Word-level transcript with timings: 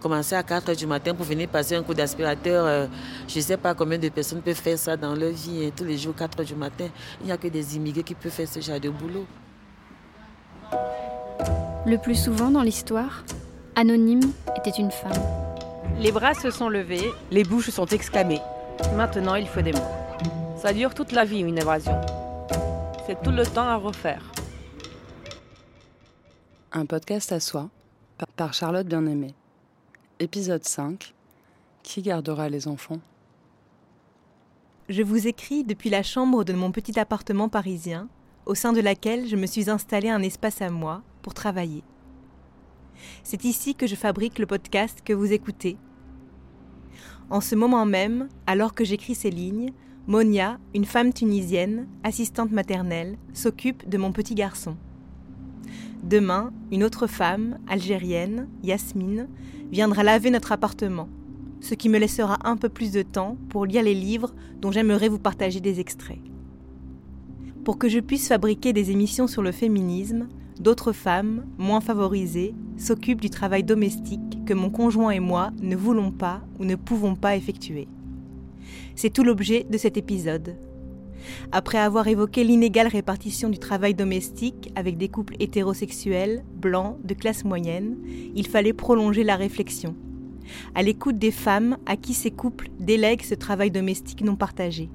Commencer 0.00 0.36
à 0.36 0.44
4 0.44 0.70
h 0.70 0.76
du 0.76 0.86
matin 0.86 1.12
pour 1.12 1.26
venir 1.26 1.48
passer 1.48 1.74
un 1.74 1.82
coup 1.82 1.92
d'aspirateur, 1.92 2.64
euh, 2.66 2.86
je 3.26 3.38
ne 3.38 3.42
sais 3.42 3.56
pas 3.56 3.74
combien 3.74 3.98
de 3.98 4.08
personnes 4.08 4.40
peuvent 4.40 4.54
faire 4.54 4.78
ça 4.78 4.96
dans 4.96 5.14
leur 5.14 5.32
vie. 5.32 5.64
Hein, 5.66 5.70
tous 5.74 5.84
les 5.84 5.98
jours, 5.98 6.14
4 6.14 6.40
h 6.40 6.44
du 6.46 6.54
matin, 6.54 6.86
il 7.20 7.26
n'y 7.26 7.32
a 7.32 7.36
que 7.36 7.48
des 7.48 7.76
immigrés 7.76 8.04
qui 8.04 8.14
peuvent 8.14 8.30
faire 8.30 8.46
ce 8.46 8.60
genre 8.60 8.78
de 8.78 8.90
boulot. 8.90 9.26
Le 11.84 11.96
plus 11.96 12.14
souvent 12.14 12.50
dans 12.50 12.62
l'histoire, 12.62 13.24
Anonyme 13.74 14.32
était 14.56 14.78
une 14.78 14.92
femme. 14.92 15.20
Les 15.98 16.12
bras 16.12 16.34
se 16.34 16.52
sont 16.52 16.68
levés, 16.68 17.10
les 17.32 17.42
bouches 17.42 17.70
sont 17.70 17.86
exclamées. 17.86 18.40
Maintenant, 18.96 19.34
il 19.34 19.48
faut 19.48 19.62
des 19.62 19.72
mots. 19.72 19.78
Ça 20.62 20.72
dure 20.72 20.94
toute 20.94 21.10
la 21.10 21.24
vie, 21.24 21.40
une 21.40 21.58
évasion. 21.58 22.00
C'est 23.06 23.20
tout 23.22 23.32
le 23.32 23.44
temps 23.44 23.66
à 23.66 23.76
refaire. 23.76 24.22
Un 26.70 26.86
podcast 26.86 27.32
à 27.32 27.40
soi, 27.40 27.68
par 28.36 28.54
Charlotte 28.54 28.86
Bien-Aimée. 28.86 29.34
Épisode 30.20 30.64
5. 30.64 31.14
Qui 31.84 32.02
gardera 32.02 32.48
les 32.48 32.66
enfants? 32.66 32.98
Je 34.88 35.04
vous 35.04 35.28
écris 35.28 35.62
depuis 35.62 35.90
la 35.90 36.02
chambre 36.02 36.42
de 36.42 36.54
mon 36.54 36.72
petit 36.72 36.98
appartement 36.98 37.48
parisien, 37.48 38.08
au 38.44 38.56
sein 38.56 38.72
de 38.72 38.80
laquelle 38.80 39.28
je 39.28 39.36
me 39.36 39.46
suis 39.46 39.70
installé 39.70 40.08
un 40.08 40.20
espace 40.20 40.60
à 40.60 40.70
moi 40.70 41.02
pour 41.22 41.34
travailler. 41.34 41.84
C'est 43.22 43.44
ici 43.44 43.76
que 43.76 43.86
je 43.86 43.94
fabrique 43.94 44.40
le 44.40 44.46
podcast 44.46 45.02
que 45.04 45.12
vous 45.12 45.32
écoutez. 45.32 45.76
En 47.30 47.40
ce 47.40 47.54
moment 47.54 47.86
même, 47.86 48.28
alors 48.48 48.74
que 48.74 48.84
j'écris 48.84 49.14
ces 49.14 49.30
lignes, 49.30 49.72
Monia, 50.08 50.58
une 50.74 50.86
femme 50.86 51.12
tunisienne, 51.12 51.86
assistante 52.02 52.50
maternelle, 52.50 53.18
s'occupe 53.32 53.88
de 53.88 53.98
mon 53.98 54.10
petit 54.10 54.34
garçon. 54.34 54.76
Demain, 56.02 56.52
une 56.70 56.84
autre 56.84 57.06
femme, 57.06 57.58
algérienne, 57.68 58.48
Yasmine, 58.62 59.28
viendra 59.70 60.02
laver 60.02 60.30
notre 60.30 60.52
appartement, 60.52 61.08
ce 61.60 61.74
qui 61.74 61.88
me 61.88 61.98
laissera 61.98 62.38
un 62.44 62.56
peu 62.56 62.68
plus 62.68 62.92
de 62.92 63.02
temps 63.02 63.36
pour 63.48 63.66
lire 63.66 63.82
les 63.82 63.94
livres 63.94 64.34
dont 64.60 64.70
j'aimerais 64.70 65.08
vous 65.08 65.18
partager 65.18 65.60
des 65.60 65.80
extraits. 65.80 66.20
Pour 67.64 67.78
que 67.78 67.88
je 67.88 67.98
puisse 67.98 68.28
fabriquer 68.28 68.72
des 68.72 68.90
émissions 68.90 69.26
sur 69.26 69.42
le 69.42 69.52
féminisme, 69.52 70.28
d'autres 70.60 70.92
femmes, 70.92 71.44
moins 71.58 71.80
favorisées, 71.80 72.54
s'occupent 72.76 73.20
du 73.20 73.30
travail 73.30 73.64
domestique 73.64 74.44
que 74.46 74.54
mon 74.54 74.70
conjoint 74.70 75.10
et 75.10 75.20
moi 75.20 75.50
ne 75.60 75.76
voulons 75.76 76.12
pas 76.12 76.42
ou 76.58 76.64
ne 76.64 76.76
pouvons 76.76 77.16
pas 77.16 77.36
effectuer. 77.36 77.88
C'est 78.94 79.10
tout 79.10 79.24
l'objet 79.24 79.66
de 79.68 79.78
cet 79.78 79.96
épisode. 79.96 80.56
Après 81.52 81.78
avoir 81.78 82.08
évoqué 82.08 82.44
l'inégale 82.44 82.88
répartition 82.88 83.48
du 83.48 83.58
travail 83.58 83.94
domestique 83.94 84.72
avec 84.76 84.96
des 84.96 85.08
couples 85.08 85.36
hétérosexuels, 85.40 86.44
blancs, 86.56 86.96
de 87.04 87.14
classe 87.14 87.44
moyenne, 87.44 87.96
il 88.34 88.46
fallait 88.46 88.72
prolonger 88.72 89.24
la 89.24 89.36
réflexion. 89.36 89.94
À 90.74 90.82
l'écoute 90.82 91.18
des 91.18 91.30
femmes 91.30 91.76
à 91.86 91.96
qui 91.96 92.14
ces 92.14 92.30
couples 92.30 92.68
délèguent 92.78 93.22
ce 93.22 93.34
travail 93.34 93.70
domestique 93.70 94.22
non 94.22 94.36
partagé. 94.36 94.88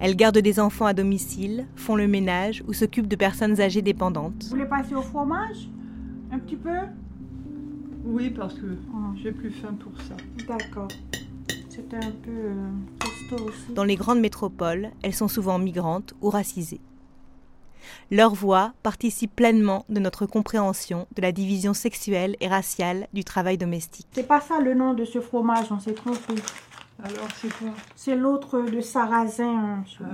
Elles 0.00 0.16
gardent 0.16 0.38
des 0.38 0.58
enfants 0.58 0.86
à 0.86 0.94
domicile, 0.94 1.66
font 1.76 1.94
le 1.94 2.08
ménage 2.08 2.64
ou 2.66 2.72
s'occupent 2.72 3.06
de 3.06 3.16
personnes 3.16 3.60
âgées 3.60 3.82
dépendantes. 3.82 4.44
Vous 4.44 4.50
voulez 4.50 4.64
passer 4.64 4.94
au 4.94 5.02
fromage? 5.02 5.68
Un 6.32 6.38
petit 6.38 6.56
peu? 6.56 6.70
Oui, 8.04 8.30
parce 8.30 8.54
que 8.54 8.76
j'ai 9.22 9.32
plus 9.32 9.50
faim 9.50 9.74
pour 9.78 9.92
ça. 10.02 10.16
D'accord. 10.48 10.88
C'était 11.80 12.04
un 12.04 12.10
peu 12.10 12.30
euh, 12.30 12.70
costaud 12.98 13.46
aussi. 13.46 13.72
Dans 13.72 13.84
les 13.84 13.96
grandes 13.96 14.20
métropoles, 14.20 14.90
elles 15.02 15.14
sont 15.14 15.28
souvent 15.28 15.58
migrantes 15.58 16.12
ou 16.20 16.28
racisées. 16.28 16.80
Leur 18.10 18.34
voix 18.34 18.74
participe 18.82 19.34
pleinement 19.34 19.86
de 19.88 19.98
notre 19.98 20.26
compréhension 20.26 21.06
de 21.16 21.22
la 21.22 21.32
division 21.32 21.72
sexuelle 21.72 22.36
et 22.40 22.48
raciale 22.48 23.08
du 23.14 23.24
travail 23.24 23.56
domestique. 23.56 24.06
C'est 24.12 24.28
pas 24.28 24.42
ça 24.42 24.60
le 24.60 24.74
nom 24.74 24.92
de 24.92 25.06
ce 25.06 25.20
fromage, 25.22 25.72
on 25.72 25.80
s'est 25.80 25.94
trompé. 25.94 26.34
Alors, 27.02 27.28
c'est 27.40 27.48
quoi? 27.48 27.70
C'est 27.96 28.16
l'autre 28.16 28.60
de 28.60 28.80
sarrasin. 28.82 29.82
Ah, 30.02 30.06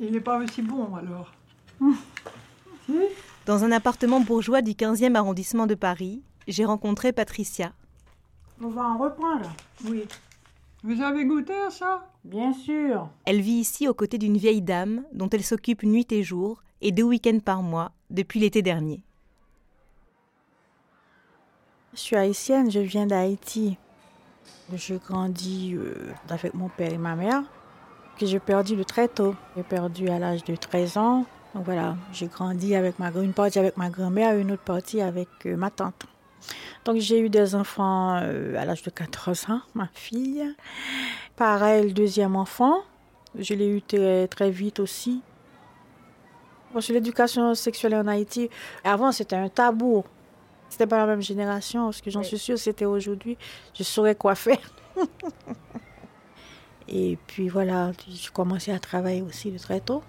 Il 0.00 0.12
n'est 0.12 0.20
pas 0.20 0.38
aussi 0.38 0.62
bon, 0.62 0.94
alors. 0.94 1.32
Dans 3.46 3.64
un 3.64 3.72
appartement 3.72 4.20
bourgeois 4.20 4.62
du 4.62 4.72
15e 4.72 5.16
arrondissement 5.16 5.66
de 5.66 5.74
Paris, 5.74 6.22
j'ai 6.46 6.64
rencontré 6.64 7.12
Patricia. 7.12 7.72
On 8.62 8.68
va 8.68 8.82
en 8.82 8.98
reprendre. 8.98 9.50
Oui. 9.86 10.04
Vous 10.82 11.02
avez 11.02 11.26
goûté 11.26 11.52
à 11.52 11.68
ça? 11.68 12.06
Bien 12.24 12.54
sûr. 12.54 13.10
Elle 13.26 13.42
vit 13.42 13.60
ici 13.60 13.86
aux 13.86 13.92
côtés 13.92 14.16
d'une 14.16 14.38
vieille 14.38 14.62
dame 14.62 15.04
dont 15.12 15.28
elle 15.28 15.44
s'occupe 15.44 15.82
nuit 15.82 16.10
et 16.10 16.22
jour 16.22 16.62
et 16.80 16.90
deux 16.90 17.02
week-ends 17.02 17.40
par 17.44 17.62
mois 17.62 17.92
depuis 18.08 18.40
l'été 18.40 18.62
dernier. 18.62 19.02
Je 21.92 21.98
suis 21.98 22.16
haïtienne, 22.16 22.70
je 22.70 22.78
viens 22.78 23.06
d'Haïti. 23.06 23.76
Je 24.74 24.94
grandis 24.94 25.74
euh, 25.74 25.94
avec 26.30 26.54
mon 26.54 26.68
père 26.68 26.92
et 26.92 26.98
ma 26.98 27.14
mère, 27.14 27.42
que 28.18 28.24
j'ai 28.24 28.38
perdu 28.38 28.74
de 28.76 28.82
très 28.82 29.08
tôt. 29.08 29.34
J'ai 29.56 29.62
perdu 29.62 30.08
à 30.08 30.18
l'âge 30.18 30.44
de 30.44 30.56
13 30.56 30.96
ans. 30.96 31.26
Donc 31.54 31.64
voilà, 31.64 31.96
j'ai 32.12 32.28
grandi 32.28 32.74
avec 32.74 32.98
ma 32.98 33.10
une 33.10 33.32
partie 33.34 33.58
avec 33.58 33.76
ma 33.76 33.90
grand-mère 33.90 34.34
et 34.34 34.40
une 34.40 34.52
autre 34.52 34.62
partie 34.62 35.02
avec 35.02 35.28
euh, 35.44 35.56
ma 35.56 35.70
tante. 35.70 36.06
Donc 36.84 36.96
j'ai 36.96 37.20
eu 37.20 37.28
des 37.28 37.54
enfants 37.54 38.18
euh, 38.22 38.56
à 38.56 38.64
l'âge 38.64 38.82
de 38.82 38.90
14 38.90 39.50
ans, 39.50 39.60
ma 39.74 39.88
fille. 39.94 40.44
Pareil, 41.36 41.84
le 41.84 41.92
deuxième 41.92 42.36
enfant, 42.36 42.78
je 43.38 43.54
l'ai 43.54 43.68
eu 43.68 43.82
très, 43.82 44.28
très 44.28 44.50
vite 44.50 44.80
aussi. 44.80 45.22
Bon, 46.72 46.80
sur 46.80 46.94
l'éducation 46.94 47.54
sexuelle 47.54 47.94
en 47.94 48.06
Haïti, 48.06 48.48
avant 48.84 49.12
c'était 49.12 49.36
un 49.36 49.48
tabou. 49.48 50.04
C'était 50.68 50.86
pas 50.86 50.98
la 50.98 51.06
même 51.06 51.20
génération, 51.20 51.86
parce 51.86 52.00
que 52.00 52.10
j'en 52.10 52.22
suis 52.22 52.38
sûre, 52.38 52.56
c'était 52.56 52.84
aujourd'hui, 52.84 53.36
je 53.74 53.82
saurais 53.82 54.14
quoi 54.14 54.36
faire. 54.36 54.72
Et 56.88 57.18
puis 57.26 57.48
voilà, 57.48 57.90
j'ai 58.08 58.30
commencé 58.30 58.72
à 58.72 58.78
travailler 58.78 59.22
aussi 59.22 59.50
de 59.50 59.58
très 59.58 59.80
tôt. 59.80 60.02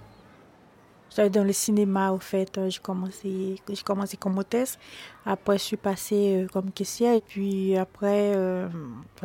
J'étais 1.12 1.30
dans 1.30 1.44
le 1.44 1.52
cinéma, 1.52 2.14
au 2.14 2.20
fait, 2.20 2.58
j'ai 2.70 2.80
commencé, 2.80 3.62
commencé 3.84 4.16
comme 4.16 4.38
hôtesse. 4.38 4.80
Après, 5.26 5.58
je 5.58 5.64
suis 5.64 5.76
passée 5.76 6.44
euh, 6.44 6.48
comme 6.48 6.72
caissière. 6.72 7.16
Et 7.16 7.22
puis 7.22 7.76
après, 7.76 8.32
euh, 8.34 8.70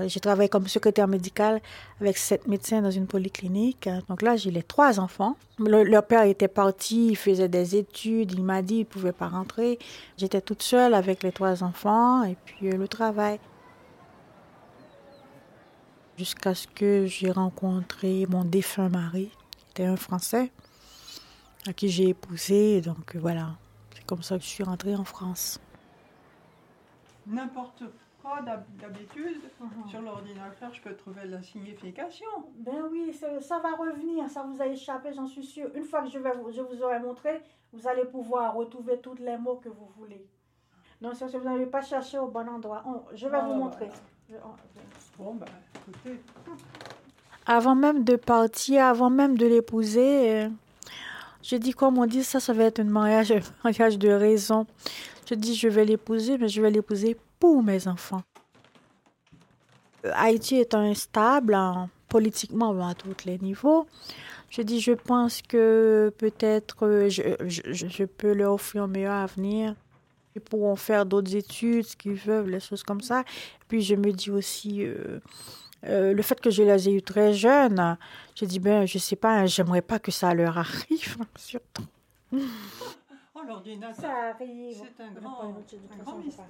j'ai 0.09 0.19
travaillé 0.19 0.49
comme 0.49 0.67
secrétaire 0.67 1.07
médicale 1.07 1.61
avec 2.01 2.19
sept 2.19 2.49
médecins 2.49 2.83
dans 2.83 2.91
une 2.91 3.07
polyclinique. 3.07 3.89
Donc 4.09 4.23
là, 4.23 4.35
j'ai 4.35 4.51
les 4.51 4.65
trois 4.65 4.99
enfants. 4.99 5.37
Le- 5.61 5.85
leur 5.85 6.05
père 6.05 6.25
était 6.25 6.49
parti, 6.49 7.07
il 7.11 7.17
faisait 7.17 7.49
des 7.49 7.77
études. 7.77 8.33
Il 8.33 8.43
m'a 8.43 8.63
dit 8.63 8.75
qu'il 8.75 8.81
ne 8.81 8.85
pouvait 8.91 9.13
pas 9.13 9.29
rentrer. 9.29 9.79
J'étais 10.19 10.41
toute 10.41 10.63
seule 10.65 10.93
avec 10.93 11.23
les 11.23 11.31
trois 11.31 11.63
enfants 11.63 12.25
et 12.25 12.37
puis 12.45 12.69
euh, 12.69 12.77
le 12.77 12.89
travail. 12.89 13.39
Jusqu'à 16.19 16.53
ce 16.55 16.67
que 16.67 17.07
j'ai 17.07 17.31
rencontré 17.31 18.27
mon 18.29 18.43
défunt 18.43 18.89
mari, 18.89 19.31
qui 19.57 19.67
était 19.71 19.85
un 19.85 19.97
Français 19.97 20.51
à 21.69 21.73
qui 21.73 21.89
j'ai 21.89 22.09
épousé. 22.11 22.81
Donc 22.81 23.15
euh, 23.17 23.19
voilà, 23.19 23.49
c'est 23.95 24.05
comme 24.07 24.23
ça 24.23 24.37
que 24.39 24.45
je 24.45 24.49
suis 24.49 24.65
rentrée 24.65 24.95
en 24.97 25.05
France. 25.05 25.61
N'importe 27.27 27.83
quoi 28.23 28.41
d'hab- 28.43 28.65
d'habitude, 28.81 29.41
sur 29.91 30.01
l'ordinateur, 30.01 30.73
je 30.73 30.81
peux 30.81 30.95
trouver 30.95 31.25
la 31.27 31.43
signification. 31.43 32.27
Ben 32.59 32.85
oui, 32.91 33.13
ça, 33.13 33.41
ça 33.41 33.59
va 33.59 33.71
revenir, 33.77 34.29
ça 34.31 34.43
vous 34.45 34.61
a 34.63 34.67
échappé, 34.67 35.13
j'en 35.15 35.27
suis 35.27 35.45
sûre. 35.45 35.69
Une 35.75 35.85
fois 35.85 36.03
que 36.03 36.09
je, 36.11 36.19
vais 36.19 36.33
vous, 36.33 36.51
je 36.53 36.61
vous 36.61 36.83
aurai 36.83 37.01
montré, 37.01 37.41
vous 37.73 37.87
allez 37.89 38.05
pouvoir 38.05 38.55
retrouver 38.55 38.99
tous 39.01 39.17
les 39.17 39.37
mots 39.37 39.57
que 39.57 39.69
vous 39.69 39.89
voulez. 39.99 40.25
Non, 41.01 41.11
c'est 41.15 41.21
parce 41.21 41.33
que 41.33 41.39
vous 41.39 41.45
n'avez 41.45 41.67
pas 41.67 41.83
cherché 41.83 42.19
au 42.19 42.29
bon 42.29 42.49
endroit. 42.49 42.83
On- 42.87 43.03
je 43.15 43.27
vais 43.29 43.37
Ah, 43.41 43.45
vous 43.45 43.53
bah. 43.53 43.59
montrer. 43.59 43.89
Je- 44.31 44.37
on- 44.37 45.23
Bon, 45.23 45.35
ben, 45.35 45.47
écoutez. 45.89 46.21
Avant 47.47 47.75
même 47.75 48.05
de 48.05 48.17
partir, 48.17 48.85
avant 48.85 49.09
même 49.11 49.37
de 49.39 49.47
l'épouser, 49.47 50.45
euh, 50.45 50.49
je 51.49 51.57
dis, 51.57 51.73
comme 51.73 51.99
on 51.99 52.07
dit, 52.07 52.25
ça, 52.25 52.41
ça 52.41 52.53
va 52.53 52.65
être 52.65 52.81
un 52.81 52.85
mariage, 52.85 53.33
un 53.33 53.41
mariage 53.65 53.99
de 53.99 54.09
raison. 54.11 54.67
Je 55.29 55.35
dis, 55.35 55.55
je 55.55 55.69
vais 55.69 55.85
l'épouser, 55.85 56.39
mais 56.39 56.49
je 56.49 56.61
vais 56.63 56.71
l'épouser 56.71 57.17
pour 57.39 57.63
mes 57.63 57.87
enfants. 57.89 58.23
Haïti 60.15 60.57
étant 60.59 60.81
instable, 60.81 61.55
hein, 61.55 61.89
politiquement, 62.09 62.87
à 62.87 62.95
tous 62.95 63.15
les 63.25 63.39
niveaux, 63.39 63.87
je 64.51 64.63
dis, 64.63 64.81
je 64.81 64.93
pense 64.93 65.43
que 65.43 66.13
peut-être 66.19 66.87
euh, 66.87 67.09
je, 67.09 67.23
je, 67.47 67.63
je- 67.73 67.89
je 67.89 68.05
peux 68.05 68.33
leur 68.33 68.53
offrir 68.55 68.85
un 68.85 68.87
meilleur 68.87 69.15
avenir. 69.15 69.75
Ils 70.37 70.41
pourront 70.43 70.77
faire 70.77 71.07
d'autres 71.07 71.35
études, 71.35 71.85
ce 71.87 71.97
qu'ils 71.97 72.15
veulent, 72.15 72.51
les 72.51 72.61
choses 72.61 72.83
comme 72.85 73.01
ça. 73.01 73.25
Puis 73.69 73.83
je 73.83 73.95
me 73.97 74.13
dis 74.13 74.31
aussi, 74.31 74.85
euh, 74.85 75.19
euh, 75.89 76.13
le 76.13 76.23
fait 76.23 76.41
que 76.41 76.51
je 76.51 76.63
les 76.63 76.89
ai 76.89 76.93
eus 76.93 77.03
très 77.03 77.33
jeunes, 77.33 77.97
je 78.35 78.45
dis, 78.45 78.59
ben, 78.59 78.87
je 78.87 78.99
sais 78.99 79.17
pas, 79.17 79.47
j'aimerais 79.47 79.83
pas 79.83 79.99
que 79.99 80.11
ça 80.11 80.35
leur 80.35 80.59
arrive, 80.59 81.17
surtout. 81.37 81.85
Oh, 82.33 83.41
l'ordinateur, 83.47 84.11
arrive. 84.11 84.77
c'est 84.77 85.03
un 85.03 85.11
grand, 85.13 85.43
un 85.43 86.03
grand 86.03 86.19
mystère. 86.19 86.47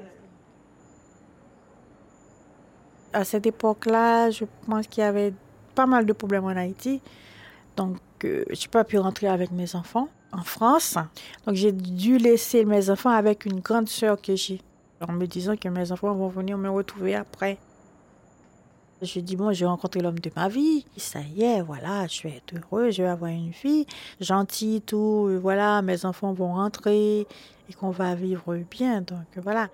À 3.13 3.25
cette 3.25 3.47
époque-là, 3.47 4.31
je 4.31 4.45
pense 4.67 4.87
qu'il 4.87 5.03
y 5.03 5.07
avait 5.07 5.33
pas 5.75 5.87
mal 5.87 6.07
de 6.07 6.13
problèmes 6.13 6.45
en 6.45 6.49
Haïti. 6.49 7.01
Donc, 7.77 7.99
euh, 8.25 8.45
je 8.51 8.63
n'ai 8.63 8.69
pas 8.71 8.85
pu 8.85 8.99
rentrer 8.99 9.29
avec 9.29 9.51
mes 9.53 9.75
enfants 9.77 10.09
en 10.33 10.43
France. 10.43 10.97
Donc, 11.47 11.57
j'ai 11.57 11.73
dû 11.73 12.19
laisser 12.19 12.65
mes 12.65 12.91
enfants 12.91 13.11
avec 13.11 13.45
une 13.45 13.61
grande 13.61 13.89
sœur 13.89 14.21
que 14.21 14.35
j'ai. 14.35 14.61
en 15.07 15.13
me 15.13 15.27
disant 15.27 15.57
que 15.57 15.69
mes 15.69 15.93
enfants 15.93 16.15
vont 16.15 16.29
venir 16.29 16.57
me 16.57 16.71
retrouver 16.71 17.15
après. 17.15 17.59
Je 19.03 19.21
dis, 19.21 19.37
bon, 19.37 19.53
j'ai 19.53 19.67
rencontré 19.67 20.01
l'homme 20.01 20.19
de 20.19 20.31
ma 20.35 20.49
vie. 20.49 20.87
Ça 20.97 21.21
y 21.21 21.43
est, 21.43 21.61
voilà, 21.61 22.07
je 22.07 22.23
vais 22.23 22.37
être 22.37 22.55
heureux, 22.55 22.91
je 22.91 23.03
vais 23.03 23.09
avoir 23.09 23.31
une 23.31 23.53
fille 23.53 23.87
gentille, 24.21 24.81
tout. 24.81 25.39
Voilà, 25.43 25.83
mes 25.83 26.05
enfants 26.07 26.33
vont 26.33 26.55
rentrer 26.55 27.21
et 27.69 27.73
qu'on 27.79 27.91
va 27.91 28.15
vivre 28.15 28.57
bien. 28.71 29.03
Donc, 29.03 29.27
voilà. 29.37 29.69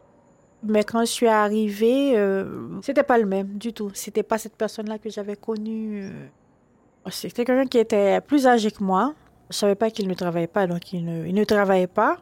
Mais 0.64 0.84
quand 0.84 1.00
je 1.00 1.10
suis 1.10 1.26
arrivée, 1.28 2.16
euh, 2.16 2.80
c'était 2.82 3.02
pas 3.02 3.18
le 3.18 3.26
même 3.26 3.58
du 3.58 3.72
tout. 3.72 3.90
C'était 3.94 4.22
pas 4.22 4.38
cette 4.38 4.56
personne-là 4.56 4.98
que 4.98 5.10
j'avais 5.10 5.36
connue. 5.36 6.04
euh. 6.04 7.10
C'était 7.10 7.44
quelqu'un 7.44 7.66
qui 7.66 7.78
était 7.78 8.20
plus 8.20 8.46
âgé 8.46 8.70
que 8.70 8.82
moi. 8.82 9.14
Je 9.50 9.56
savais 9.56 9.74
pas 9.74 9.90
qu'il 9.90 10.08
ne 10.08 10.14
travaillait 10.14 10.46
pas, 10.46 10.66
donc 10.66 10.92
il 10.92 11.04
ne, 11.04 11.26
il 11.26 11.34
ne 11.34 11.44
travaillait 11.44 11.86
pas. 11.88 12.18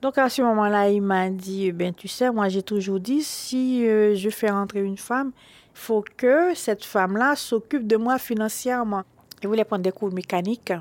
Donc 0.00 0.18
à 0.18 0.28
ce 0.28 0.42
moment-là, 0.42 0.88
il 0.88 1.02
m'a 1.02 1.30
dit, 1.30 1.70
ben 1.70 1.94
tu 1.94 2.08
sais, 2.08 2.30
moi 2.32 2.48
j'ai 2.48 2.62
toujours 2.62 2.98
dit, 2.98 3.22
si 3.22 3.86
euh, 3.86 4.14
je 4.16 4.30
fais 4.30 4.50
rentrer 4.50 4.82
une 4.82 4.96
femme, 4.96 5.30
faut 5.74 6.04
que 6.16 6.54
cette 6.54 6.84
femme-là 6.84 7.36
s'occupe 7.36 7.86
de 7.86 7.96
moi 7.96 8.18
financièrement. 8.18 9.02
Il 9.42 9.48
voulait 9.48 9.64
prendre 9.64 9.82
des 9.82 9.92
cours 9.92 10.10
de 10.10 10.14
mécanique. 10.14 10.72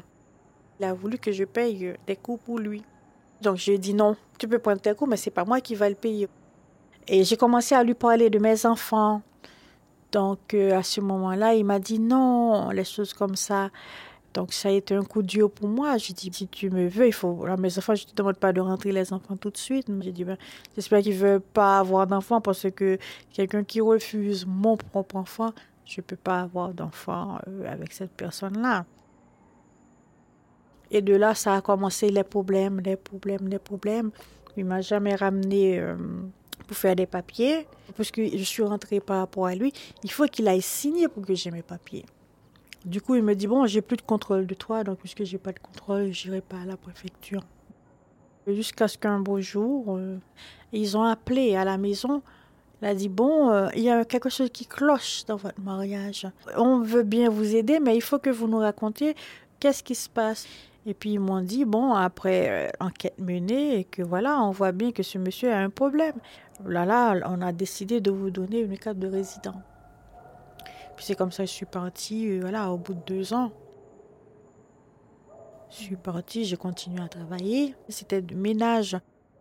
Il 0.79 0.85
a 0.85 0.93
voulu 0.93 1.17
que 1.17 1.31
je 1.31 1.43
paye 1.43 1.93
des 2.05 2.15
cours 2.15 2.39
pour 2.39 2.59
lui. 2.59 2.83
Donc 3.41 3.57
j'ai 3.57 3.77
dit 3.77 3.93
non, 3.93 4.15
tu 4.37 4.47
peux 4.47 4.59
prendre 4.59 4.81
tes 4.81 4.93
cours, 4.93 5.07
mais 5.07 5.17
c'est 5.17 5.31
pas 5.31 5.45
moi 5.45 5.61
qui 5.61 5.75
va 5.75 5.89
le 5.89 5.95
payer. 5.95 6.27
Et 7.07 7.23
j'ai 7.23 7.37
commencé 7.37 7.73
à 7.73 7.83
lui 7.83 7.93
parler 7.95 8.29
de 8.29 8.39
mes 8.39 8.65
enfants. 8.65 9.21
Donc 10.11 10.53
euh, 10.53 10.77
à 10.77 10.83
ce 10.83 11.01
moment-là, 11.01 11.53
il 11.55 11.65
m'a 11.65 11.79
dit 11.79 11.99
non, 11.99 12.69
les 12.69 12.83
choses 12.83 13.13
comme 13.13 13.35
ça. 13.35 13.69
Donc 14.33 14.53
ça 14.53 14.69
a 14.69 14.71
été 14.71 14.95
un 14.95 15.03
coup 15.03 15.21
dur 15.21 15.51
pour 15.51 15.67
moi. 15.67 15.97
J'ai 15.97 16.13
dit, 16.13 16.29
si 16.31 16.47
tu 16.47 16.69
me 16.69 16.87
veux, 16.87 17.07
il 17.07 17.13
faut... 17.13 17.43
Alors, 17.43 17.59
mes 17.59 17.77
enfants, 17.77 17.95
je 17.95 18.05
ne 18.05 18.09
te 18.09 18.15
demande 18.15 18.37
pas 18.37 18.53
de 18.53 18.61
rentrer 18.61 18.91
les 18.91 19.11
enfants 19.11 19.35
tout 19.35 19.49
de 19.49 19.57
suite. 19.57 19.87
J'ai 20.01 20.11
dit, 20.11 20.23
ben, 20.23 20.37
j'espère 20.75 21.01
qu'il 21.01 21.13
ne 21.13 21.19
veut 21.19 21.39
pas 21.39 21.79
avoir 21.79 22.07
d'enfants 22.07 22.39
parce 22.39 22.69
que 22.71 22.97
quelqu'un 23.31 23.63
qui 23.63 23.81
refuse 23.81 24.45
mon 24.45 24.77
propre 24.77 25.17
enfant, 25.17 25.51
je 25.85 25.99
ne 25.99 26.03
peux 26.03 26.15
pas 26.15 26.41
avoir 26.41 26.73
d'enfant 26.73 27.39
euh, 27.47 27.71
avec 27.71 27.91
cette 27.91 28.11
personne-là. 28.11 28.85
Et 30.91 31.01
de 31.01 31.15
là, 31.15 31.35
ça 31.35 31.55
a 31.55 31.61
commencé 31.61 32.09
les 32.09 32.23
problèmes, 32.23 32.79
les 32.79 32.95
problèmes, 32.95 33.47
les 33.47 33.59
problèmes. 33.59 34.11
Il 34.57 34.65
m'a 34.65 34.81
jamais 34.81 35.15
ramené 35.15 35.79
euh, 35.79 35.95
pour 36.67 36.77
faire 36.77 36.95
des 36.95 37.05
papiers. 37.05 37.67
Parce 37.97 38.11
que 38.11 38.25
je 38.25 38.43
suis 38.43 38.63
rentrée 38.63 39.01
par 39.01 39.19
rapport 39.19 39.47
à 39.47 39.55
lui. 39.55 39.73
Il 40.03 40.11
faut 40.11 40.25
qu'il 40.25 40.47
aille 40.47 40.61
signer 40.61 41.07
pour 41.09 41.25
que 41.25 41.33
j'ai 41.33 41.51
mes 41.51 41.61
papiers. 41.61 42.05
Du 42.85 42.99
coup, 42.99 43.15
il 43.15 43.21
me 43.23 43.35
dit, 43.35 43.45
bon, 43.45 43.67
j'ai 43.67 43.81
plus 43.81 43.97
de 43.97 44.01
contrôle 44.01 44.47
de 44.47 44.55
toi, 44.55 44.83
donc 44.83 44.97
puisque 44.99 45.23
j'ai 45.23 45.37
pas 45.37 45.51
de 45.51 45.59
contrôle, 45.59 46.11
j'irai 46.11 46.41
pas 46.41 46.61
à 46.61 46.65
la 46.65 46.77
préfecture. 46.77 47.43
Jusqu'à 48.47 48.87
ce 48.87 48.97
qu'un 48.97 49.19
beau 49.19 49.39
jour, 49.39 49.97
euh, 49.97 50.17
ils 50.73 50.97
ont 50.97 51.03
appelé 51.03 51.55
à 51.55 51.63
la 51.63 51.77
maison. 51.77 52.23
Il 52.81 52.87
a 52.87 52.95
dit, 52.95 53.09
bon, 53.09 53.51
euh, 53.51 53.67
il 53.75 53.83
y 53.83 53.91
a 53.91 54.03
quelque 54.03 54.29
chose 54.29 54.49
qui 54.49 54.65
cloche 54.65 55.25
dans 55.25 55.35
votre 55.35 55.61
mariage. 55.61 56.27
On 56.57 56.79
veut 56.79 57.03
bien 57.03 57.29
vous 57.29 57.55
aider, 57.55 57.79
mais 57.79 57.95
il 57.95 58.01
faut 58.01 58.17
que 58.17 58.31
vous 58.31 58.47
nous 58.47 58.57
racontiez 58.57 59.15
qu'est-ce 59.59 59.83
qui 59.83 59.93
se 59.93 60.09
passe. 60.09 60.47
Et 60.87 60.95
puis 60.95 61.11
ils 61.11 61.19
m'ont 61.19 61.41
dit, 61.41 61.65
bon, 61.65 61.93
après 61.93 62.49
euh, 62.49 62.69
enquête 62.79 63.19
menée, 63.19 63.79
et 63.79 63.83
que 63.83 64.01
voilà, 64.01 64.41
on 64.41 64.49
voit 64.49 64.71
bien 64.71 64.91
que 64.91 65.03
ce 65.03 65.19
monsieur 65.19 65.51
a 65.51 65.59
un 65.59 65.69
problème. 65.69 66.15
Là, 66.65 66.85
là, 66.85 67.15
on 67.27 67.41
a 67.41 67.51
décidé 67.51 68.01
de 68.01 68.09
vous 68.09 68.31
donner 68.31 68.61
une 68.61 68.77
carte 68.79 68.97
de 68.97 69.07
résident. 69.07 69.61
C'est 71.01 71.15
comme 71.15 71.31
ça 71.31 71.43
que 71.43 71.49
je 71.49 71.53
suis 71.53 71.65
partie, 71.65 72.29
euh, 72.29 72.41
voilà, 72.41 72.71
au 72.71 72.77
bout 72.77 72.93
de 72.93 73.01
deux 73.07 73.33
ans. 73.33 73.51
Je 75.71 75.77
suis 75.77 75.95
partie, 75.95 76.45
j'ai 76.45 76.57
continué 76.57 77.01
à 77.01 77.07
travailler. 77.07 77.73
C'était 77.89 78.21
du 78.21 78.35
ménage, 78.35 78.97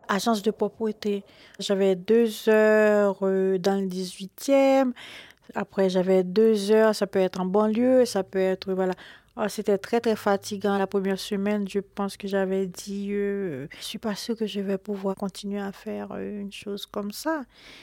agence 0.09 0.41
de 0.43 0.51
propreté. 0.51 1.23
J'avais 1.59 1.97
deux 1.97 2.49
heures 2.49 3.19
euh, 3.23 3.59
dans 3.59 3.79
le 3.79 3.87
18e. 3.87 4.93
Après, 5.55 5.91
j'avais 5.91 6.25
deux 6.25 6.71
heures, 6.71 6.95
ça 6.95 7.07
peut 7.07 7.19
être 7.19 7.41
en 7.41 7.45
banlieue, 7.45 8.07
ça 8.07 8.23
peut 8.23 8.39
être, 8.39 8.73
voilà. 8.73 8.95
Ah, 9.37 9.49
c'était 9.49 9.79
très, 9.79 10.01
très 10.01 10.17
fatigant. 10.17 10.77
La 10.77 10.87
première 10.87 11.19
semaine, 11.19 11.67
je 11.69 11.79
pense 11.79 12.17
que 12.17 12.27
j'avais 12.29 12.67
dit, 12.67 13.09
euh, 13.13 13.69
je 13.79 13.85
suis 13.85 13.99
pas 13.99 14.15
sûre 14.15 14.37
que 14.37 14.47
je 14.47 14.61
vais 14.61 14.77
pouvoir 14.77 15.15
continuer 15.15 15.61
à 15.61 15.73
faire 15.73 16.13
euh, 16.13 16.41
une 16.41 16.53
chose 16.53 16.85
comme 16.85 17.13
ça. 17.13 17.43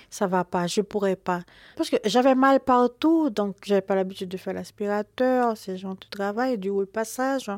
Ça 0.09 0.27
va 0.27 0.43
pas, 0.43 0.67
je 0.67 0.81
pourrais 0.81 1.15
pas. 1.15 1.41
Parce 1.77 1.89
que 1.89 1.95
j'avais 2.05 2.35
mal 2.35 2.59
partout, 2.59 3.29
donc 3.29 3.55
j'avais 3.65 3.81
pas 3.81 3.95
l'habitude 3.95 4.29
de 4.29 4.37
faire 4.37 4.53
l'aspirateur, 4.53 5.57
ces 5.57 5.77
gens 5.77 5.93
de 5.95 6.05
travail, 6.11 6.57
du 6.57 6.69
haut 6.69 6.85
passage. 6.85 7.49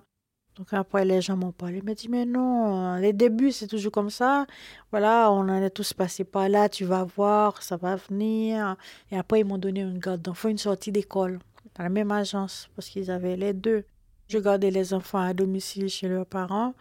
Donc 0.55 0.73
après, 0.73 1.05
les 1.05 1.21
gens 1.21 1.37
m'ont 1.37 1.53
parlé, 1.53 1.77
ils 1.77 1.83
m'ont 1.85 1.93
dit, 1.93 2.09
mais 2.09 2.25
non, 2.25 2.95
les 2.97 3.13
débuts, 3.13 3.53
c'est 3.53 3.67
toujours 3.67 3.93
comme 3.93 4.09
ça. 4.09 4.45
Voilà, 4.91 5.31
on 5.31 5.47
en 5.47 5.61
est 5.63 5.69
tous 5.69 5.93
passés 5.93 6.25
par 6.25 6.49
là, 6.49 6.67
tu 6.67 6.83
vas 6.83 7.05
voir, 7.05 7.63
ça 7.63 7.77
va 7.77 7.95
venir. 7.95 8.75
Et 9.09 9.17
après, 9.17 9.39
ils 9.39 9.45
m'ont 9.45 9.57
donné 9.57 9.79
une 9.81 9.99
garde 9.99 10.21
d'enfants, 10.21 10.49
une 10.49 10.57
sortie 10.57 10.91
d'école, 10.91 11.39
dans 11.79 11.83
la 11.83 11.89
même 11.89 12.11
agence, 12.11 12.69
parce 12.75 12.89
qu'ils 12.89 13.09
avaient 13.09 13.37
les 13.37 13.53
deux. 13.53 13.85
Je 14.27 14.37
gardais 14.37 14.69
les 14.69 14.93
enfants 14.93 15.21
à 15.21 15.33
domicile 15.33 15.87
chez 15.87 16.09
leurs 16.09 16.25
parents. 16.25 16.73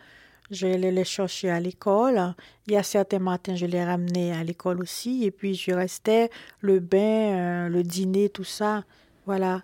Je 0.50 0.66
les 0.66 0.90
les 0.90 1.04
chercher 1.04 1.50
à 1.50 1.60
l'école. 1.60 2.34
Il 2.66 2.72
y 2.72 2.76
a 2.76 2.82
certains 2.82 3.20
matins, 3.20 3.54
je 3.54 3.66
les 3.66 3.84
ramenais 3.84 4.32
à 4.32 4.42
l'école 4.42 4.80
aussi. 4.80 5.24
Et 5.24 5.30
puis, 5.30 5.54
je 5.54 5.70
restais 5.70 6.30
le 6.60 6.80
bain, 6.80 6.98
euh, 6.98 7.68
le 7.68 7.84
dîner, 7.84 8.28
tout 8.28 8.42
ça. 8.42 8.82
Voilà. 9.24 9.62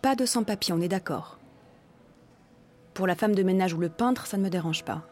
Pas 0.00 0.14
de 0.16 0.24
sans-papiers, 0.24 0.72
on 0.72 0.80
est 0.80 0.88
d'accord. 0.88 1.38
Pour 2.94 3.06
la 3.06 3.14
femme 3.14 3.34
de 3.34 3.42
ménage 3.42 3.74
ou 3.74 3.78
le 3.78 3.90
peintre, 3.90 4.26
ça 4.26 4.38
ne 4.38 4.42
me 4.42 4.48
dérange 4.48 4.84
pas. 4.84 5.06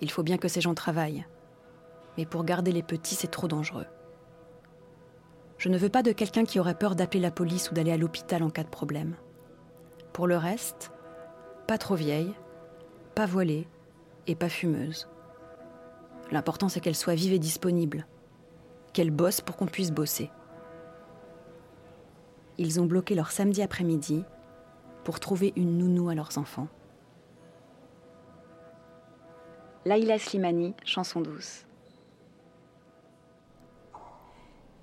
Il 0.00 0.10
faut 0.10 0.24
bien 0.24 0.38
que 0.38 0.48
ces 0.48 0.60
gens 0.60 0.74
travaillent. 0.74 1.24
Mais 2.18 2.26
pour 2.26 2.44
garder 2.44 2.72
les 2.72 2.82
petits, 2.82 3.14
c'est 3.14 3.30
trop 3.30 3.46
dangereux. 3.46 3.86
Je 5.64 5.70
ne 5.70 5.78
veux 5.78 5.88
pas 5.88 6.02
de 6.02 6.12
quelqu'un 6.12 6.44
qui 6.44 6.60
aurait 6.60 6.76
peur 6.76 6.94
d'appeler 6.94 7.20
la 7.20 7.30
police 7.30 7.70
ou 7.70 7.74
d'aller 7.74 7.90
à 7.90 7.96
l'hôpital 7.96 8.42
en 8.42 8.50
cas 8.50 8.64
de 8.64 8.68
problème. 8.68 9.16
Pour 10.12 10.26
le 10.26 10.36
reste, 10.36 10.92
pas 11.66 11.78
trop 11.78 11.94
vieille, 11.94 12.34
pas 13.14 13.24
voilée 13.24 13.66
et 14.26 14.34
pas 14.34 14.50
fumeuse. 14.50 15.08
L'important 16.30 16.68
c'est 16.68 16.80
qu'elle 16.80 16.94
soit 16.94 17.14
vive 17.14 17.32
et 17.32 17.38
disponible, 17.38 18.06
qu'elle 18.92 19.10
bosse 19.10 19.40
pour 19.40 19.56
qu'on 19.56 19.64
puisse 19.64 19.90
bosser. 19.90 20.30
Ils 22.58 22.78
ont 22.78 22.84
bloqué 22.84 23.14
leur 23.14 23.30
samedi 23.30 23.62
après-midi 23.62 24.22
pour 25.02 25.18
trouver 25.18 25.54
une 25.56 25.78
nounou 25.78 26.10
à 26.10 26.14
leurs 26.14 26.36
enfants. 26.36 26.68
Laïla 29.86 30.18
Slimani, 30.18 30.74
chanson 30.84 31.22
douce. 31.22 31.64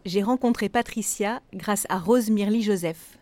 J'ai 0.04 0.24
rencontré 0.24 0.68
Patricia 0.68 1.42
grâce 1.54 1.86
à 1.90 2.00
Rose 2.00 2.32
Mirly 2.32 2.64
Joseph. 2.64 3.20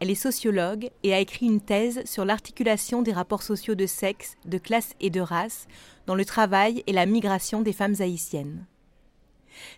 Elle 0.00 0.10
est 0.10 0.16
sociologue 0.16 0.90
et 1.04 1.14
a 1.14 1.20
écrit 1.20 1.46
une 1.46 1.60
thèse 1.60 2.04
sur 2.04 2.24
l'articulation 2.24 3.02
des 3.02 3.12
rapports 3.12 3.44
sociaux 3.44 3.76
de 3.76 3.86
sexe, 3.86 4.36
de 4.44 4.58
classe 4.58 4.94
et 5.00 5.10
de 5.10 5.20
race 5.20 5.68
dans 6.06 6.16
le 6.16 6.24
travail 6.24 6.82
et 6.88 6.92
la 6.92 7.06
migration 7.06 7.62
des 7.62 7.72
femmes 7.72 7.94
haïtiennes. 8.00 8.66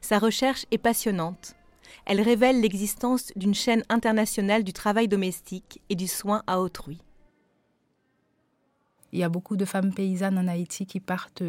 Sa 0.01 0.19
recherche 0.19 0.65
est 0.71 0.79
passionnante. 0.79 1.57
Elle 2.07 2.23
révèle 2.23 2.61
l'existence 2.61 3.33
d'une 3.37 3.55
chaîne 3.55 3.85
internationale 3.91 4.65
du 4.65 4.73
travail 4.73 5.09
domestique 5.09 5.83
et 5.91 5.95
du 5.95 6.09
soin 6.09 6.43
à 6.47 6.61
autrui. 6.61 7.03
Il 9.13 9.19
y 9.19 9.25
a 9.25 9.29
beaucoup 9.29 9.57
de 9.57 9.65
femmes 9.65 9.93
paysannes 9.93 10.39
en 10.39 10.49
Haïti 10.49 10.87
qui 10.87 11.01
partent 11.01 11.43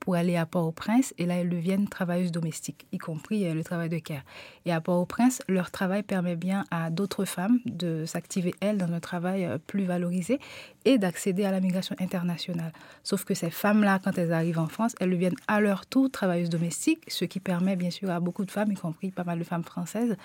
pour 0.00 0.14
aller 0.14 0.36
à 0.36 0.46
Port-au-Prince 0.46 1.14
et 1.18 1.26
là 1.26 1.36
elles 1.36 1.48
deviennent 1.48 1.86
travailleuses 1.86 2.32
domestiques, 2.32 2.86
y 2.90 2.98
compris 2.98 3.46
euh, 3.46 3.54
le 3.54 3.62
travail 3.62 3.88
de 3.88 3.98
care. 3.98 4.22
Et 4.64 4.72
à 4.72 4.80
Port-au-Prince, 4.80 5.42
leur 5.48 5.70
travail 5.70 6.02
permet 6.02 6.36
bien 6.36 6.64
à 6.70 6.90
d'autres 6.90 7.26
femmes 7.26 7.60
de 7.66 8.04
s'activer 8.06 8.54
elles 8.60 8.78
dans 8.78 8.92
un 8.92 9.00
travail 9.00 9.44
euh, 9.44 9.58
plus 9.58 9.84
valorisé 9.84 10.40
et 10.86 10.98
d'accéder 10.98 11.44
à 11.44 11.50
la 11.50 11.60
migration 11.60 11.94
internationale. 12.00 12.72
Sauf 13.04 13.24
que 13.24 13.34
ces 13.34 13.50
femmes-là, 13.50 14.00
quand 14.02 14.16
elles 14.16 14.32
arrivent 14.32 14.58
en 14.58 14.68
France, 14.68 14.94
elles 15.00 15.10
deviennent 15.10 15.36
à 15.46 15.60
leur 15.60 15.84
tour 15.86 16.10
travailleuses 16.10 16.48
domestiques, 16.48 17.02
ce 17.08 17.26
qui 17.26 17.38
permet 17.38 17.76
bien 17.76 17.90
sûr 17.90 18.10
à 18.10 18.20
beaucoup 18.20 18.46
de 18.46 18.50
femmes, 18.50 18.72
y 18.72 18.76
compris 18.76 19.10
pas 19.10 19.24
mal 19.24 19.38
de 19.38 19.44
femmes 19.44 19.64
françaises, 19.64 20.16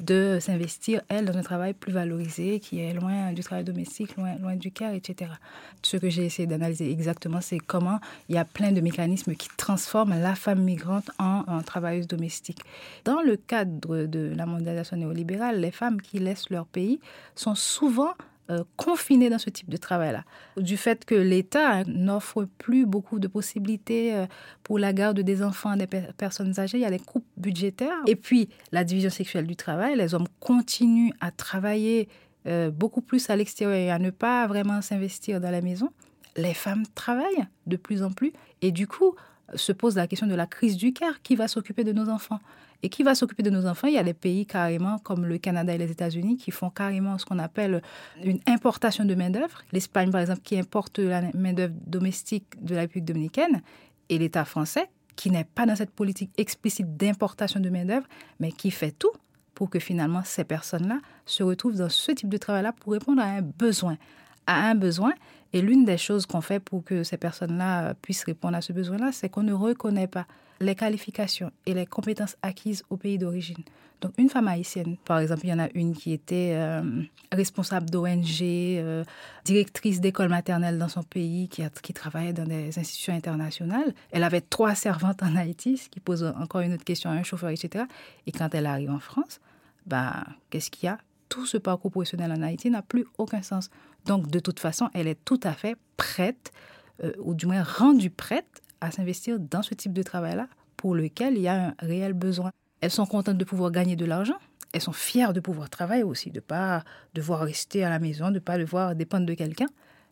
de 0.00 0.38
s'investir, 0.40 1.00
elles, 1.08 1.24
dans 1.24 1.36
un 1.36 1.42
travail 1.42 1.72
plus 1.72 1.92
valorisé, 1.92 2.60
qui 2.60 2.80
est 2.80 2.92
loin 2.92 3.32
du 3.32 3.42
travail 3.42 3.64
domestique, 3.64 4.16
loin, 4.16 4.36
loin 4.36 4.56
du 4.56 4.70
care, 4.70 4.92
etc. 4.92 5.30
Ce 5.80 5.96
que 5.96 6.10
j'ai 6.10 6.26
essayé 6.26 6.46
d'analyser 6.46 6.90
exactement, 6.90 7.40
c'est 7.40 7.58
comment 7.58 7.98
il 8.28 8.34
y 8.34 8.38
a 8.38 8.44
plein 8.44 8.72
de 8.72 8.80
mécanismes 8.80 9.21
qui 9.38 9.48
transforment 9.56 10.20
la 10.20 10.34
femme 10.34 10.62
migrante 10.62 11.10
en, 11.18 11.62
travailleuse 11.62 12.06
domestique. 12.06 12.60
Dans 13.04 13.20
le 13.20 13.36
cadre 13.36 14.04
de 14.06 14.32
la 14.34 14.46
mondialisation 14.46 14.96
néolibérale, 14.96 15.60
les 15.60 15.70
femmes 15.70 16.00
qui 16.00 16.18
laissent 16.18 16.50
leur 16.50 16.66
pays 16.66 17.00
sont 17.34 17.54
souvent 17.54 18.12
euh, 18.50 18.64
confinées 18.76 19.30
dans 19.30 19.38
ce 19.38 19.50
type 19.50 19.70
de 19.70 19.76
travail-là. 19.76 20.24
Du 20.56 20.76
fait 20.76 21.04
que 21.04 21.14
l'État 21.14 21.70
hein, 21.70 21.82
n'offre 21.86 22.48
plus 22.58 22.86
beaucoup 22.86 23.20
de 23.20 23.28
possibilités 23.28 24.14
euh, 24.14 24.26
pour 24.64 24.78
la 24.78 24.92
garde 24.92 25.20
des 25.20 25.42
enfants, 25.42 25.76
des 25.76 25.86
per 25.86 26.08
personnes 26.16 26.58
âgées, 26.58 26.78
il 26.78 26.80
y 26.80 26.84
a 26.84 26.90
des 26.90 26.98
coupes 26.98 27.26
budgétaires. 27.36 28.02
Et 28.06 28.16
puis, 28.16 28.48
la 28.72 28.82
division 28.82 29.10
sexuelle 29.10 29.46
du 29.46 29.54
travail, 29.54 29.96
les 29.96 30.14
hommes 30.14 30.26
continuent 30.40 31.12
à 31.20 31.30
travailler 31.30 32.08
euh, 32.46 32.70
beaucoup 32.70 33.00
plus 33.00 33.30
à 33.30 33.36
l'extérieur 33.36 33.76
et 33.76 33.90
à 33.92 34.00
ne 34.00 34.10
pas 34.10 34.46
vraiment 34.48 34.82
s'investir 34.82 35.40
dans 35.40 35.50
la 35.50 35.60
maison 35.60 35.90
les 36.36 36.54
femmes 36.54 36.84
travaillent 36.94 37.46
de 37.66 37.76
plus 37.76 38.02
en 38.02 38.10
plus. 38.10 38.32
Et 38.60 38.72
du 38.72 38.86
coup, 38.86 39.14
se 39.54 39.72
pose 39.72 39.96
la 39.96 40.06
question 40.06 40.26
de 40.26 40.34
la 40.34 40.46
crise 40.46 40.76
du 40.76 40.92
cœur. 40.92 41.20
Qui 41.22 41.36
va 41.36 41.48
s'occuper 41.48 41.84
de 41.84 41.92
nos 41.92 42.08
enfants? 42.08 42.40
Et 42.82 42.88
qui 42.88 43.02
va 43.02 43.14
s'occuper 43.14 43.42
de 43.42 43.50
nos 43.50 43.66
enfants? 43.66 43.86
Il 43.86 43.94
y 43.94 43.98
a 43.98 44.02
des 44.02 44.14
pays 44.14 44.46
carrément 44.46 44.98
comme 44.98 45.24
le 45.24 45.38
Canada 45.38 45.74
et 45.74 45.78
les 45.78 45.90
États-Unis 45.90 46.36
qui 46.36 46.50
font 46.50 46.70
carrément 46.70 47.18
ce 47.18 47.24
qu'on 47.24 47.38
appelle 47.38 47.82
une 48.24 48.40
importation 48.46 49.04
de 49.04 49.14
main-d'œuvre. 49.14 49.62
L'Espagne, 49.72 50.10
par 50.10 50.20
exemple, 50.20 50.40
qui 50.42 50.58
importe 50.58 50.98
la 50.98 51.22
main-d'œuvre 51.34 51.74
domestique 51.86 52.62
de 52.62 52.74
la 52.74 52.82
République 52.82 53.04
dominicaine 53.04 53.62
et 54.08 54.18
l'État 54.18 54.44
français 54.44 54.88
qui 55.16 55.30
n'est 55.30 55.44
pas 55.44 55.66
dans 55.66 55.76
cette 55.76 55.90
politique 55.90 56.30
explicite 56.38 56.96
d'importation 56.96 57.60
de 57.60 57.68
main-d'œuvre, 57.68 58.06
mais 58.40 58.50
qui 58.50 58.70
fait 58.70 58.92
tout 58.92 59.12
pour 59.54 59.70
que 59.70 59.78
finalement 59.78 60.22
ces 60.24 60.44
personnes-là 60.44 61.00
se 61.26 61.42
retrouvent 61.42 61.76
dans 61.76 61.90
ce 61.90 62.12
type 62.12 62.28
de 62.28 62.38
travail-là 62.38 62.72
pour 62.72 62.94
répondre 62.94 63.20
à 63.22 63.26
un 63.26 63.42
besoin. 63.42 63.96
À 64.46 64.68
un 64.70 64.74
besoin 64.74 65.12
et 65.52 65.62
l'une 65.62 65.84
des 65.84 65.98
choses 65.98 66.26
qu'on 66.26 66.40
fait 66.40 66.60
pour 66.60 66.84
que 66.84 67.02
ces 67.02 67.16
personnes-là 67.16 67.94
puissent 67.94 68.24
répondre 68.24 68.56
à 68.56 68.60
ce 68.60 68.72
besoin-là, 68.72 69.10
c'est 69.12 69.28
qu'on 69.28 69.42
ne 69.42 69.52
reconnaît 69.52 70.06
pas 70.06 70.26
les 70.60 70.74
qualifications 70.74 71.50
et 71.66 71.74
les 71.74 71.86
compétences 71.86 72.36
acquises 72.42 72.84
au 72.88 72.96
pays 72.96 73.18
d'origine. 73.18 73.62
Donc 74.02 74.12
une 74.18 74.28
femme 74.28 74.48
haïtienne, 74.48 74.96
par 75.04 75.20
exemple, 75.20 75.42
il 75.44 75.50
y 75.50 75.52
en 75.52 75.60
a 75.60 75.68
une 75.74 75.94
qui 75.94 76.12
était 76.12 76.54
euh, 76.54 77.02
responsable 77.30 77.88
d'ONG, 77.88 78.42
euh, 78.42 79.04
directrice 79.44 80.00
d'école 80.00 80.28
maternelle 80.28 80.76
dans 80.76 80.88
son 80.88 81.04
pays, 81.04 81.48
qui, 81.48 81.62
a, 81.62 81.70
qui 81.70 81.92
travaillait 81.92 82.32
dans 82.32 82.44
des 82.44 82.76
institutions 82.78 83.14
internationales. 83.14 83.94
Elle 84.10 84.24
avait 84.24 84.40
trois 84.40 84.74
servantes 84.74 85.22
en 85.22 85.36
Haïti, 85.36 85.76
ce 85.76 85.88
qui 85.88 86.00
pose 86.00 86.24
encore 86.36 86.62
une 86.62 86.72
autre 86.72 86.84
question 86.84 87.10
à 87.10 87.12
un 87.12 87.22
chauffeur, 87.22 87.50
etc. 87.50 87.84
Et 88.26 88.32
quand 88.32 88.52
elle 88.54 88.66
arrive 88.66 88.90
en 88.90 88.98
France, 88.98 89.40
bah, 89.86 90.24
qu'est-ce 90.50 90.70
qu'il 90.70 90.86
y 90.86 90.88
a? 90.88 90.98
Tout 91.28 91.46
ce 91.46 91.56
parcours 91.56 91.92
professionnel 91.92 92.32
en 92.32 92.42
Haïti 92.42 92.70
n'a 92.70 92.82
plus 92.82 93.06
aucun 93.18 93.42
sens. 93.42 93.70
Donc, 94.06 94.28
de 94.28 94.38
toute 94.38 94.60
façon, 94.60 94.88
elle 94.94 95.06
est 95.06 95.24
tout 95.24 95.40
à 95.42 95.52
fait 95.52 95.76
prête, 95.96 96.52
euh, 97.02 97.12
ou 97.20 97.34
du 97.34 97.46
moins 97.46 97.62
rendue 97.62 98.10
prête, 98.10 98.62
à 98.80 98.90
s'investir 98.90 99.38
dans 99.38 99.62
ce 99.62 99.74
type 99.74 99.92
de 99.92 100.02
travail-là 100.02 100.48
pour 100.76 100.94
lequel 100.94 101.36
il 101.36 101.42
y 101.42 101.48
a 101.48 101.68
un 101.68 101.74
réel 101.78 102.12
besoin. 102.12 102.50
Elles 102.80 102.90
sont 102.90 103.06
contentes 103.06 103.38
de 103.38 103.44
pouvoir 103.44 103.70
gagner 103.70 103.94
de 103.94 104.04
l'argent. 104.04 104.38
Elles 104.72 104.80
sont 104.80 104.92
fières 104.92 105.32
de 105.32 105.40
pouvoir 105.40 105.70
travailler 105.70 106.02
aussi, 106.02 106.30
de 106.30 106.38
ne 106.38 106.40
pas 106.40 106.82
devoir 107.14 107.40
rester 107.40 107.84
à 107.84 107.90
la 107.90 108.00
maison, 108.00 108.28
de 108.28 108.34
ne 108.34 108.38
pas 108.40 108.58
devoir 108.58 108.96
dépendre 108.96 109.26
de 109.26 109.34
quelqu'un. 109.34 109.68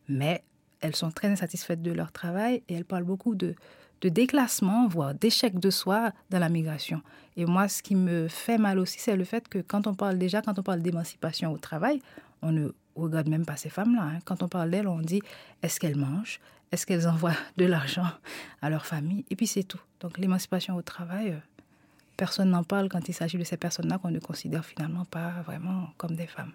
Mais 0.08 0.44
elles 0.80 0.94
sont 0.94 1.10
très 1.10 1.28
insatisfaites 1.28 1.82
de 1.82 1.90
leur 1.90 2.12
travail 2.12 2.62
et 2.68 2.74
elles 2.74 2.84
parlent 2.84 3.04
beaucoup 3.04 3.34
de, 3.34 3.54
de 4.00 4.08
déclassement, 4.08 4.86
voire 4.86 5.14
d'échec 5.14 5.58
de 5.58 5.70
soi 5.70 6.12
dans 6.30 6.38
la 6.38 6.48
migration. 6.48 7.02
Et 7.36 7.46
moi, 7.46 7.68
ce 7.68 7.82
qui 7.82 7.94
me 7.94 8.28
fait 8.28 8.58
mal 8.58 8.78
aussi, 8.78 8.98
c'est 9.00 9.16
le 9.16 9.24
fait 9.24 9.48
que 9.48 9.58
quand 9.58 9.86
on 9.86 9.94
parle 9.94 10.18
déjà, 10.18 10.42
quand 10.42 10.58
on 10.58 10.62
parle 10.62 10.80
d'émancipation 10.80 11.52
au 11.52 11.58
travail, 11.58 12.00
on 12.42 12.52
ne 12.52 12.68
regarde 12.94 13.28
même 13.28 13.46
pas 13.46 13.56
ces 13.56 13.70
femmes-là. 13.70 14.02
Hein. 14.02 14.18
Quand 14.24 14.42
on 14.42 14.48
parle 14.48 14.70
d'elles, 14.70 14.88
on 14.88 15.00
dit 15.00 15.22
est-ce 15.62 15.80
qu'elles 15.80 15.96
mangent? 15.96 16.40
Est-ce 16.72 16.86
qu'elles 16.86 17.08
envoient 17.08 17.36
de 17.56 17.64
l'argent 17.64 18.06
à 18.62 18.70
leur 18.70 18.86
famille? 18.86 19.24
Et 19.30 19.36
puis 19.36 19.46
c'est 19.46 19.64
tout. 19.64 19.80
Donc 20.00 20.18
l'émancipation 20.18 20.76
au 20.76 20.82
travail, 20.82 21.30
euh, 21.30 21.38
personne 22.16 22.50
n'en 22.50 22.64
parle 22.64 22.88
quand 22.88 23.08
il 23.08 23.14
s'agit 23.14 23.38
de 23.38 23.44
ces 23.44 23.56
personnes-là 23.56 23.98
qu'on 23.98 24.10
ne 24.10 24.20
considère 24.20 24.64
finalement 24.64 25.04
pas 25.04 25.42
vraiment 25.44 25.88
comme 25.96 26.16
des 26.16 26.26
femmes. 26.26 26.52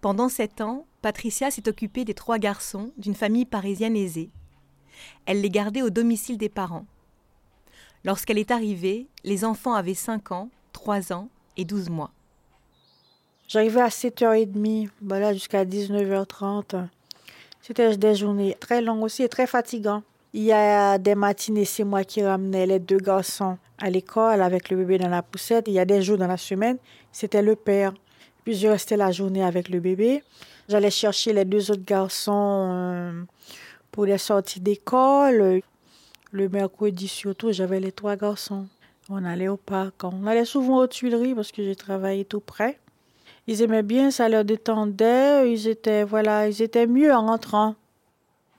Pendant 0.00 0.28
sept 0.28 0.60
ans, 0.60 0.86
Patricia 1.00 1.50
s'est 1.50 1.68
occupée 1.68 2.04
des 2.04 2.14
trois 2.14 2.38
garçons 2.38 2.92
d'une 2.96 3.14
famille 3.14 3.44
parisienne 3.44 3.96
aisée. 3.96 4.30
Elle 5.26 5.40
les 5.40 5.50
gardait 5.50 5.82
au 5.82 5.90
domicile 5.90 6.38
des 6.38 6.48
parents. 6.48 6.86
Lorsqu'elle 8.04 8.38
est 8.38 8.50
arrivée, 8.50 9.06
les 9.22 9.44
enfants 9.44 9.74
avaient 9.74 9.94
5 9.94 10.32
ans, 10.32 10.50
3 10.72 11.12
ans 11.12 11.28
et 11.56 11.64
12 11.64 11.88
mois. 11.88 12.10
J'arrivais 13.52 13.82
à 13.82 13.88
7h30, 13.88 14.88
voilà, 15.02 15.34
jusqu'à 15.34 15.66
19h30. 15.66 16.86
C'était 17.60 17.98
des 17.98 18.14
journées 18.14 18.56
très 18.58 18.80
longues 18.80 19.02
aussi 19.02 19.24
et 19.24 19.28
très 19.28 19.46
fatigantes. 19.46 20.04
Il 20.32 20.44
y 20.44 20.52
a 20.52 20.96
des 20.96 21.14
matinées, 21.14 21.66
c'est 21.66 21.84
moi 21.84 22.02
qui 22.02 22.22
ramenais 22.22 22.64
les 22.64 22.78
deux 22.78 22.96
garçons 22.96 23.58
à 23.76 23.90
l'école 23.90 24.40
avec 24.40 24.70
le 24.70 24.78
bébé 24.78 24.96
dans 24.96 25.10
la 25.10 25.20
poussette. 25.20 25.68
Il 25.68 25.74
y 25.74 25.78
a 25.78 25.84
des 25.84 26.00
jours 26.00 26.16
dans 26.16 26.28
la 26.28 26.38
semaine, 26.38 26.78
c'était 27.12 27.42
le 27.42 27.54
père. 27.54 27.92
Puis 28.42 28.54
je 28.54 28.68
restais 28.68 28.96
la 28.96 29.12
journée 29.12 29.44
avec 29.44 29.68
le 29.68 29.80
bébé. 29.80 30.24
J'allais 30.66 30.90
chercher 30.90 31.34
les 31.34 31.44
deux 31.44 31.70
autres 31.70 31.84
garçons 31.84 32.70
euh, 32.72 33.22
pour 33.90 34.06
les 34.06 34.16
sorties 34.16 34.60
d'école. 34.60 35.60
Le 36.30 36.48
mercredi 36.48 37.06
surtout, 37.06 37.52
j'avais 37.52 37.80
les 37.80 37.92
trois 37.92 38.16
garçons. 38.16 38.66
On 39.10 39.22
allait 39.26 39.48
au 39.48 39.58
parc. 39.58 40.04
On 40.04 40.26
allait 40.26 40.46
souvent 40.46 40.78
aux 40.78 40.86
Tuileries 40.86 41.34
parce 41.34 41.52
que 41.52 41.62
j'ai 41.62 41.76
travaillé 41.76 42.24
tout 42.24 42.40
près. 42.40 42.78
Ils 43.46 43.62
aimaient 43.62 43.82
bien, 43.82 44.10
ça 44.10 44.28
leur 44.28 44.44
détendait. 44.44 45.52
Ils 45.52 45.68
étaient, 45.68 46.04
voilà, 46.04 46.48
ils 46.48 46.62
étaient 46.62 46.86
mieux 46.86 47.12
en 47.12 47.26
rentrant. 47.26 47.74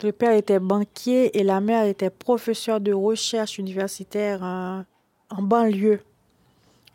Le 0.04 0.12
père 0.12 0.34
était 0.34 0.60
banquier 0.60 1.38
et 1.40 1.44
la 1.44 1.62
mère 1.62 1.86
était 1.86 2.10
professeure 2.10 2.82
de 2.82 2.92
recherche 2.92 3.58
universitaire 3.58 4.44
en, 4.44 4.84
banlieue. 5.42 6.02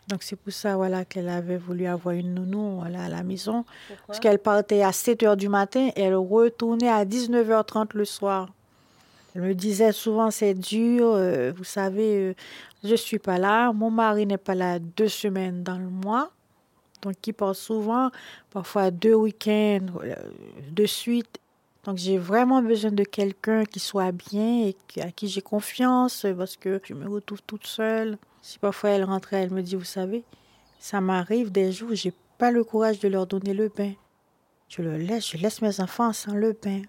Donc 0.09 0.23
c'est 0.23 0.37
pour 0.37 0.53
ça 0.53 0.77
voilà, 0.77 1.07
qu'elle 1.07 1.29
avait 1.31 1.57
voulu 1.57 1.87
avoir 1.87 2.15
une 2.15 2.35
nounou 2.35 2.81
voilà, 2.81 3.05
à 3.05 3.09
la 3.09 3.23
maison. 3.23 3.65
parce 4.07 4.21
qu'elle 4.21 4.39
partait 4.39 4.83
à 4.83 4.93
7 4.93 5.23
h 5.23 5.37
du 5.37 5.49
matin 5.49 5.89
et 5.97 6.03
elle 6.03 6.17
retournait 6.17 6.91
à 6.91 7.07
19h30 7.07 7.89
le 7.95 8.05
soir. 8.05 8.51
Elle 9.35 9.43
me 9.43 9.55
disait 9.55 9.93
souvent 9.93 10.31
c'est 10.31 10.55
dur, 10.55 11.13
euh, 11.15 11.53
vous 11.57 11.65
savez, 11.65 12.17
euh, 12.17 12.35
je 12.85 12.91
ne 12.91 12.97
suis 12.97 13.19
pas 13.19 13.39
là, 13.39 13.73
mon 13.73 13.91
mari 13.91 14.27
n'est 14.27 14.37
pas 14.37 14.55
là 14.55 14.79
deux 14.79 15.09
semaines 15.09 15.63
dans 15.63 15.79
le 15.79 15.89
mois. 15.89 16.31
Donc 17.03 17.15
il 17.27 17.33
part 17.33 17.55
souvent, 17.57 18.11
parfois 18.51 18.91
deux 18.91 19.15
week-ends 19.15 19.87
euh, 20.03 20.15
de 20.71 20.87
suite. 20.87 21.39
Donc 21.85 21.97
j'ai 21.97 22.19
vraiment 22.19 22.63
besoin 22.63 22.91
de 22.91 23.05
quelqu'un 23.05 23.65
qui 23.65 23.81
soit 23.81 24.13
bien 24.13 24.67
et 24.67 25.01
à 25.01 25.11
qui 25.11 25.29
j'ai 25.29 25.41
confiance 25.41 26.27
parce 26.37 26.57
que 26.57 26.81
je 26.85 26.95
me 26.95 27.09
retrouve 27.09 27.41
toute 27.47 27.67
seule. 27.67 28.19
Si 28.43 28.59
parfois 28.59 28.91
elle 28.91 29.05
rentrait, 29.05 29.43
elle 29.43 29.51
me 29.51 29.63
dit, 29.63 29.77
vous 29.77 29.85
savez, 29.85 30.23
ça 30.79 31.01
m'arrive 31.01 31.51
des 31.51 31.73
jours 31.73 31.91
j'ai 31.95 32.13
pas 32.37 32.51
le 32.51 32.63
courage 32.63 33.01
de 33.01 33.09
leur 33.09 33.27
donner 33.27 33.53
le 33.55 33.69
bain. 33.69 33.93
Je 34.69 34.83
le 34.83 34.97
laisse, 34.97 35.31
je 35.31 35.39
laisse 35.39 35.63
mes 35.63 35.81
enfants 35.81 36.13
sans 36.13 36.35
le 36.35 36.53
bain. 36.53 36.83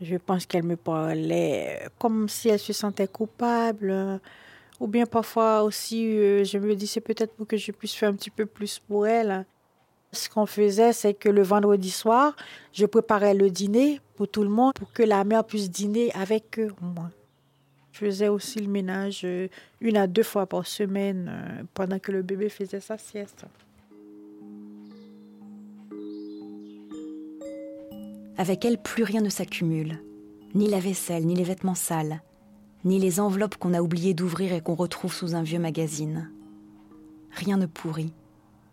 Je 0.00 0.16
pense 0.16 0.46
qu'elle 0.46 0.64
me 0.64 0.76
parlait 0.76 1.88
comme 1.98 2.28
si 2.28 2.48
elle 2.48 2.58
se 2.58 2.72
sentait 2.72 3.08
coupable. 3.08 4.20
Ou 4.80 4.86
bien 4.86 5.06
parfois 5.06 5.62
aussi, 5.62 6.16
euh, 6.18 6.44
je 6.44 6.58
me 6.58 6.74
dis, 6.74 6.86
c'est 6.86 7.00
peut-être 7.00 7.34
pour 7.34 7.46
que 7.46 7.56
je 7.56 7.72
puisse 7.72 7.94
faire 7.94 8.10
un 8.10 8.14
petit 8.14 8.30
peu 8.30 8.46
plus 8.46 8.78
pour 8.78 9.06
elle. 9.06 9.44
Ce 10.12 10.28
qu'on 10.28 10.46
faisait, 10.46 10.92
c'est 10.92 11.14
que 11.14 11.28
le 11.28 11.42
vendredi 11.42 11.90
soir, 11.90 12.34
je 12.72 12.86
préparais 12.86 13.34
le 13.34 13.50
dîner 13.50 14.00
pour 14.16 14.28
tout 14.28 14.42
le 14.42 14.48
monde 14.48 14.72
pour 14.74 14.92
que 14.92 15.02
la 15.02 15.24
mère 15.24 15.44
puisse 15.44 15.70
dîner 15.70 16.12
avec 16.14 16.58
eux. 16.58 16.72
Moi. 16.80 17.10
Je 17.92 17.98
faisais 18.06 18.28
aussi 18.28 18.60
le 18.60 18.68
ménage 18.68 19.22
euh, 19.24 19.48
une 19.80 19.96
à 19.96 20.06
deux 20.06 20.22
fois 20.22 20.46
par 20.46 20.66
semaine 20.66 21.28
euh, 21.28 21.62
pendant 21.74 21.98
que 21.98 22.12
le 22.12 22.22
bébé 22.22 22.48
faisait 22.48 22.80
sa 22.80 22.96
sieste. 22.96 23.44
Avec 28.36 28.64
elle, 28.64 28.78
plus 28.78 29.02
rien 29.02 29.20
ne 29.20 29.30
s'accumule. 29.30 29.98
Ni 30.54 30.68
la 30.68 30.78
vaisselle, 30.78 31.26
ni 31.26 31.34
les 31.34 31.42
vêtements 31.42 31.74
sales, 31.74 32.22
ni 32.88 32.98
les 32.98 33.20
enveloppes 33.20 33.56
qu'on 33.56 33.74
a 33.74 33.82
oublié 33.82 34.14
d'ouvrir 34.14 34.52
et 34.52 34.60
qu'on 34.60 34.74
retrouve 34.74 35.12
sous 35.12 35.34
un 35.34 35.42
vieux 35.42 35.58
magazine. 35.58 36.30
Rien 37.30 37.58
ne 37.58 37.66
pourrit, 37.66 38.12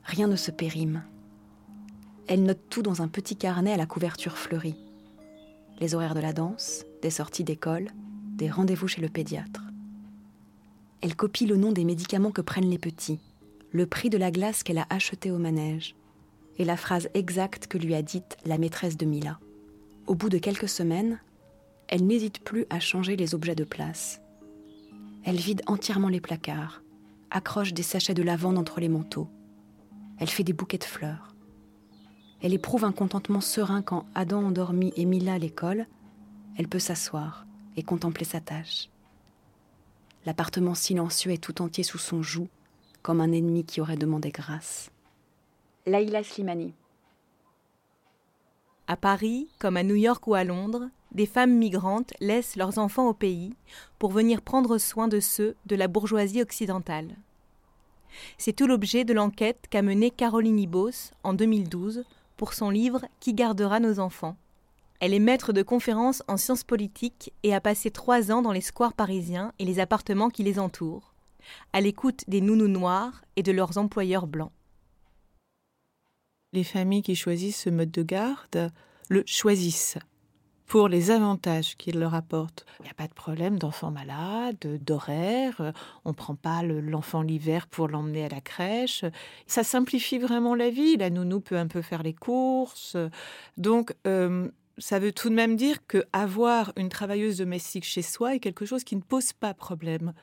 rien 0.04 0.28
ne 0.28 0.38
se 0.38 0.52
périme. 0.52 1.04
Elle 2.28 2.44
note 2.44 2.62
tout 2.70 2.82
dans 2.82 3.02
un 3.02 3.08
petit 3.08 3.36
carnet 3.36 3.74
à 3.74 3.78
la 3.78 3.86
couverture 3.86 4.38
fleurie. 4.38 4.78
Les 5.80 5.94
horaires 5.94 6.16
de 6.16 6.22
la 6.22 6.34
danse, 6.34 6.86
des 7.02 7.10
sorties 7.10 7.44
d'école, 7.44 7.90
des 8.38 8.50
rendez-vous 8.50 8.88
chez 8.88 9.02
le 9.02 9.10
pédiatre. 9.10 9.62
Elle 11.02 11.16
copie 11.16 11.46
le 11.46 11.58
nom 11.58 11.72
des 11.72 11.84
médicaments 11.84 12.32
que 12.32 12.42
prennent 12.42 12.70
les 12.70 12.80
petits, 12.80 13.20
le 13.72 13.86
prix 13.86 14.10
de 14.10 14.18
la 14.18 14.32
glace 14.32 14.64
qu'elle 14.64 14.78
a 14.78 14.88
achetée 14.90 15.30
au 15.30 15.38
manège, 15.38 15.96
et 16.58 16.64
la 16.64 16.78
phrase 16.78 17.10
exacte 17.14 17.68
que 17.68 17.78
lui 17.78 17.94
a 17.94 18.02
dite 18.02 18.38
la 18.46 18.58
maîtresse 18.58 18.98
de 18.98 19.06
Mila. 19.06 19.40
Au 20.08 20.16
bout 20.16 20.30
de 20.30 20.38
quelques 20.38 20.70
semaines, 20.70 21.20
elle 21.88 22.06
n'hésite 22.06 22.39
plus 22.39 22.65
à 22.70 22.80
changer 22.80 23.15
les 23.15 23.36
objets 23.36 23.56
de 23.56 23.63
place. 23.63 24.22
Elle 25.24 25.38
vide 25.38 25.62
entièrement 25.68 26.10
les 26.10 26.22
placards, 26.22 26.82
accroche 27.32 27.74
des 27.74 27.84
sachets 27.84 28.13
de 28.13 28.24
lavande 28.24 28.58
entre 28.58 28.80
les 28.80 28.89
manteaux. 28.89 29.30
Elle 30.20 30.30
fait 30.30 30.44
des 30.44 30.54
bouquets 30.54 30.77
de 30.77 30.84
fleurs. 30.84 31.36
Elle 32.42 32.54
éprouve 32.54 32.86
un 32.86 32.92
contentement 32.92 33.42
serein 33.42 33.82
quand, 33.82 34.06
Adam 34.13 34.46
endormi 34.46 34.94
et 34.96 35.06
Mila 35.06 35.34
à 35.34 35.38
l'école, 35.38 35.88
elle 36.58 36.68
peut 36.68 36.80
s'asseoir 36.80 37.46
et 37.75 37.84
contempler 37.84 38.25
sa 38.25 38.39
tâche. 38.39 38.89
L'appartement 40.25 40.75
silencieux 40.75 41.32
est 41.32 41.44
tout 41.44 41.62
entier 41.62 41.84
sous 41.84 41.98
son 41.98 42.22
joug, 42.24 42.48
comme 43.01 43.22
un 43.22 43.32
ennemi 43.32 43.63
qui 43.63 43.82
aurait 43.82 43.98
demandé 43.98 44.30
grâce. 44.30 44.89
Laïla 45.86 46.24
Slimani. 46.24 46.74
À 48.88 48.98
Paris, 48.98 49.48
comme 49.60 49.77
à 49.77 49.84
New 49.84 49.96
York 49.96 50.25
ou 50.27 50.36
à 50.36 50.44
Londres, 50.44 50.89
des 51.12 51.26
femmes 51.26 51.56
migrantes 51.56 52.14
laissent 52.20 52.56
leurs 52.56 52.78
enfants 52.78 53.08
au 53.08 53.14
pays 53.14 53.54
pour 54.00 54.12
venir 54.12 54.42
prendre 54.42 54.78
soin 54.78 55.08
de 55.08 55.20
ceux 55.20 55.56
de 55.66 55.76
la 55.76 55.88
bourgeoisie 55.88 56.42
occidentale. 56.42 57.16
C'est 58.38 58.54
tout 58.54 58.68
l'objet 58.68 59.04
de 59.04 59.14
l'enquête 59.14 59.66
qu'a 59.70 59.82
menée 59.82 60.12
Caroline 60.12 60.60
Ibos 60.60 61.12
en 61.24 61.34
2012 61.34 62.04
pour 62.38 62.54
son 62.54 62.70
livre 62.70 63.06
Qui 63.20 63.34
gardera 63.34 63.80
nos 63.80 64.00
enfants 64.00 64.38
Elle 65.00 65.14
est 65.14 65.20
maître 65.20 65.54
de 65.54 65.64
conférences 65.64 66.24
en 66.28 66.38
sciences 66.38 66.64
politiques 66.64 67.34
et 67.44 67.54
a 67.54 67.62
passé 67.62 67.92
trois 67.92 68.32
ans 68.32 68.42
dans 68.42 68.52
les 68.52 68.62
squares 68.62 68.94
parisiens 68.94 69.54
et 69.60 69.66
les 69.66 69.80
appartements 69.80 70.30
qui 70.30 70.44
les 70.44 70.60
entourent, 70.60 71.14
à 71.74 71.82
l'écoute 71.82 72.24
des 72.28 72.42
nounous 72.42 72.68
noirs 72.68 73.24
et 73.36 73.44
de 73.44 73.52
leurs 73.52 73.78
employeurs 73.78 74.28
blancs. 74.28 74.52
Les 76.54 76.64
familles 76.64 77.04
qui 77.04 77.16
choisissent 77.16 77.62
ce 77.62 77.70
mode 77.70 77.92
de 77.92 78.04
garde 78.04 78.72
le 79.10 79.24
choisissent 79.26 79.98
pour 80.68 80.88
les 80.88 81.12
avantages 81.12 81.78
qu'il 81.78 82.00
leur 82.00 82.16
apporte. 82.16 82.66
Il 82.80 82.84
n'y 82.84 82.90
a 82.90 82.94
pas 82.94 83.08
de 83.08 83.14
problème 83.14 83.60
d'enfants 83.60 83.92
malades, 83.92 84.84
d'horaire, 84.84 85.74
on 86.06 86.10
ne 86.10 86.16
prend 86.16 86.36
pas 86.36 86.64
l'enfant 86.64 87.22
l'hiver 87.22 87.68
pour 87.68 87.88
l'emmener 87.88 88.26
à 88.26 88.30
la 88.30 88.42
crèche. 88.42 89.06
Ça 89.48 89.64
simplifie 89.64 90.18
vraiment 90.18 90.56
la 90.56 90.70
vie. 90.70 90.98
La 90.98 91.10
nounou 91.10 91.40
peut 91.40 91.58
un 91.58 91.68
peu 91.68 91.82
faire 91.82 92.04
les 92.04 92.14
courses. 92.14 92.98
Donc, 93.58 93.96
euh, 94.08 94.50
ça 94.78 95.00
veut 95.00 95.12
tout 95.12 95.30
de 95.30 95.36
même 95.36 95.56
dire 95.56 95.86
que 95.88 96.04
avoir 96.12 96.74
une 96.76 96.90
travailleuse 96.90 97.38
domestique 97.38 97.86
chez 97.86 98.02
soi 98.02 98.36
est 98.36 98.40
quelque 98.40 98.66
chose 98.66 98.84
qui 98.84 98.96
ne 98.96 99.02
pose 99.02 99.34
pas 99.34 99.54
problème. 99.54 100.14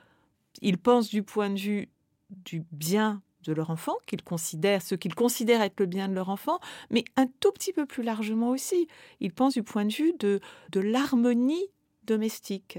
Ils 0.60 0.78
pensent 0.78 1.08
du 1.08 1.22
point 1.22 1.50
de 1.50 1.58
vue 1.58 1.88
du 2.30 2.64
bien 2.72 3.22
de 3.42 3.52
leur 3.52 3.70
enfant, 3.70 3.94
qu'ils 4.06 4.22
considèrent, 4.22 4.82
ce 4.82 4.94
qu'ils 4.94 5.14
considèrent 5.14 5.62
être 5.62 5.80
le 5.80 5.86
bien 5.86 6.08
de 6.08 6.14
leur 6.14 6.28
enfant, 6.28 6.58
mais 6.90 7.04
un 7.16 7.26
tout 7.26 7.52
petit 7.52 7.72
peu 7.72 7.86
plus 7.86 8.02
largement 8.02 8.50
aussi. 8.50 8.88
Ils 9.20 9.32
pensent 9.32 9.54
du 9.54 9.62
point 9.62 9.84
de 9.84 9.92
vue 9.92 10.12
de, 10.18 10.40
de 10.70 10.80
l'harmonie 10.80 11.66
domestique. 12.04 12.78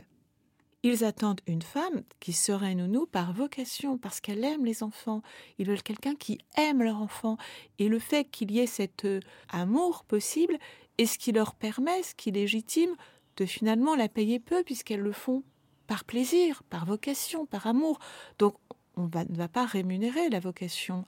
Ils 0.86 1.05
attendent 1.05 1.39
une 1.48 1.62
femme 1.62 2.03
qui 2.20 2.34
serait 2.34 2.75
nounou 2.75 3.05
par 3.05 3.32
vocation, 3.32 3.98
parce 3.98 4.20
qu'elle 4.20 4.43
aime 4.43 4.65
les 4.65 4.84
enfants. 4.84 5.22
Ils 5.58 5.65
veulent 5.65 5.82
quelqu'un 5.82 6.15
qui 6.15 6.39
aime 6.58 6.84
leur 6.84 7.01
enfant. 7.01 7.38
Et 7.79 7.88
le 7.88 8.00
fait 8.00 8.25
qu'il 8.25 8.51
y 8.51 8.60
ait 8.60 8.67
cet 8.67 9.05
euh, 9.05 9.22
amour 9.48 10.03
possible 10.03 10.58
est 10.98 11.05
ce 11.05 11.17
qui 11.17 11.32
leur 11.32 11.55
permet, 11.55 12.03
ce 12.03 12.13
qui 12.15 12.32
légitime, 12.32 12.96
de 13.38 13.46
finalement 13.46 13.96
la 13.96 14.10
payer 14.10 14.39
peu, 14.39 14.62
puisqu'elles 14.63 15.00
le 15.00 15.13
font 15.13 15.43
par 15.88 16.03
plaisir, 16.03 16.63
par 16.70 16.86
vocation, 16.86 17.46
par 17.46 17.65
amour. 17.65 18.00
Donc 18.38 18.55
on 18.95 19.03
ne 19.03 19.35
va 19.35 19.47
pas 19.47 19.65
rémunérer 19.65 20.29
la 20.29 20.39
vocation. 20.39 21.05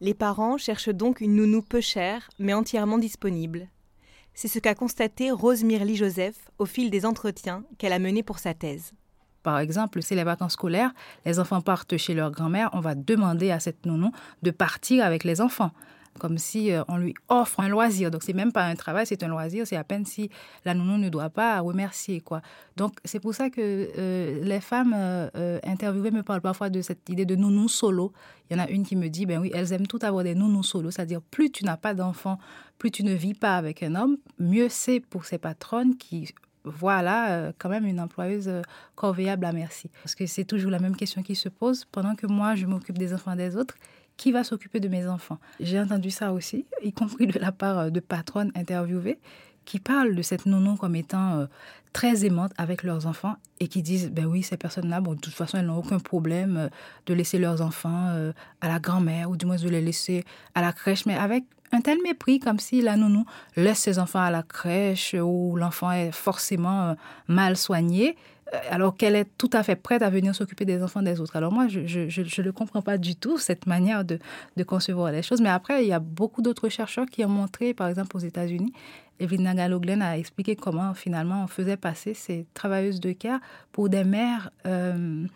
Les 0.00 0.14
parents 0.14 0.58
cherchent 0.58 0.90
donc 0.90 1.20
une 1.20 1.36
nounou 1.36 1.62
peu 1.62 1.80
chère, 1.80 2.28
mais 2.38 2.52
entièrement 2.52 2.98
disponible. 2.98 3.68
C'est 4.34 4.48
ce 4.48 4.58
qu'a 4.58 4.74
constaté 4.74 5.30
Rose 5.30 5.64
Mirly 5.64 5.96
Joseph 5.96 6.50
au 6.58 6.66
fil 6.66 6.90
des 6.90 7.06
entretiens 7.06 7.64
qu'elle 7.78 7.94
a 7.94 7.98
menés 7.98 8.22
pour 8.22 8.38
sa 8.38 8.52
thèse. 8.52 8.92
Par 9.42 9.58
exemple, 9.58 10.02
c'est 10.02 10.14
les 10.14 10.24
vacances 10.24 10.54
scolaires, 10.54 10.92
les 11.24 11.38
enfants 11.38 11.62
partent 11.62 11.96
chez 11.96 12.12
leur 12.12 12.32
grand-mère, 12.32 12.68
on 12.72 12.80
va 12.80 12.94
demander 12.94 13.50
à 13.50 13.60
cette 13.60 13.86
nounou 13.86 14.10
de 14.42 14.50
partir 14.50 15.04
avec 15.04 15.24
les 15.24 15.40
enfants 15.40 15.70
comme 16.18 16.38
si 16.38 16.72
euh, 16.72 16.82
on 16.88 16.96
lui 16.96 17.14
offre 17.28 17.60
un 17.60 17.68
loisir. 17.68 18.10
Donc, 18.10 18.22
c'est 18.22 18.32
même 18.32 18.52
pas 18.52 18.64
un 18.64 18.74
travail, 18.74 19.06
c'est 19.06 19.22
un 19.22 19.28
loisir. 19.28 19.66
C'est 19.66 19.76
à 19.76 19.84
peine 19.84 20.04
si 20.04 20.30
la 20.64 20.74
nounou 20.74 20.98
ne 20.98 21.08
doit 21.08 21.30
pas 21.30 21.60
remercier, 21.60 22.20
quoi. 22.20 22.42
Donc, 22.76 22.94
c'est 23.04 23.20
pour 23.20 23.34
ça 23.34 23.50
que 23.50 23.60
euh, 23.98 24.42
les 24.42 24.60
femmes 24.60 24.94
euh, 24.96 25.58
interviewées 25.64 26.10
me 26.10 26.22
parlent 26.22 26.40
parfois 26.40 26.70
de 26.70 26.82
cette 26.82 27.08
idée 27.08 27.24
de 27.24 27.36
nounou 27.36 27.68
solo. 27.68 28.12
Il 28.50 28.56
y 28.56 28.60
en 28.60 28.64
a 28.64 28.68
une 28.68 28.84
qui 28.84 28.96
me 28.96 29.08
dit, 29.08 29.26
ben 29.26 29.40
oui, 29.40 29.50
elles 29.54 29.72
aiment 29.72 29.86
tout 29.86 29.98
avoir 30.02 30.24
des 30.24 30.34
nounous 30.34 30.62
solo, 30.62 30.90
c'est-à-dire 30.90 31.20
plus 31.20 31.50
tu 31.50 31.64
n'as 31.64 31.76
pas 31.76 31.94
d'enfants, 31.94 32.38
plus 32.78 32.90
tu 32.90 33.02
ne 33.02 33.12
vis 33.12 33.34
pas 33.34 33.56
avec 33.56 33.82
un 33.82 33.94
homme, 33.94 34.18
mieux 34.38 34.68
c'est 34.68 35.00
pour 35.00 35.24
ces 35.24 35.38
patronnes 35.38 35.96
qui 35.96 36.32
voilà 36.64 37.52
quand 37.58 37.68
même 37.68 37.86
une 37.86 38.00
employeuse 38.00 38.50
corvéable 38.96 39.44
à 39.44 39.52
merci. 39.52 39.88
Parce 40.02 40.14
que 40.14 40.26
c'est 40.26 40.44
toujours 40.44 40.70
la 40.70 40.80
même 40.80 40.96
question 40.96 41.22
qui 41.22 41.36
se 41.36 41.48
pose. 41.48 41.84
Pendant 41.84 42.16
que 42.16 42.26
moi, 42.26 42.56
je 42.56 42.66
m'occupe 42.66 42.98
des 42.98 43.14
enfants 43.14 43.36
des 43.36 43.56
autres, 43.56 43.76
qui 44.16 44.32
va 44.32 44.44
s'occuper 44.44 44.80
de 44.80 44.88
mes 44.88 45.06
enfants. 45.06 45.38
J'ai 45.60 45.78
entendu 45.80 46.10
ça 46.10 46.32
aussi, 46.32 46.66
y 46.82 46.92
compris 46.92 47.26
de 47.26 47.38
la 47.38 47.52
part 47.52 47.78
euh, 47.78 47.90
de 47.90 48.00
patronnes 48.00 48.52
interviewées 48.54 49.18
qui 49.64 49.80
parlent 49.80 50.14
de 50.14 50.22
cette 50.22 50.46
nounou 50.46 50.76
comme 50.76 50.94
étant 50.94 51.38
euh, 51.38 51.46
très 51.92 52.24
aimante 52.24 52.52
avec 52.56 52.82
leurs 52.82 53.06
enfants 53.06 53.34
et 53.58 53.68
qui 53.68 53.82
disent 53.82 54.10
ben 54.10 54.26
oui 54.26 54.42
ces 54.42 54.56
personnes-là 54.56 55.00
bon 55.00 55.14
de 55.14 55.20
toute 55.20 55.34
façon 55.34 55.58
elles 55.58 55.66
n'ont 55.66 55.78
aucun 55.78 55.98
problème 55.98 56.56
euh, 56.56 56.68
de 57.06 57.14
laisser 57.14 57.38
leurs 57.38 57.62
enfants 57.62 58.32
à 58.60 58.68
la 58.68 58.78
grand-mère 58.78 59.28
ou 59.30 59.36
du 59.36 59.44
moins 59.44 59.56
de 59.56 59.68
les 59.68 59.80
laisser 59.80 60.24
à 60.54 60.60
la 60.60 60.72
crèche 60.72 61.04
mais 61.04 61.16
avec 61.16 61.44
un 61.72 61.80
tel 61.80 61.98
mépris 62.02 62.38
comme 62.38 62.60
si 62.60 62.80
la 62.80 62.96
nounou 62.96 63.24
laisse 63.56 63.78
ses 63.78 63.98
enfants 63.98 64.20
à 64.20 64.30
la 64.30 64.44
crèche 64.44 65.16
ou 65.20 65.56
l'enfant 65.56 65.90
est 65.90 66.12
forcément 66.12 66.94
mal 67.26 67.56
soigné 67.56 68.16
alors 68.70 68.96
qu'elle 68.96 69.16
est 69.16 69.26
tout 69.38 69.50
à 69.52 69.62
fait 69.62 69.76
prête 69.76 70.02
à 70.02 70.10
venir 70.10 70.34
s'occuper 70.34 70.64
des 70.64 70.82
enfants 70.82 71.02
des 71.02 71.20
autres. 71.20 71.36
Alors 71.36 71.52
moi, 71.52 71.66
je 71.68 71.80
ne 71.80 72.42
le 72.44 72.52
comprends 72.52 72.82
pas 72.82 72.98
du 72.98 73.16
tout, 73.16 73.38
cette 73.38 73.66
manière 73.66 74.04
de, 74.04 74.18
concevoir 74.66 75.10
les 75.12 75.22
choses. 75.22 75.40
Mais 75.40 75.48
après, 75.48 75.84
il 75.84 75.88
y 75.88 75.92
a 75.92 75.98
beaucoup 75.98 76.42
d'autres 76.42 76.68
chercheurs 76.68 77.06
qui 77.06 77.24
ont 77.24 77.28
montré, 77.28 77.74
par 77.74 77.88
exemple 77.88 78.16
aux 78.16 78.20
États-Unis, 78.20 78.72
Evelyn 79.18 79.44
Nagaloglen 79.44 80.02
a 80.02 80.18
expliqué 80.18 80.56
comment 80.56 80.92
finalement 80.92 81.44
on 81.44 81.46
faisait 81.46 81.78
passer 81.78 82.12
ces 82.12 82.46
travailleuses 82.52 83.00
de 83.00 83.12
care 83.12 83.40
pour 83.72 83.88
des 83.88 84.04
mères 84.04 84.50
euh, 84.66 85.26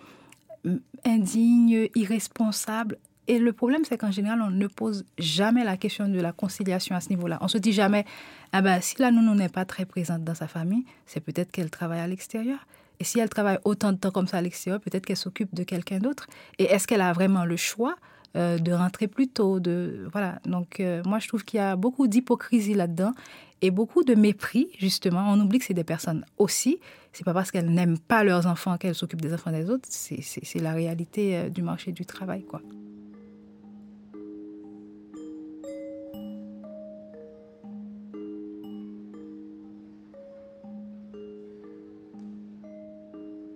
indignes, 1.04 1.88
irresponsables. 1.94 2.98
Et 3.26 3.38
le 3.38 3.52
problème, 3.52 3.84
c'est 3.84 3.96
qu'en 3.96 4.10
général, 4.10 4.42
on 4.42 4.50
ne 4.50 4.66
pose 4.66 5.04
jamais 5.18 5.64
la 5.64 5.76
question 5.76 6.08
de 6.08 6.20
la 6.20 6.32
conciliation 6.32 6.94
à 6.94 7.00
ce 7.00 7.08
niveau-là. 7.08 7.38
On 7.40 7.48
se 7.48 7.58
dit 7.58 7.72
jamais, 7.72 8.04
ah 8.52 8.60
ben, 8.60 8.80
si 8.80 8.96
la 8.98 9.10
nounou 9.10 9.34
n'est 9.34 9.48
pas 9.48 9.64
très 9.64 9.86
présente 9.86 10.24
dans 10.24 10.34
sa 10.34 10.48
famille, 10.48 10.84
c'est 11.06 11.20
peut-être 11.20 11.50
qu'elle 11.50 11.70
travaille 11.70 12.00
à 12.00 12.06
l'extérieur. 12.06 12.58
Et 13.00 13.04
si 13.04 13.18
elle 13.18 13.30
travaille 13.30 13.58
autant 13.64 13.92
de 13.92 13.98
temps 13.98 14.10
comme 14.10 14.26
ça 14.28 14.38
à 14.38 14.42
l'extérieur, 14.42 14.80
peut-être 14.80 15.06
qu'elle 15.06 15.16
s'occupe 15.16 15.54
de 15.54 15.64
quelqu'un 15.64 15.98
d'autre. 15.98 16.26
Et 16.58 16.64
est-ce 16.64 16.86
qu'elle 16.86 17.00
a 17.00 17.12
vraiment 17.12 17.44
le 17.44 17.56
choix 17.56 17.96
euh, 18.36 18.58
de 18.58 18.72
rentrer 18.72 19.08
plus 19.08 19.26
tôt 19.26 19.58
de 19.58 20.06
voilà. 20.12 20.38
Donc 20.44 20.78
euh, 20.78 21.02
moi 21.04 21.18
je 21.18 21.26
trouve 21.26 21.44
qu'il 21.44 21.58
y 21.58 21.60
a 21.60 21.74
beaucoup 21.74 22.06
d'hypocrisie 22.06 22.74
là-dedans 22.74 23.12
et 23.60 23.72
beaucoup 23.72 24.04
de 24.04 24.14
mépris 24.14 24.68
justement. 24.78 25.24
On 25.32 25.40
oublie 25.40 25.58
que 25.58 25.64
c'est 25.64 25.74
des 25.74 25.82
personnes 25.82 26.24
aussi. 26.38 26.78
C'est 27.12 27.24
pas 27.24 27.34
parce 27.34 27.50
qu'elles 27.50 27.70
n'aiment 27.70 27.98
pas 27.98 28.22
leurs 28.22 28.46
enfants 28.46 28.76
qu'elles 28.76 28.94
s'occupent 28.94 29.22
des 29.22 29.34
enfants 29.34 29.50
des 29.50 29.68
autres. 29.68 29.88
C'est 29.90 30.60
la 30.60 30.72
réalité 30.72 31.36
euh, 31.38 31.48
du 31.48 31.62
marché 31.62 31.90
du 31.90 32.06
travail 32.06 32.44
quoi 32.44 32.60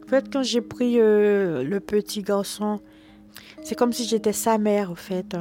En 0.04 0.08
fait, 0.08 0.30
quand 0.30 0.42
j'ai 0.42 0.60
pris 0.60 1.00
euh, 1.00 1.62
le 1.62 1.80
petit 1.80 2.22
garçon, 2.22 2.80
c'est 3.62 3.74
comme 3.74 3.92
si 3.92 4.04
j'étais 4.04 4.34
sa 4.34 4.58
mère, 4.58 4.90
en 4.90 4.94
fait. 4.94 5.34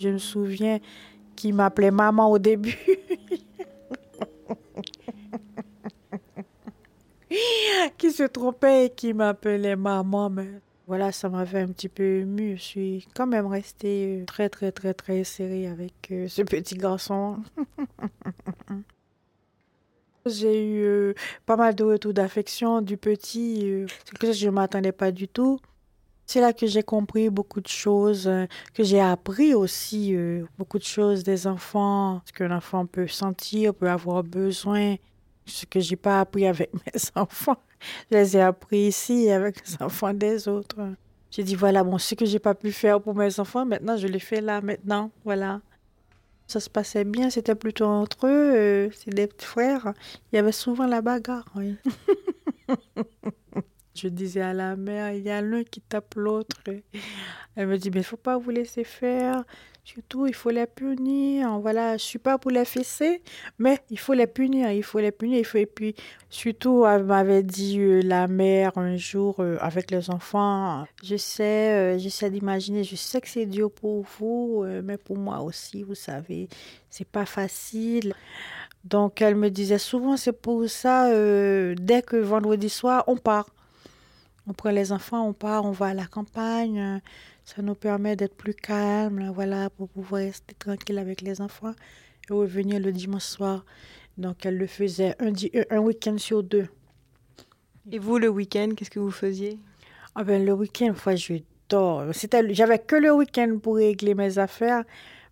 Je 0.00 0.08
me 0.08 0.18
souviens 0.18 0.80
qu'il 1.36 1.54
m'appelait 1.54 1.92
maman 1.92 2.30
au 2.30 2.38
début. 2.38 2.76
qui 7.98 8.10
se 8.10 8.24
trompait 8.24 8.86
et 8.86 8.90
qui 8.90 9.14
m'appelait 9.14 9.76
maman. 9.76 10.28
Mais 10.28 10.48
voilà, 10.88 11.12
ça 11.12 11.28
m'avait 11.28 11.60
un 11.60 11.68
petit 11.68 11.88
peu 11.88 12.20
ému. 12.22 12.56
Je 12.56 12.62
suis 12.62 13.06
quand 13.14 13.28
même 13.28 13.46
restée 13.46 14.24
très, 14.26 14.48
très, 14.48 14.72
très, 14.72 14.92
très 14.92 15.22
serrée 15.22 15.68
avec 15.68 15.94
euh, 16.10 16.26
ce 16.26 16.42
petit 16.42 16.74
garçon. 16.74 17.36
J'ai 20.38 20.64
eu 20.64 20.82
euh, 20.84 21.14
pas 21.46 21.56
mal 21.56 21.74
de 21.74 21.84
retours 21.84 22.12
d'affection 22.12 22.80
du 22.80 22.96
petit, 22.96 23.60
euh, 23.64 23.86
que 24.18 24.32
je 24.32 24.46
ne 24.46 24.52
m'attendais 24.52 24.92
pas 24.92 25.10
du 25.10 25.28
tout. 25.28 25.58
C'est 26.26 26.40
là 26.40 26.52
que 26.52 26.66
j'ai 26.66 26.82
compris 26.82 27.28
beaucoup 27.28 27.60
de 27.60 27.68
choses, 27.68 28.28
euh, 28.28 28.46
que 28.74 28.84
j'ai 28.84 29.00
appris 29.00 29.52
aussi 29.54 30.14
beaucoup 30.58 30.78
de 30.78 30.84
choses 30.84 31.24
des 31.24 31.46
enfants, 31.46 32.22
ce 32.24 32.32
qu'un 32.32 32.56
enfant 32.56 32.86
peut 32.86 33.08
sentir, 33.08 33.74
peut 33.74 33.90
avoir 33.90 34.22
besoin, 34.22 34.94
ce 35.44 35.66
que 35.66 35.80
j'ai 35.80 35.96
pas 35.96 36.20
appris 36.20 36.46
avec 36.46 36.72
mes 36.74 37.00
enfants. 37.16 37.56
Je 38.10 38.16
les 38.16 38.36
ai 38.36 38.42
appris 38.42 38.88
ici 38.88 39.30
avec 39.30 39.56
les 39.66 39.82
enfants 39.82 40.14
des 40.14 40.46
autres. 40.46 40.76
J'ai 41.30 41.42
dit 41.42 41.54
voilà, 41.54 41.82
bon, 41.84 41.98
ce 41.98 42.14
que 42.14 42.26
j'ai 42.26 42.38
pas 42.38 42.54
pu 42.54 42.72
faire 42.72 43.00
pour 43.00 43.14
mes 43.14 43.40
enfants, 43.40 43.64
maintenant 43.64 43.96
je 43.96 44.06
le 44.06 44.18
fais 44.18 44.40
là, 44.40 44.60
maintenant, 44.60 45.10
voilà. 45.24 45.60
Ça 46.50 46.58
se 46.58 46.68
passait 46.68 47.04
bien, 47.04 47.30
c'était 47.30 47.54
plutôt 47.54 47.84
entre 47.84 48.26
eux, 48.26 48.52
euh, 48.56 48.90
c'est 48.92 49.14
des 49.14 49.28
petits 49.28 49.46
frères. 49.46 49.94
Il 50.32 50.36
y 50.36 50.38
avait 50.40 50.50
souvent 50.50 50.88
la 50.88 51.00
bagarre. 51.00 51.44
Je 54.02 54.08
disais 54.08 54.40
à 54.40 54.54
la 54.54 54.76
mère, 54.76 55.12
il 55.12 55.22
y 55.22 55.30
a 55.30 55.42
l'un 55.42 55.62
qui 55.62 55.82
tape 55.82 56.14
l'autre. 56.14 56.56
Elle 57.54 57.66
me 57.66 57.76
dit, 57.76 57.90
mais 57.90 58.00
il 58.00 58.04
faut 58.04 58.16
pas 58.16 58.38
vous 58.38 58.50
laisser 58.50 58.82
faire. 58.82 59.44
Surtout, 59.84 60.26
il 60.26 60.32
faut 60.34 60.48
les 60.48 60.66
punir. 60.66 61.58
Voilà, 61.58 61.98
je 61.98 62.02
suis 62.02 62.18
pas 62.18 62.38
pour 62.38 62.50
les 62.50 62.64
fesser, 62.64 63.20
mais 63.58 63.78
il 63.90 63.98
faut 63.98 64.14
les 64.14 64.26
punir. 64.26 64.70
Il 64.70 64.82
faut 64.82 65.00
les 65.00 65.10
punir. 65.10 65.38
Il 65.38 65.44
faut... 65.44 65.58
Et 65.58 65.66
puis, 65.66 65.94
surtout, 66.30 66.86
elle 66.86 67.04
m'avait 67.04 67.42
dit 67.42 67.78
euh, 67.78 68.00
la 68.02 68.26
mère 68.26 68.78
un 68.78 68.96
jour 68.96 69.36
euh, 69.40 69.58
avec 69.60 69.90
les 69.90 70.08
enfants. 70.08 70.86
Je 71.02 71.16
sais, 71.16 71.72
euh, 71.72 71.98
j'essaie 71.98 72.30
d'imaginer. 72.30 72.84
Je 72.84 72.96
sais 72.96 73.20
que 73.20 73.28
c'est 73.28 73.46
dur 73.46 73.70
pour 73.70 74.06
vous, 74.18 74.64
mais 74.82 74.96
pour 74.96 75.18
moi 75.18 75.40
aussi, 75.40 75.82
vous 75.82 75.94
savez, 75.94 76.48
c'est 76.88 77.08
pas 77.08 77.26
facile. 77.26 78.14
Donc, 78.84 79.20
elle 79.20 79.34
me 79.34 79.50
disait 79.50 79.78
souvent, 79.78 80.16
c'est 80.16 80.40
pour 80.40 80.66
ça, 80.70 81.10
dès 81.74 82.00
que 82.00 82.16
vendredi 82.16 82.70
soir, 82.70 83.04
on 83.08 83.18
part. 83.18 83.46
On 84.46 84.52
prend 84.52 84.70
les 84.70 84.90
enfants, 84.92 85.26
on 85.26 85.32
part, 85.32 85.64
on 85.64 85.70
va 85.70 85.86
à 85.86 85.94
la 85.94 86.06
campagne. 86.06 87.00
Ça 87.44 87.62
nous 87.62 87.74
permet 87.74 88.16
d'être 88.16 88.34
plus 88.34 88.54
calme, 88.54 89.30
voilà, 89.34 89.70
pour 89.70 89.88
pouvoir 89.88 90.22
rester 90.22 90.54
tranquille 90.54 90.98
avec 90.98 91.20
les 91.20 91.40
enfants 91.40 91.74
et 92.28 92.32
revenir 92.32 92.80
le 92.80 92.92
dimanche 92.92 93.24
soir. 93.24 93.64
Donc, 94.18 94.44
elle 94.44 94.58
le 94.58 94.66
faisait 94.66 95.14
un, 95.20 95.30
di- 95.30 95.52
un 95.70 95.78
week-end 95.78 96.18
sur 96.18 96.42
deux. 96.42 96.68
Et 97.90 97.98
vous, 97.98 98.18
le 98.18 98.28
week-end, 98.28 98.70
qu'est-ce 98.76 98.90
que 98.90 99.00
vous 99.00 99.10
faisiez? 99.10 99.58
Ah 100.14 100.24
ben, 100.24 100.44
le 100.44 100.52
week-end, 100.52 100.88
parfois, 100.88 101.16
je 101.16 101.34
dors. 101.68 102.04
C'était, 102.12 102.52
j'avais 102.52 102.78
que 102.78 102.96
le 102.96 103.12
week-end 103.12 103.58
pour 103.62 103.76
régler 103.76 104.14
mes 104.14 104.38
affaires. 104.38 104.84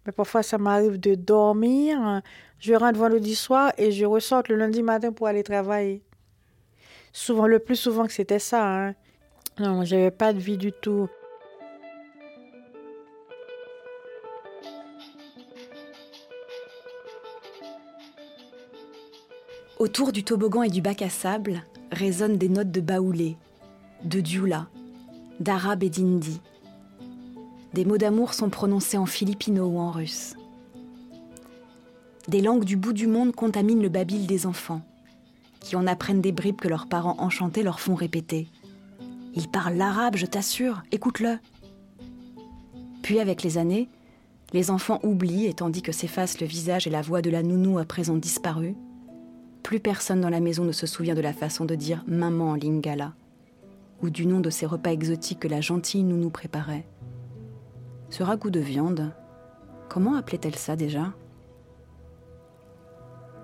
Mais 0.06 0.12
parfois, 0.12 0.42
ça 0.42 0.58
m'arrive 0.58 0.98
de 0.98 1.14
dormir. 1.14 2.22
Je 2.58 2.74
rentre 2.74 2.98
vendredi 2.98 3.34
soir 3.34 3.72
et 3.76 3.90
je 3.92 4.06
ressors 4.06 4.42
le 4.48 4.56
lundi 4.56 4.82
matin 4.82 5.12
pour 5.12 5.26
aller 5.26 5.42
travailler. 5.42 6.02
Souvent, 7.12 7.46
le 7.46 7.58
plus 7.58 7.76
souvent 7.76 8.06
que 8.06 8.12
c'était 8.12 8.38
ça. 8.38 8.88
Hein. 8.88 8.94
Non, 9.58 9.84
j'avais 9.84 10.10
pas 10.10 10.32
de 10.32 10.38
vie 10.38 10.56
du 10.56 10.72
tout. 10.72 11.08
Autour 19.78 20.10
du 20.10 20.24
toboggan 20.24 20.64
et 20.64 20.70
du 20.70 20.82
bac 20.82 21.02
à 21.02 21.08
sable 21.08 21.62
résonnent 21.92 22.36
des 22.36 22.48
notes 22.48 22.72
de 22.72 22.80
baoulé, 22.80 23.36
de 24.02 24.20
dioula, 24.20 24.66
d'arabe 25.38 25.84
et 25.84 25.88
d'hindi. 25.90 26.40
Des 27.74 27.84
mots 27.84 27.98
d'amour 27.98 28.34
sont 28.34 28.50
prononcés 28.50 28.98
en 28.98 29.06
philippino 29.06 29.66
ou 29.66 29.78
en 29.78 29.92
russe. 29.92 30.34
Des 32.26 32.40
langues 32.40 32.64
du 32.64 32.76
bout 32.76 32.92
du 32.92 33.06
monde 33.06 33.34
contaminent 33.34 33.80
le 33.80 33.88
babil 33.88 34.26
des 34.26 34.46
enfants, 34.46 34.82
qui 35.68 35.76
en 35.76 35.86
apprennent 35.86 36.22
des 36.22 36.32
bribes 36.32 36.58
que 36.58 36.66
leurs 36.66 36.86
parents 36.86 37.16
enchantés 37.18 37.62
leur 37.62 37.78
font 37.78 37.94
répéter. 37.94 38.48
Il 39.34 39.48
parle 39.48 39.74
l'arabe, 39.74 40.16
je 40.16 40.24
t'assure, 40.24 40.82
écoute-le. 40.92 41.36
Puis 43.02 43.20
avec 43.20 43.42
les 43.42 43.58
années, 43.58 43.90
les 44.54 44.70
enfants 44.70 44.98
oublient 45.02 45.44
et 45.44 45.52
tandis 45.52 45.82
que 45.82 45.92
s'effacent 45.92 46.40
le 46.40 46.46
visage 46.46 46.86
et 46.86 46.90
la 46.90 47.02
voix 47.02 47.20
de 47.20 47.28
la 47.28 47.42
nounou 47.42 47.78
à 47.78 47.84
présent 47.84 48.16
disparue, 48.16 48.76
plus 49.62 49.78
personne 49.78 50.22
dans 50.22 50.30
la 50.30 50.40
maison 50.40 50.64
ne 50.64 50.72
se 50.72 50.86
souvient 50.86 51.14
de 51.14 51.20
la 51.20 51.34
façon 51.34 51.66
de 51.66 51.74
dire 51.74 52.02
maman 52.06 52.54
lingala, 52.54 53.12
ou 54.00 54.08
du 54.08 54.24
nom 54.24 54.40
de 54.40 54.48
ces 54.48 54.64
repas 54.64 54.92
exotiques 54.92 55.40
que 55.40 55.48
la 55.48 55.60
gentille 55.60 56.02
nounou 56.02 56.30
préparait. 56.30 56.86
Ce 58.08 58.22
ragoût 58.22 58.48
de 58.48 58.60
viande, 58.60 59.12
comment 59.90 60.14
appelait-elle 60.14 60.56
ça 60.56 60.76
déjà? 60.76 61.12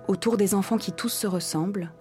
Autour 0.07 0.37
des 0.37 0.55
enfants 0.55 0.77
qui 0.77 0.91
tous 0.91 1.09
se 1.09 1.27
ressemblent, 1.27 1.91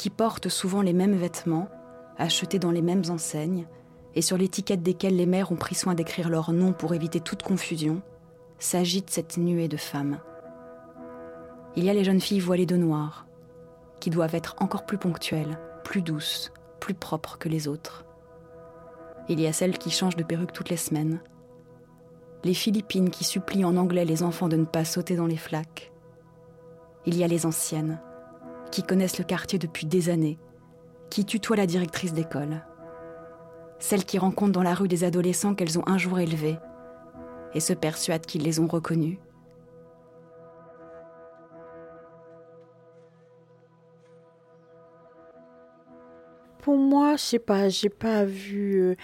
qui 0.00 0.08
portent 0.08 0.48
souvent 0.48 0.80
les 0.80 0.94
mêmes 0.94 1.14
vêtements, 1.14 1.68
achetés 2.16 2.58
dans 2.58 2.70
les 2.70 2.80
mêmes 2.80 3.02
enseignes, 3.10 3.66
et 4.14 4.22
sur 4.22 4.38
l'étiquette 4.38 4.82
desquelles 4.82 5.14
les 5.14 5.26
mères 5.26 5.52
ont 5.52 5.56
pris 5.56 5.74
soin 5.74 5.92
d'écrire 5.92 6.30
leur 6.30 6.54
nom 6.54 6.72
pour 6.72 6.94
éviter 6.94 7.20
toute 7.20 7.42
confusion, 7.42 8.00
s'agite 8.58 9.10
cette 9.10 9.36
nuée 9.36 9.68
de 9.68 9.76
femmes. 9.76 10.18
Il 11.76 11.84
y 11.84 11.90
a 11.90 11.92
les 11.92 12.02
jeunes 12.02 12.22
filles 12.22 12.40
voilées 12.40 12.64
de 12.64 12.78
noir, 12.78 13.26
qui 14.00 14.08
doivent 14.08 14.34
être 14.34 14.56
encore 14.60 14.86
plus 14.86 14.96
ponctuelles, 14.96 15.58
plus 15.84 16.00
douces, 16.00 16.50
plus 16.80 16.94
propres 16.94 17.36
que 17.36 17.50
les 17.50 17.68
autres. 17.68 18.06
Il 19.28 19.38
y 19.38 19.46
a 19.46 19.52
celles 19.52 19.76
qui 19.76 19.90
changent 19.90 20.16
de 20.16 20.24
perruque 20.24 20.54
toutes 20.54 20.70
les 20.70 20.78
semaines. 20.78 21.20
Les 22.42 22.54
Philippines 22.54 23.10
qui 23.10 23.24
supplient 23.24 23.66
en 23.66 23.76
anglais 23.76 24.06
les 24.06 24.22
enfants 24.22 24.48
de 24.48 24.56
ne 24.56 24.64
pas 24.64 24.86
sauter 24.86 25.14
dans 25.14 25.26
les 25.26 25.36
flaques. 25.36 25.92
Il 27.04 27.18
y 27.18 27.22
a 27.22 27.28
les 27.28 27.44
anciennes, 27.44 28.00
qui 28.70 28.82
connaissent 28.82 29.18
le 29.18 29.24
quartier 29.24 29.58
depuis 29.58 29.86
des 29.86 30.08
années, 30.08 30.38
qui 31.10 31.24
tutoient 31.24 31.56
la 31.56 31.66
directrice 31.66 32.12
d'école. 32.12 32.64
Celles 33.78 34.04
qui 34.04 34.18
rencontrent 34.18 34.52
dans 34.52 34.62
la 34.62 34.74
rue 34.74 34.88
des 34.88 35.04
adolescents 35.04 35.54
qu'elles 35.54 35.78
ont 35.78 35.86
un 35.86 35.98
jour 35.98 36.18
élevés 36.18 36.58
et 37.54 37.60
se 37.60 37.72
persuadent 37.72 38.26
qu'ils 38.26 38.42
les 38.42 38.60
ont 38.60 38.66
reconnus. 38.66 39.18
Pour 46.60 46.76
moi, 46.76 47.16
je 47.16 47.38
pas, 47.38 47.68
j'ai 47.70 47.88
pas 47.88 48.24
vu. 48.24 48.80
euh, 48.80 48.94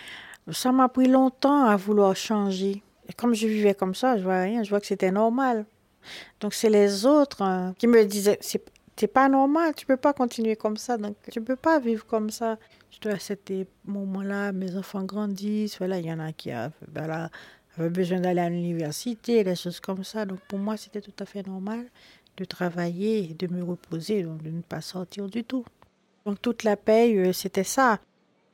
ça 0.53 0.73
m'a 0.73 0.89
pris 0.89 1.09
longtemps 1.09 1.65
à 1.65 1.77
vouloir 1.77 2.15
changer. 2.15 2.83
Et 3.09 3.13
comme 3.15 3.35
je 3.35 3.47
vivais 3.47 3.75
comme 3.75 3.95
ça, 3.95 4.19
je 4.19 4.25
vois 4.25 4.41
rien, 4.41 4.63
je 4.63 4.71
vois 4.71 4.81
que 4.81 4.87
c'était 4.87 5.11
normal. 5.11 5.65
Donc 6.41 6.55
c'est 6.55 6.71
les 6.71 7.07
autres 7.07 7.43
hein, 7.43 7.75
qui 7.79 7.87
me 7.87 8.05
disaient 8.05 8.39
c'est 8.99 9.07
pas 9.09 9.29
normal, 9.29 9.75
tu 9.75 9.85
peux 9.85 9.97
pas 9.97 10.13
continuer 10.13 10.57
comme 10.57 10.77
ça, 10.77 10.97
donc 10.97 11.17
tu 11.31 11.41
peux 11.41 11.57
pas 11.57 11.79
vivre 11.79 12.07
comme 12.07 12.31
ça. 12.31 12.59
Je 12.91 12.99
dois 13.01 13.13
à 13.13 13.19
ces 13.19 13.39
moments-là, 13.85 14.53
mes 14.53 14.75
enfants 14.77 15.05
grandissent, 15.05 15.79
voilà, 15.79 15.99
il 15.99 16.07
y 16.07 16.13
en 16.13 16.19
a 16.19 16.33
qui 16.33 16.51
a, 16.51 16.71
voilà, 16.95 17.31
avaient 17.77 17.91
besoin 17.91 18.21
d'aller 18.21 18.41
à 18.41 18.49
l'université, 18.49 19.45
des 19.45 19.55
choses 19.55 19.81
comme 19.81 20.03
ça. 20.03 20.25
Donc 20.25 20.41
pour 20.49 20.59
moi, 20.59 20.77
c'était 20.77 21.03
tout 21.03 21.13
à 21.19 21.27
fait 21.27 21.47
normal 21.47 21.85
de 22.39 22.45
travailler 22.45 23.31
et 23.31 23.35
de 23.35 23.53
me 23.53 23.63
reposer, 23.63 24.23
donc 24.23 24.43
de 24.43 24.51
ne 24.51 24.63
pas 24.63 24.81
sortir 24.81 25.29
du 25.29 25.45
tout. 25.45 25.65
Donc 26.25 26.41
toute 26.41 26.65
la 26.65 26.77
paye, 26.77 27.19
euh, 27.19 27.33
c'était 27.33 27.65
ça. 27.65 27.99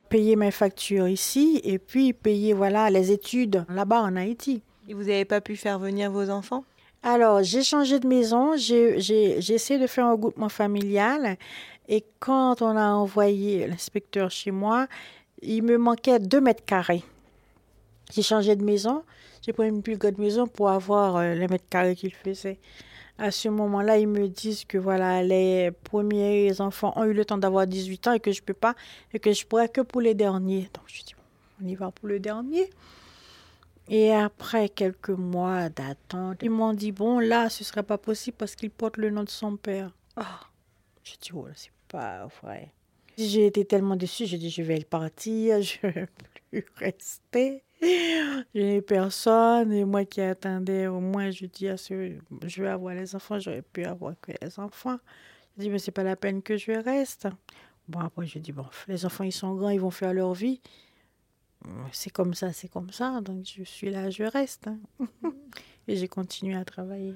Payer 0.09 0.35
mes 0.35 0.51
factures 0.51 1.07
ici 1.07 1.59
et 1.63 1.79
puis 1.79 2.13
payer 2.13 2.53
voilà 2.53 2.89
les 2.89 3.11
études 3.11 3.65
là-bas 3.69 4.01
en 4.01 4.15
Haïti. 4.15 4.61
Et 4.87 4.93
vous 4.93 5.03
n'avez 5.03 5.25
pas 5.25 5.41
pu 5.41 5.55
faire 5.55 5.79
venir 5.79 6.11
vos 6.11 6.29
enfants? 6.29 6.65
Alors, 7.05 7.43
j'ai 7.43 7.63
changé 7.63 7.99
de 7.99 8.07
maison, 8.07 8.55
j'ai 8.55 9.53
essayé 9.53 9.77
de 9.77 9.87
faire 9.87 10.05
un 10.05 10.13
regroupement 10.13 10.47
familial 10.47 11.37
et 11.89 12.05
quand 12.19 12.61
on 12.61 12.77
a 12.77 12.87
envoyé 12.93 13.67
l'inspecteur 13.67 14.31
chez 14.31 14.51
moi, 14.51 14.87
il 15.41 15.63
me 15.63 15.77
manquait 15.77 16.19
deux 16.19 16.39
mètres 16.39 16.63
carrés. 16.63 17.03
J'ai 18.13 18.21
changé 18.21 18.55
de 18.55 18.63
maison, 18.63 19.03
j'ai 19.41 19.51
pris 19.51 19.67
une 19.67 19.81
plus 19.81 19.97
grande 19.97 20.17
maison 20.17 20.47
pour 20.47 20.69
avoir 20.69 21.17
euh, 21.17 21.33
les 21.33 21.49
mètres 21.49 21.67
carrés 21.69 21.95
qu'il 21.95 22.13
faisait. 22.13 22.57
À 23.17 23.31
ce 23.31 23.49
moment-là, 23.49 23.97
ils 23.97 24.07
me 24.07 24.29
disent 24.29 24.63
que 24.63 24.77
voilà, 24.77 25.21
les 25.23 25.71
premiers 25.83 26.61
enfants 26.61 26.93
ont 26.95 27.03
eu 27.03 27.13
le 27.13 27.25
temps 27.25 27.37
d'avoir 27.37 27.67
18 27.67 28.07
ans 28.07 28.13
et 28.13 28.21
que 28.21 28.31
je 28.31 28.41
peux 28.41 28.53
pas, 28.53 28.75
et 29.13 29.19
que 29.19 29.33
je 29.33 29.45
pourrais 29.45 29.67
que 29.67 29.81
pour 29.81 29.99
les 29.99 30.13
derniers. 30.13 30.69
Donc 30.73 30.85
je 30.87 31.03
dis, 31.03 31.15
on 31.61 31.67
y 31.67 31.75
va 31.75 31.91
pour 31.91 32.07
le 32.07 32.21
dernier. 32.21 32.69
Et 33.89 34.13
après 34.13 34.69
quelques 34.69 35.09
mois 35.09 35.69
d'attente, 35.69 36.37
ils 36.41 36.49
m'ont 36.49 36.73
dit, 36.73 36.91
bon, 36.91 37.19
là, 37.19 37.49
ce 37.49 37.63
serait 37.63 37.83
pas 37.83 37.97
possible 37.97 38.37
parce 38.37 38.55
qu'il 38.55 38.71
porte 38.71 38.97
le 38.97 39.09
nom 39.09 39.23
de 39.23 39.29
son 39.29 39.57
père. 39.57 39.91
Ah, 40.15 40.39
je 41.03 41.13
dis, 41.21 41.31
oh, 41.33 41.47
là, 41.47 41.53
c'est 41.55 41.71
pas 41.89 42.27
vrai. 42.41 42.71
J'ai 43.17 43.45
été 43.45 43.65
tellement 43.65 43.95
déçue, 43.95 44.25
j'ai 44.25 44.37
dit, 44.37 44.49
je 44.49 44.61
vais 44.61 44.83
partir, 44.83 45.61
je 45.61 45.77
ne 45.85 45.91
vais 45.91 46.07
plus 46.49 46.65
rester. 46.77 47.63
Je 47.81 48.59
n'ai 48.59 48.81
personne, 48.81 49.73
et 49.73 49.83
moi 49.83 50.05
qui 50.05 50.21
attendais, 50.21 50.87
au 50.87 51.01
moins, 51.01 51.29
je 51.31 51.45
dis, 51.45 51.67
à 51.67 51.75
ce, 51.75 52.15
je 52.45 52.63
vais 52.63 52.69
avoir 52.69 52.95
les 52.95 53.13
enfants, 53.15 53.39
j'aurais 53.39 53.61
pu 53.61 53.83
avoir 53.83 54.13
que 54.21 54.31
les 54.41 54.59
enfants. 54.59 54.97
Je 55.57 55.63
dis, 55.63 55.69
mais 55.69 55.79
c'est 55.79 55.91
pas 55.91 56.03
la 56.03 56.15
peine 56.15 56.41
que 56.41 56.55
je 56.55 56.71
reste. 56.71 57.27
Bon, 57.89 57.99
après, 57.99 58.25
je 58.25 58.39
dis, 58.39 58.53
bon, 58.53 58.65
les 58.87 59.05
enfants, 59.05 59.25
ils 59.25 59.33
sont 59.33 59.53
grands, 59.53 59.69
ils 59.69 59.81
vont 59.81 59.91
faire 59.91 60.13
leur 60.13 60.33
vie. 60.33 60.61
C'est 61.91 62.09
comme 62.09 62.33
ça, 62.33 62.51
c'est 62.53 62.67
comme 62.67 62.91
ça, 62.91 63.21
donc 63.21 63.45
je 63.45 63.63
suis 63.63 63.89
là, 63.89 64.09
je 64.09 64.23
reste. 64.23 64.67
hein. 64.67 64.79
et 65.87 65.95
j'ai 65.95 66.07
continué 66.07 66.55
à 66.55 66.65
travailler. 66.65 67.15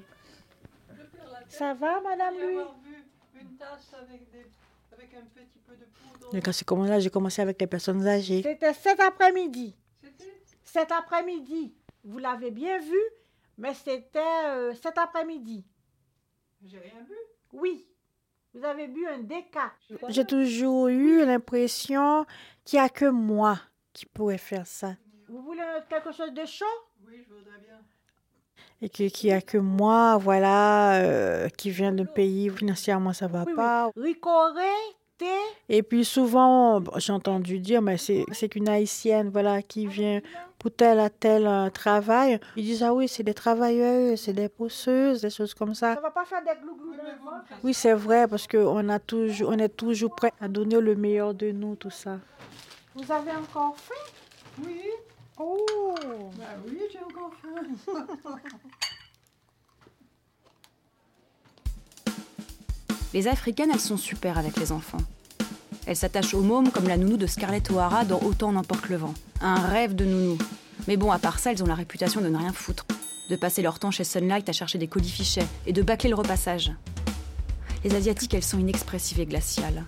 Ça 1.48 1.74
va, 1.74 2.00
madame 2.00 2.34
Louis? 2.34 2.64
une 3.40 3.56
tasse 3.56 3.94
avec, 4.00 4.30
des, 4.30 4.44
avec 4.92 5.14
un 5.14 5.24
petit 5.26 5.58
peu 5.66 5.74
de 5.76 5.84
poudre. 6.30 6.52
C'est 6.52 6.64
comme 6.66 6.84
là, 6.86 6.98
j'ai 7.00 7.10
commencé 7.10 7.40
avec 7.40 7.60
les 7.60 7.66
personnes 7.66 8.06
âgées. 8.06 8.42
C'était 8.42 8.72
cet 8.74 9.00
après-midi. 9.00 9.74
Cet 10.64 10.92
après-midi. 10.92 11.74
Vous 12.04 12.18
l'avez 12.18 12.50
bien 12.50 12.78
vu, 12.78 12.98
mais 13.56 13.74
c'était 13.74 14.18
euh, 14.46 14.74
cet 14.74 14.98
après-midi. 14.98 15.64
J'ai 16.64 16.78
rien 16.78 17.02
bu. 17.06 17.14
Oui. 17.52 17.86
Vous 18.54 18.64
avez 18.64 18.88
bu 18.88 19.06
un 19.06 19.18
déca. 19.20 19.72
J'ai 20.08 20.24
toujours 20.24 20.88
eu 20.88 21.24
l'impression 21.24 22.26
qu'il 22.64 22.78
n'y 22.78 22.84
a 22.84 22.88
que 22.88 23.04
moi 23.06 23.58
qui 23.98 24.06
pourrais 24.06 24.38
faire 24.38 24.66
ça. 24.66 24.94
Vous 25.28 25.42
voulez 25.42 25.62
quelque 25.88 26.12
chose 26.12 26.32
de 26.32 26.46
chaud? 26.46 26.64
Oui, 27.04 27.24
je 27.28 27.34
voudrais 27.34 27.58
bien. 27.58 27.78
Et 28.80 28.88
qu'il 28.88 29.10
n'y 29.24 29.32
a 29.32 29.40
que 29.40 29.58
moi, 29.58 30.16
voilà, 30.18 31.02
euh, 31.02 31.48
qui 31.48 31.70
vient 31.70 31.90
d'un 31.90 32.04
pays 32.04 32.48
où 32.48 32.56
financièrement 32.56 33.12
ça 33.12 33.26
va 33.26 33.44
pas. 33.44 33.90
Ricoré, 33.96 34.70
thé. 35.18 35.26
Et 35.68 35.82
puis 35.82 36.04
souvent, 36.04 36.80
j'ai 36.96 37.12
entendu 37.12 37.58
dire, 37.58 37.82
mais 37.82 37.96
c'est 37.96 38.24
c'est 38.30 38.48
qu'une 38.48 38.68
haïtienne, 38.68 39.30
voilà, 39.30 39.62
qui 39.62 39.88
vient 39.88 40.20
pour 40.60 40.70
tel 40.70 41.00
à 41.00 41.10
tel 41.10 41.48
euh, 41.48 41.68
travail. 41.70 42.38
Ils 42.54 42.64
disent, 42.64 42.84
ah 42.84 42.94
oui, 42.94 43.08
c'est 43.08 43.24
des 43.24 43.34
travailleuses, 43.34 44.20
c'est 44.20 44.32
des 44.32 44.48
pousseuses, 44.48 45.22
des 45.22 45.30
choses 45.30 45.54
comme 45.54 45.74
ça. 45.74 45.96
Ça 45.96 46.00
va 46.00 46.12
pas 46.12 46.24
faire 46.24 46.42
des 46.44 46.60
glouglous 46.62 46.94
Oui, 47.64 47.74
c'est 47.74 47.94
vrai, 47.94 48.28
parce 48.28 48.46
qu'on 48.46 48.88
a 48.90 49.00
toujours, 49.00 49.50
on 49.50 49.58
est 49.58 49.76
toujours 49.76 50.14
prêt 50.14 50.32
à 50.40 50.46
donner 50.46 50.80
le 50.80 50.94
meilleur 50.94 51.34
de 51.34 51.50
nous, 51.50 51.74
tout 51.74 51.90
ça. 51.90 52.20
Vous 52.94 53.12
avez 53.12 53.32
encore 53.32 53.76
faim? 53.76 53.94
Oui. 54.64 54.80
Oh 55.38 55.94
Bah 56.36 56.44
oui, 56.66 56.78
j'ai 56.92 56.98
encore 56.98 57.32
faim. 57.40 57.94
Les 63.14 63.26
Africaines, 63.26 63.70
elles 63.72 63.80
sont 63.80 63.96
super 63.96 64.36
avec 64.36 64.56
les 64.58 64.70
enfants. 64.70 64.98
Elles 65.86 65.96
s'attachent 65.96 66.34
aux 66.34 66.42
mômes 66.42 66.70
comme 66.70 66.86
la 66.88 66.98
nounou 66.98 67.16
de 67.16 67.26
Scarlett 67.26 67.70
O'Hara 67.70 68.04
dans 68.04 68.20
Autant 68.20 68.52
n'emporte 68.52 68.88
le 68.90 68.96
vent. 68.96 69.14
Un 69.40 69.54
rêve 69.54 69.94
de 69.94 70.04
nounou. 70.04 70.36
Mais 70.86 70.98
bon, 70.98 71.10
à 71.10 71.18
part 71.18 71.38
ça, 71.38 71.50
elles 71.50 71.62
ont 71.62 71.66
la 71.66 71.74
réputation 71.74 72.20
de 72.20 72.28
ne 72.28 72.36
rien 72.36 72.52
foutre. 72.52 72.84
De 73.30 73.36
passer 73.36 73.62
leur 73.62 73.78
temps 73.78 73.90
chez 73.90 74.04
Sunlight 74.04 74.48
à 74.48 74.52
chercher 74.52 74.76
des 74.78 74.88
colifichets 74.88 75.46
et 75.66 75.72
de 75.72 75.80
bâcler 75.82 76.10
le 76.10 76.16
repassage. 76.16 76.72
Les 77.84 77.94
Asiatiques, 77.94 78.34
elles 78.34 78.42
sont 78.44 78.58
inexpressives 78.58 79.20
et 79.20 79.26
glaciales. 79.26 79.84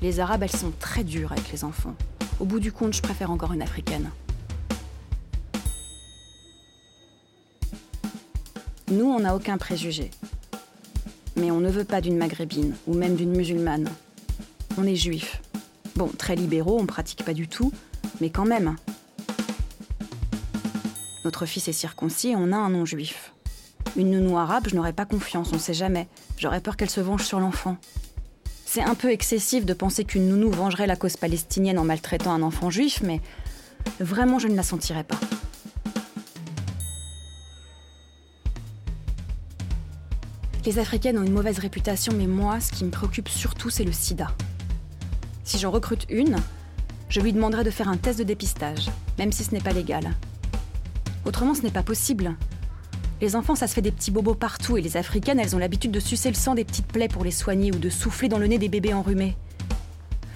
Les 0.00 0.20
Arabes, 0.20 0.44
elles 0.44 0.50
sont 0.50 0.72
très 0.78 1.02
dures 1.02 1.32
avec 1.32 1.50
les 1.50 1.64
enfants. 1.64 1.94
Au 2.38 2.44
bout 2.44 2.60
du 2.60 2.70
compte, 2.70 2.94
je 2.94 3.02
préfère 3.02 3.32
encore 3.32 3.52
une 3.52 3.62
africaine. 3.62 4.10
Nous, 8.90 9.04
on 9.04 9.18
n'a 9.20 9.34
aucun 9.34 9.58
préjugé. 9.58 10.10
Mais 11.36 11.50
on 11.50 11.60
ne 11.60 11.68
veut 11.68 11.84
pas 11.84 12.00
d'une 12.00 12.16
maghrébine 12.16 12.74
ou 12.86 12.94
même 12.94 13.16
d'une 13.16 13.36
musulmane. 13.36 13.90
On 14.76 14.84
est 14.84 14.96
juif. 14.96 15.42
Bon, 15.96 16.08
très 16.16 16.36
libéraux, 16.36 16.78
on 16.80 16.86
pratique 16.86 17.24
pas 17.24 17.34
du 17.34 17.48
tout, 17.48 17.72
mais 18.20 18.30
quand 18.30 18.44
même. 18.46 18.76
Notre 21.24 21.44
fils 21.44 21.66
est 21.66 21.72
circoncis 21.72 22.28
et 22.28 22.36
on 22.36 22.52
a 22.52 22.56
un 22.56 22.70
nom 22.70 22.84
juif. 22.84 23.32
Une 23.96 24.12
nounou 24.12 24.38
arabe, 24.38 24.68
je 24.68 24.76
n'aurais 24.76 24.92
pas 24.92 25.06
confiance, 25.06 25.52
on 25.52 25.58
sait 25.58 25.74
jamais. 25.74 26.06
J'aurais 26.36 26.60
peur 26.60 26.76
qu'elle 26.76 26.88
se 26.88 27.00
venge 27.00 27.24
sur 27.24 27.40
l'enfant. 27.40 27.76
C'est 28.70 28.82
un 28.82 28.94
peu 28.94 29.10
excessif 29.10 29.64
de 29.64 29.72
penser 29.72 30.04
qu'une 30.04 30.28
nounou 30.28 30.50
vengerait 30.50 30.86
la 30.86 30.94
cause 30.94 31.16
palestinienne 31.16 31.78
en 31.78 31.84
maltraitant 31.84 32.34
un 32.34 32.42
enfant 32.42 32.68
juif, 32.68 33.00
mais 33.02 33.22
vraiment 33.98 34.38
je 34.38 34.46
ne 34.46 34.54
la 34.54 34.62
sentirais 34.62 35.04
pas. 35.04 35.18
Les 40.66 40.78
Africaines 40.78 41.16
ont 41.16 41.22
une 41.22 41.32
mauvaise 41.32 41.60
réputation, 41.60 42.12
mais 42.14 42.26
moi, 42.26 42.60
ce 42.60 42.70
qui 42.70 42.84
me 42.84 42.90
préoccupe 42.90 43.30
surtout, 43.30 43.70
c'est 43.70 43.84
le 43.84 43.92
sida. 43.92 44.26
Si 45.44 45.58
j'en 45.58 45.70
recrute 45.70 46.04
une, 46.10 46.36
je 47.08 47.20
lui 47.20 47.32
demanderai 47.32 47.64
de 47.64 47.70
faire 47.70 47.88
un 47.88 47.96
test 47.96 48.18
de 48.18 48.24
dépistage, 48.24 48.90
même 49.16 49.32
si 49.32 49.44
ce 49.44 49.52
n'est 49.52 49.62
pas 49.62 49.72
légal. 49.72 50.10
Autrement, 51.24 51.54
ce 51.54 51.62
n'est 51.62 51.70
pas 51.70 51.82
possible. 51.82 52.36
Les 53.20 53.34
enfants, 53.34 53.56
ça 53.56 53.66
se 53.66 53.74
fait 53.74 53.82
des 53.82 53.90
petits 53.90 54.12
bobos 54.12 54.34
partout, 54.34 54.76
et 54.76 54.80
les 54.80 54.96
Africaines, 54.96 55.40
elles 55.40 55.56
ont 55.56 55.58
l'habitude 55.58 55.90
de 55.90 55.98
sucer 55.98 56.28
le 56.28 56.36
sang 56.36 56.54
des 56.54 56.64
petites 56.64 56.86
plaies 56.86 57.08
pour 57.08 57.24
les 57.24 57.32
soigner 57.32 57.72
ou 57.72 57.78
de 57.78 57.90
souffler 57.90 58.28
dans 58.28 58.38
le 58.38 58.46
nez 58.46 58.58
des 58.58 58.68
bébés 58.68 58.94
enrhumés. 58.94 59.36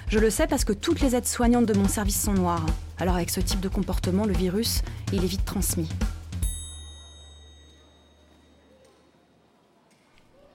Je 0.09 0.19
le 0.19 0.31
sais 0.31 0.49
parce 0.49 0.65
que 0.65 0.73
toutes 0.73 1.01
les 1.01 1.15
aides-soignantes 1.15 1.67
de 1.67 1.75
mon 1.75 1.87
service 1.87 2.21
sont 2.21 2.35
noires. 2.35 2.67
Alors 2.99 3.15
avec 3.15 3.31
ce 3.31 3.41
type 3.41 3.61
de 3.61 3.69
comportement, 3.69 4.27
le 4.27 4.35
virus, 4.35 4.83
il 5.13 5.23
est 5.23 5.29
vite 5.29 5.45
transmis. 5.45 5.89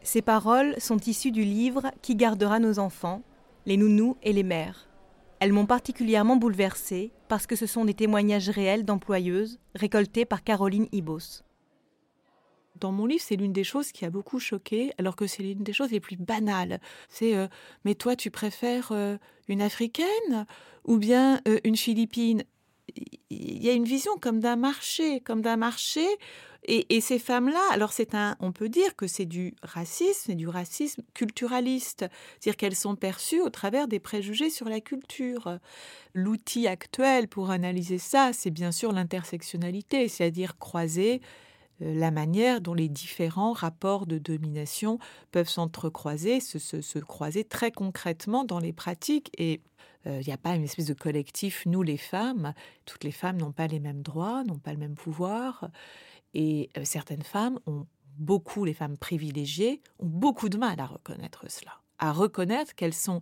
Ces 0.03 0.21
paroles 0.21 0.75
sont 0.79 0.99
issues 0.99 1.31
du 1.31 1.43
livre 1.43 1.91
Qui 2.01 2.15
gardera 2.15 2.59
nos 2.59 2.77
enfants 2.77 3.23
Les 3.65 3.77
nounous 3.77 4.17
et 4.21 4.33
les 4.33 4.43
mères. 4.43 4.87
Elles 5.39 5.53
m'ont 5.53 5.65
particulièrement 5.65 6.35
bouleversée 6.35 7.11
parce 7.29 7.47
que 7.47 7.55
ce 7.55 7.65
sont 7.65 7.85
des 7.85 7.93
témoignages 7.93 8.49
réels 8.49 8.85
d'employeuses 8.85 9.59
récoltés 9.75 10.25
par 10.25 10.43
Caroline 10.43 10.87
Ibos. 10.91 11.46
Dans 12.79 12.91
mon 12.91 13.05
livre, 13.05 13.23
c'est 13.25 13.35
l'une 13.35 13.53
des 13.53 13.63
choses 13.63 13.91
qui 13.91 14.05
a 14.05 14.09
beaucoup 14.09 14.39
choqué, 14.39 14.91
alors 14.97 15.15
que 15.15 15.27
c'est 15.27 15.43
l'une 15.43 15.63
des 15.63 15.73
choses 15.73 15.91
les 15.91 15.99
plus 15.99 16.17
banales. 16.17 16.79
C'est 17.09 17.35
euh, 17.35 17.47
mais 17.85 17.95
toi, 17.95 18.15
tu 18.15 18.31
préfères 18.31 18.89
euh, 18.91 19.17
une 19.47 19.61
africaine 19.61 20.45
ou 20.85 20.97
bien 20.97 21.41
euh, 21.47 21.59
une 21.63 21.77
philippine? 21.77 22.43
Il 23.29 23.63
y 23.63 23.69
a 23.69 23.73
une 23.73 23.83
vision 23.83 24.13
comme 24.19 24.39
d'un 24.39 24.55
marché, 24.55 25.19
comme 25.19 25.41
d'un 25.41 25.57
marché 25.57 26.05
et, 26.69 26.99
ces 26.99 27.17
femmes-là, 27.17 27.61
alors 27.71 27.93
c'est 27.93 28.13
un, 28.13 28.35
on 28.41 28.51
peut 28.51 28.67
dire 28.67 28.95
que 28.97 29.07
c'est 29.07 29.25
du 29.25 29.55
racisme, 29.63 30.23
c'est 30.25 30.35
du 30.35 30.49
racisme 30.49 31.01
culturaliste, 31.13 32.05
c'est-à-dire 32.39 32.57
qu'elles 32.57 32.75
sont 32.75 32.97
perçues 32.97 33.39
au 33.39 33.49
travers 33.49 33.87
des 33.87 33.99
préjugés 33.99 34.49
sur 34.49 34.67
la 34.67 34.81
culture. 34.81 35.59
L'outil 36.13 36.67
actuel 36.67 37.29
pour 37.29 37.51
analyser 37.51 37.99
ça, 37.99 38.31
c'est 38.33 38.51
bien 38.51 38.73
sûr 38.73 38.91
l'intersectionnalité, 38.91 40.09
c'est-à-dire 40.09 40.57
croiser 40.57 41.21
la 41.79 42.11
manière 42.11 42.61
dont 42.61 42.73
les 42.73 42.89
différents 42.89 43.53
rapports 43.53 44.05
de 44.05 44.17
domination 44.17 44.99
peuvent 45.31 45.49
s'entrecroiser, 45.49 46.39
se, 46.39 46.59
se, 46.59 46.99
croiser 46.99 47.43
très 47.43 47.71
concrètement 47.71 48.43
dans 48.43 48.59
les 48.59 48.73
pratiques. 48.73 49.29
Et 49.37 49.61
euh, 50.05 50.19
il 50.21 50.27
n'y 50.27 50.33
a 50.33 50.37
pas 50.37 50.55
une 50.55 50.63
espèce 50.63 50.87
de 50.87 50.93
collectif, 50.93 51.63
nous 51.65 51.83
les 51.83 51.97
femmes, 51.97 52.53
toutes 52.85 53.03
les 53.03 53.11
femmes 53.11 53.37
n'ont 53.37 53.51
pas 53.51 53.67
les 53.67 53.79
mêmes 53.79 54.01
droits, 54.01 54.43
n'ont 54.43 54.59
pas 54.59 54.71
le 54.71 54.79
même 54.79 54.95
pouvoir. 54.95 55.69
Et 56.33 56.69
euh, 56.77 56.81
certaines 56.83 57.23
femmes 57.23 57.59
ont 57.67 57.85
beaucoup, 58.17 58.65
les 58.65 58.73
femmes 58.73 58.97
privilégiées, 58.97 59.81
ont 59.99 60.07
beaucoup 60.07 60.49
de 60.49 60.57
mal 60.57 60.79
à 60.79 60.85
reconnaître 60.85 61.45
cela, 61.49 61.81
à 61.99 62.11
reconnaître 62.11 62.73
qu'elles 62.75 62.93
sont 62.93 63.21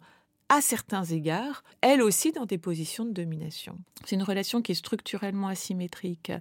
à 0.50 0.62
certains 0.62 1.04
égards, 1.04 1.64
elles 1.82 2.02
aussi 2.02 2.32
dans 2.32 2.46
des 2.46 2.60
positions 2.60 3.04
de 3.04 3.12
domination. 3.12 3.78
C'est 4.04 4.16
une 4.16 4.24
relation 4.24 4.62
qui 4.62 4.74
est 4.74 4.76
structurellement 4.76 5.48
asymétrique 5.48 6.32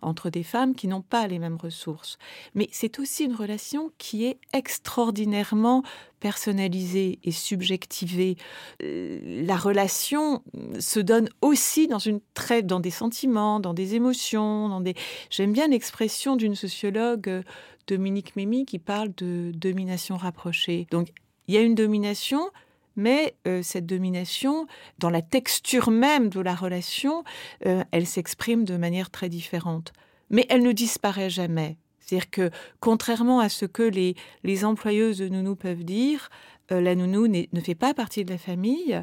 entre 0.00 0.30
des 0.30 0.44
femmes 0.44 0.76
qui 0.76 0.86
n'ont 0.86 1.02
pas 1.02 1.26
les 1.26 1.40
mêmes 1.40 1.56
ressources. 1.56 2.18
Mais 2.54 2.68
c'est 2.70 3.00
aussi 3.00 3.24
une 3.24 3.34
relation 3.34 3.90
qui 3.98 4.26
est 4.26 4.38
extraordinairement 4.52 5.82
personnalisée 6.20 7.18
et 7.24 7.32
subjectivée. 7.32 8.36
Euh, 8.82 9.44
la 9.44 9.56
relation 9.56 10.44
se 10.78 11.00
donne 11.00 11.28
aussi 11.42 11.88
dans, 11.88 11.98
une 11.98 12.20
très, 12.34 12.62
dans 12.62 12.80
des 12.80 12.90
sentiments, 12.90 13.58
dans 13.58 13.74
des 13.74 13.96
émotions, 13.96 14.68
dans 14.68 14.80
des... 14.80 14.94
J'aime 15.30 15.52
bien 15.52 15.66
l'expression 15.66 16.36
d'une 16.36 16.54
sociologue, 16.54 17.42
Dominique 17.88 18.36
Mémy, 18.36 18.66
qui 18.66 18.78
parle 18.78 19.12
de 19.16 19.50
domination 19.52 20.16
rapprochée. 20.16 20.86
Donc, 20.92 21.08
il 21.48 21.54
y 21.54 21.56
a 21.56 21.62
une 21.62 21.74
domination, 21.74 22.50
mais 22.98 23.36
euh, 23.46 23.62
cette 23.62 23.86
domination, 23.86 24.66
dans 24.98 25.08
la 25.08 25.22
texture 25.22 25.90
même 25.90 26.28
de 26.28 26.40
la 26.40 26.54
relation, 26.54 27.22
euh, 27.64 27.84
elle 27.92 28.06
s'exprime 28.06 28.64
de 28.64 28.76
manière 28.76 29.08
très 29.10 29.28
différente. 29.28 29.92
Mais 30.30 30.44
elle 30.50 30.62
ne 30.62 30.72
disparaît 30.72 31.30
jamais. 31.30 31.78
C'est-à-dire 32.00 32.28
que, 32.28 32.50
contrairement 32.80 33.38
à 33.38 33.48
ce 33.48 33.66
que 33.66 33.84
les, 33.84 34.64
employeuses 34.64 35.18
de 35.18 35.28
nounou 35.28 35.54
peuvent 35.54 35.84
dire, 35.84 36.28
euh, 36.72 36.80
la 36.80 36.96
nounou 36.96 37.28
ne 37.28 37.60
fait 37.60 37.76
pas 37.76 37.94
partie 37.94 38.24
de 38.24 38.32
la 38.32 38.38
famille. 38.38 39.00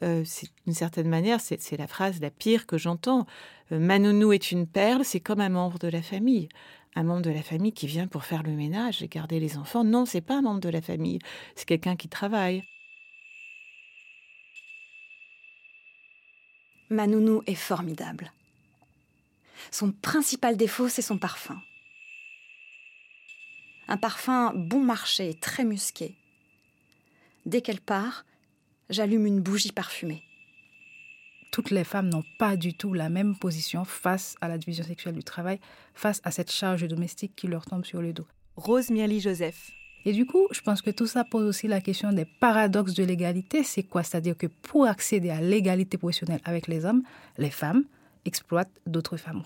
c'est 0.00 0.48
d'une 0.64 0.74
certaine 0.74 1.08
manière, 1.08 1.40
c'est 1.40 1.76
la 1.76 1.88
phrase 1.88 2.20
la 2.20 2.30
pire 2.30 2.66
que 2.66 2.78
j'entends. 2.78 3.26
ma 3.70 3.98
nounou 3.98 4.32
est 4.32 4.52
une 4.52 4.66
perle, 4.68 5.04
c'est 5.04 5.20
comme 5.20 5.40
un 5.40 5.50
membre 5.50 5.78
de 5.78 5.88
la 5.88 6.00
famille 6.00 6.48
un 6.94 7.04
membre 7.04 7.22
de 7.22 7.30
la 7.30 7.42
famille 7.42 7.72
qui 7.72 7.86
vient 7.86 8.06
pour 8.06 8.24
faire 8.24 8.42
le 8.42 8.52
ménage 8.52 9.02
et 9.02 9.08
garder 9.08 9.40
les 9.40 9.56
enfants. 9.56 9.82
Non, 9.82 10.04
c'est 10.04 10.20
pas 10.20 10.36
un 10.36 10.42
membre 10.42 10.60
de 10.60 10.68
la 10.68 10.82
famille, 10.82 11.20
c'est 11.54 11.64
quelqu'un 11.64 11.96
qui 11.96 12.08
travaille. 12.08 12.62
Ma 16.92 17.06
nounou 17.06 17.42
est 17.46 17.54
formidable. 17.54 18.30
Son 19.70 19.92
principal 19.92 20.58
défaut, 20.58 20.90
c'est 20.90 21.00
son 21.00 21.16
parfum. 21.16 21.58
Un 23.88 23.96
parfum 23.96 24.52
bon 24.54 24.80
marché 24.84 25.30
et 25.30 25.34
très 25.34 25.64
musqué. 25.64 26.14
Dès 27.46 27.62
qu'elle 27.62 27.80
part, 27.80 28.26
j'allume 28.90 29.24
une 29.24 29.40
bougie 29.40 29.72
parfumée. 29.72 30.22
Toutes 31.50 31.70
les 31.70 31.84
femmes 31.84 32.10
n'ont 32.10 32.24
pas 32.38 32.56
du 32.56 32.74
tout 32.74 32.92
la 32.92 33.08
même 33.08 33.38
position 33.38 33.86
face 33.86 34.36
à 34.42 34.48
la 34.48 34.58
division 34.58 34.84
sexuelle 34.84 35.14
du 35.14 35.24
travail, 35.24 35.60
face 35.94 36.20
à 36.24 36.30
cette 36.30 36.52
charge 36.52 36.86
domestique 36.86 37.34
qui 37.34 37.46
leur 37.46 37.64
tombe 37.64 37.86
sur 37.86 38.02
le 38.02 38.12
dos. 38.12 38.26
Rose 38.56 38.90
Mirly 38.90 39.20
Joseph. 39.20 39.70
Et 40.04 40.12
du 40.12 40.26
coup, 40.26 40.48
je 40.50 40.60
pense 40.60 40.82
que 40.82 40.90
tout 40.90 41.06
ça 41.06 41.24
pose 41.24 41.46
aussi 41.46 41.68
la 41.68 41.80
question 41.80 42.12
des 42.12 42.24
paradoxes 42.24 42.94
de 42.94 43.04
l'égalité. 43.04 43.62
C'est 43.62 43.84
quoi? 43.84 44.02
C'est-à-dire 44.02 44.36
que 44.36 44.48
pour 44.48 44.86
accéder 44.86 45.30
à 45.30 45.40
l'égalité 45.40 45.96
professionnelle 45.96 46.40
avec 46.44 46.66
les 46.66 46.84
hommes, 46.84 47.02
les 47.38 47.50
femmes 47.50 47.84
exploitent 48.24 48.70
d'autres 48.86 49.16
femmes. 49.16 49.42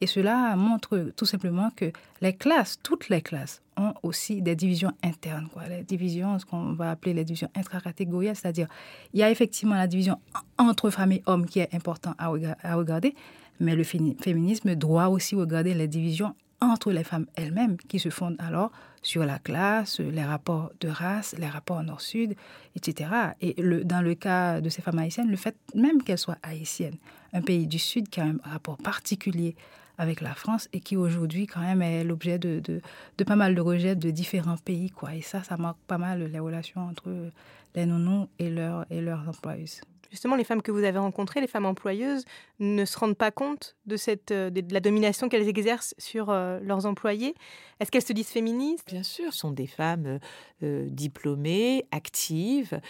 Et 0.00 0.06
cela 0.06 0.56
montre 0.56 1.12
tout 1.16 1.24
simplement 1.24 1.70
que 1.74 1.92
les 2.20 2.34
classes, 2.34 2.78
toutes 2.82 3.08
les 3.08 3.22
classes, 3.22 3.62
ont 3.76 3.94
aussi 4.02 4.42
des 4.42 4.54
divisions 4.56 4.92
internes. 5.02 5.48
Quoi. 5.52 5.66
Les 5.68 5.82
divisions, 5.82 6.38
ce 6.38 6.44
qu'on 6.44 6.72
va 6.72 6.90
appeler 6.90 7.14
les 7.14 7.24
divisions 7.24 7.50
intracatégorielles, 7.54 8.36
c'est-à-dire 8.36 8.68
il 9.12 9.20
y 9.20 9.22
a 9.22 9.30
effectivement 9.30 9.74
la 9.74 9.86
division 9.86 10.18
entre 10.58 10.90
femmes 10.90 11.12
et 11.12 11.22
hommes 11.26 11.46
qui 11.46 11.60
est 11.60 11.74
important 11.74 12.14
à 12.18 12.28
regarder, 12.76 13.14
mais 13.60 13.74
le 13.74 13.84
féminisme 13.84 14.74
doit 14.74 15.08
aussi 15.08 15.34
regarder 15.36 15.74
les 15.74 15.88
divisions 15.88 16.34
entre 16.70 16.92
les 16.92 17.04
femmes 17.04 17.26
elles-mêmes 17.36 17.76
qui 17.76 17.98
se 17.98 18.10
fondent 18.10 18.36
alors 18.38 18.70
sur 19.02 19.24
la 19.24 19.38
classe, 19.38 20.00
les 20.00 20.24
rapports 20.24 20.72
de 20.80 20.88
race, 20.88 21.34
les 21.38 21.48
rapports 21.48 21.82
nord-sud, 21.82 22.34
etc. 22.74 23.10
Et 23.40 23.54
dans 23.84 24.00
le 24.00 24.14
cas 24.14 24.60
de 24.60 24.68
ces 24.68 24.82
femmes 24.82 24.98
haïtiennes, 24.98 25.30
le 25.30 25.36
fait 25.36 25.56
même 25.74 26.02
qu'elles 26.02 26.18
soient 26.18 26.38
haïtiennes, 26.42 26.96
un 27.32 27.42
pays 27.42 27.66
du 27.66 27.78
Sud 27.78 28.08
qui 28.08 28.20
a 28.20 28.24
un 28.24 28.36
rapport 28.44 28.78
particulier 28.78 29.56
avec 29.98 30.20
la 30.20 30.34
France 30.34 30.68
et 30.72 30.80
qui 30.80 30.96
aujourd'hui 30.96 31.46
quand 31.46 31.60
même 31.60 31.82
est 31.82 32.02
l'objet 32.02 32.38
de, 32.38 32.80
pas 33.24 33.36
mal 33.36 33.54
de 33.54 33.60
rejets 33.60 33.94
de 33.94 34.10
différents 34.10 34.56
pays. 34.56 34.92
Et 35.12 35.22
ça, 35.22 35.42
ça 35.42 35.56
marque 35.56 35.78
pas 35.86 35.98
mal 35.98 36.24
les 36.24 36.38
relations 36.38 36.88
entre 36.88 37.30
les 37.74 37.86
nounous 37.86 38.28
et, 38.38 38.52
et 38.90 39.00
leurs 39.00 39.28
employeuses 39.28 39.80
justement, 40.10 40.36
les 40.36 40.44
femmes 40.44 40.62
que 40.62 40.70
vous 40.70 40.84
avez 40.84 40.98
rencontrées, 40.98 41.40
les 41.40 41.46
femmes 41.46 41.66
employeuses, 41.66 42.24
ne 42.60 42.84
se 42.84 42.98
rendent 42.98 43.16
pas 43.16 43.30
compte 43.30 43.76
de, 43.86 43.96
euh, 44.30 44.50
la 44.70 44.80
domination 44.80 45.28
qu'elles 45.28 45.48
exercent 45.48 45.94
sur 45.98 46.30
euh, 46.30 46.60
leurs 46.60 46.86
employés? 46.86 47.34
Est-ce 47.80 47.90
qu'elles 47.90 48.04
se 48.04 48.12
disent 48.12 48.28
féministes? 48.28 48.86
Bien 48.86 49.02
sûr, 49.02 49.32
ce 49.32 49.38
sont 49.38 49.50
des 49.50 49.66
femmes 49.66 50.20
euh, 50.62 50.88
diplômées, 50.88 51.84
actives, 51.90 52.80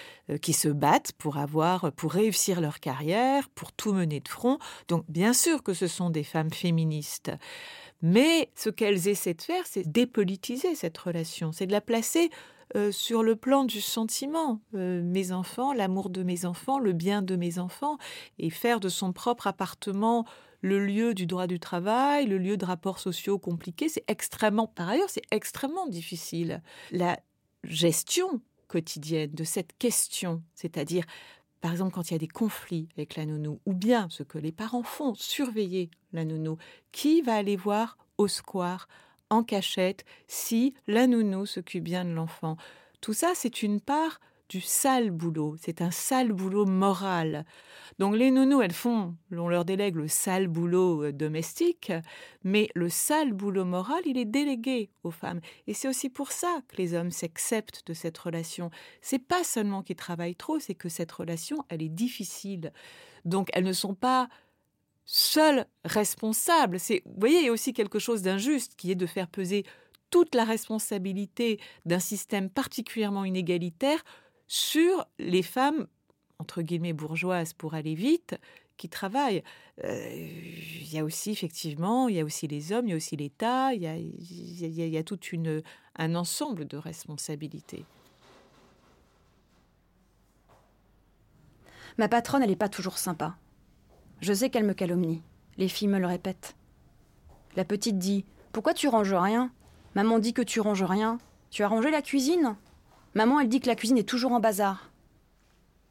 qui 0.42 0.52
se 0.52 0.68
battent 0.68 1.12
pour 1.12 1.38
avoir, 1.38 1.92
pour 1.92 2.12
réussir 2.12 2.60
leur 2.60 2.80
carrière, 2.80 3.48
pour 3.50 3.72
tout 3.72 3.92
mener 3.92 4.20
de 4.20 4.28
front. 4.28 4.58
Donc, 4.88 5.04
bien 5.08 5.32
sûr 5.32 5.62
que 5.62 5.74
ce 5.74 5.86
sont 5.86 6.10
des 6.10 6.24
femmes 6.24 6.52
féministes. 6.52 7.30
Mais 8.02 8.50
ce 8.54 8.68
qu'elles 8.68 9.08
essaient 9.08 9.34
de 9.34 9.42
faire, 9.42 9.64
c'est 9.66 9.90
dépolitiser 9.90 10.74
cette 10.74 10.98
relation, 10.98 11.52
c'est 11.52 11.66
de 11.66 11.72
la 11.72 11.80
placer 11.80 12.30
euh, 12.76 12.92
sur 12.92 13.22
le 13.22 13.36
plan 13.36 13.64
du 13.64 13.80
sentiment. 13.80 14.60
Euh, 14.74 15.02
mes 15.02 15.32
enfants, 15.32 15.72
l'amour 15.72 16.10
de 16.10 16.22
mes 16.22 16.44
enfants, 16.44 16.78
le 16.78 16.92
bien 16.92 17.22
de 17.22 17.36
mes 17.36 17.58
enfants, 17.58 17.98
et 18.38 18.50
faire 18.50 18.80
de 18.80 18.88
son 18.88 19.12
propre 19.12 19.46
appartement 19.46 20.26
le 20.60 20.84
lieu 20.84 21.12
du 21.12 21.26
droit 21.26 21.46
du 21.46 21.60
travail, 21.60 22.26
le 22.26 22.38
lieu 22.38 22.56
de 22.56 22.64
rapports 22.64 22.98
sociaux 22.98 23.38
compliqués, 23.38 23.90
c'est 23.90 24.04
extrêmement, 24.08 24.66
par 24.66 24.88
ailleurs, 24.88 25.10
c'est 25.10 25.24
extrêmement 25.30 25.86
difficile. 25.86 26.62
La 26.90 27.20
gestion 27.64 28.40
quotidienne 28.66 29.30
de 29.32 29.44
cette 29.44 29.76
question, 29.78 30.42
c'est-à-dire 30.54 31.04
par 31.60 31.72
exemple 31.72 31.92
quand 31.92 32.10
il 32.10 32.12
y 32.12 32.16
a 32.16 32.18
des 32.18 32.28
conflits 32.28 32.88
avec 32.96 33.16
la 33.16 33.24
nounou, 33.24 33.60
ou 33.66 33.72
bien 33.72 34.08
ce 34.10 34.22
que 34.22 34.38
les 34.38 34.52
parents 34.52 34.82
font, 34.82 35.14
surveiller 35.14 35.90
la 36.12 36.24
nounou, 36.24 36.58
qui 36.92 37.22
va 37.22 37.34
aller 37.36 37.56
voir 37.56 37.96
au 38.18 38.28
square 38.28 38.88
en 39.30 39.42
cachette 39.42 40.04
si 40.26 40.74
la 40.86 41.06
nounou 41.06 41.46
s'occupe 41.46 41.84
bien 41.84 42.04
de 42.04 42.12
l'enfant. 42.12 42.56
Tout 43.00 43.12
ça, 43.12 43.32
c'est 43.34 43.62
une 43.62 43.80
part 43.80 44.20
du 44.48 44.60
sale 44.60 45.10
boulot. 45.10 45.56
C'est 45.58 45.80
un 45.80 45.90
sale 45.90 46.32
boulot 46.32 46.66
moral. 46.66 47.44
Donc 47.98 48.16
les 48.16 48.30
nounous, 48.30 48.62
elles 48.62 48.72
font, 48.72 49.14
on 49.32 49.48
leur 49.48 49.64
délègue 49.64 49.96
le 49.96 50.08
sale 50.08 50.48
boulot 50.48 51.04
euh, 51.04 51.12
domestique, 51.12 51.92
mais 52.42 52.68
le 52.74 52.88
sale 52.88 53.32
boulot 53.32 53.64
moral, 53.64 54.02
il 54.04 54.18
est 54.18 54.24
délégué 54.24 54.90
aux 55.02 55.10
femmes. 55.10 55.40
Et 55.66 55.74
c'est 55.74 55.88
aussi 55.88 56.10
pour 56.10 56.32
ça 56.32 56.60
que 56.68 56.76
les 56.76 56.94
hommes 56.94 57.10
s'acceptent 57.10 57.86
de 57.86 57.94
cette 57.94 58.18
relation. 58.18 58.70
C'est 59.00 59.18
pas 59.18 59.44
seulement 59.44 59.82
qu'ils 59.82 59.96
travaillent 59.96 60.36
trop, 60.36 60.58
c'est 60.58 60.74
que 60.74 60.88
cette 60.88 61.12
relation, 61.12 61.58
elle 61.68 61.82
est 61.82 61.88
difficile. 61.88 62.72
Donc 63.24 63.48
elles 63.54 63.64
ne 63.64 63.72
sont 63.72 63.94
pas 63.94 64.28
seules 65.04 65.66
responsables. 65.84 66.80
C'est, 66.80 67.02
vous 67.04 67.18
voyez, 67.18 67.38
il 67.40 67.46
y 67.46 67.48
a 67.48 67.52
aussi 67.52 67.72
quelque 67.72 67.98
chose 67.98 68.22
d'injuste 68.22 68.74
qui 68.76 68.90
est 68.90 68.96
de 68.96 69.06
faire 69.06 69.28
peser 69.28 69.64
toute 70.10 70.34
la 70.34 70.44
responsabilité 70.44 71.60
d'un 71.86 71.98
système 71.98 72.48
particulièrement 72.48 73.24
inégalitaire 73.24 74.04
sur 74.46 75.06
les 75.18 75.42
femmes, 75.42 75.86
entre 76.38 76.62
guillemets, 76.62 76.92
bourgeoises 76.92 77.52
pour 77.52 77.74
aller 77.74 77.94
vite, 77.94 78.36
qui 78.76 78.88
travaillent. 78.88 79.42
Euh, 79.84 80.08
il 80.12 80.92
y 80.92 80.98
a 80.98 81.04
aussi, 81.04 81.30
effectivement, 81.30 82.08
il 82.08 82.16
y 82.16 82.20
a 82.20 82.24
aussi 82.24 82.46
les 82.46 82.72
hommes, 82.72 82.86
il 82.86 82.90
y 82.90 82.92
a 82.92 82.96
aussi 82.96 83.16
l'État, 83.16 83.72
il 83.74 83.82
y 83.82 83.86
a, 83.86 83.96
il 83.96 84.88
y 84.88 84.96
a, 84.96 85.02
tout 85.02 85.18
un 85.96 86.14
ensemble 86.14 86.66
de 86.66 86.76
responsabilités. 86.76 87.84
Ma 91.98 92.08
patronne, 92.08 92.42
elle 92.42 92.50
n'est 92.50 92.56
pas 92.56 92.68
toujours 92.68 92.98
sympa. 92.98 93.36
Je 94.24 94.32
sais 94.32 94.48
qu'elle 94.48 94.64
me 94.64 94.72
calomnie. 94.72 95.20
Les 95.58 95.68
filles 95.68 95.88
me 95.88 95.98
le 95.98 96.06
répètent. 96.06 96.56
La 97.56 97.64
petite 97.66 97.98
dit 97.98 98.24
Pourquoi 98.52 98.72
tu 98.72 98.88
ranges 98.88 99.12
rien? 99.12 99.50
Maman 99.94 100.18
dit 100.18 100.32
que 100.32 100.40
tu 100.40 100.60
ranges 100.60 100.82
rien. 100.82 101.18
Tu 101.50 101.62
as 101.62 101.68
rangé 101.68 101.90
la 101.90 102.00
cuisine? 102.00 102.56
Maman, 103.12 103.38
elle 103.38 103.50
dit 103.50 103.60
que 103.60 103.66
la 103.66 103.74
cuisine 103.74 103.98
est 103.98 104.08
toujours 104.08 104.32
en 104.32 104.40
bazar. 104.40 104.90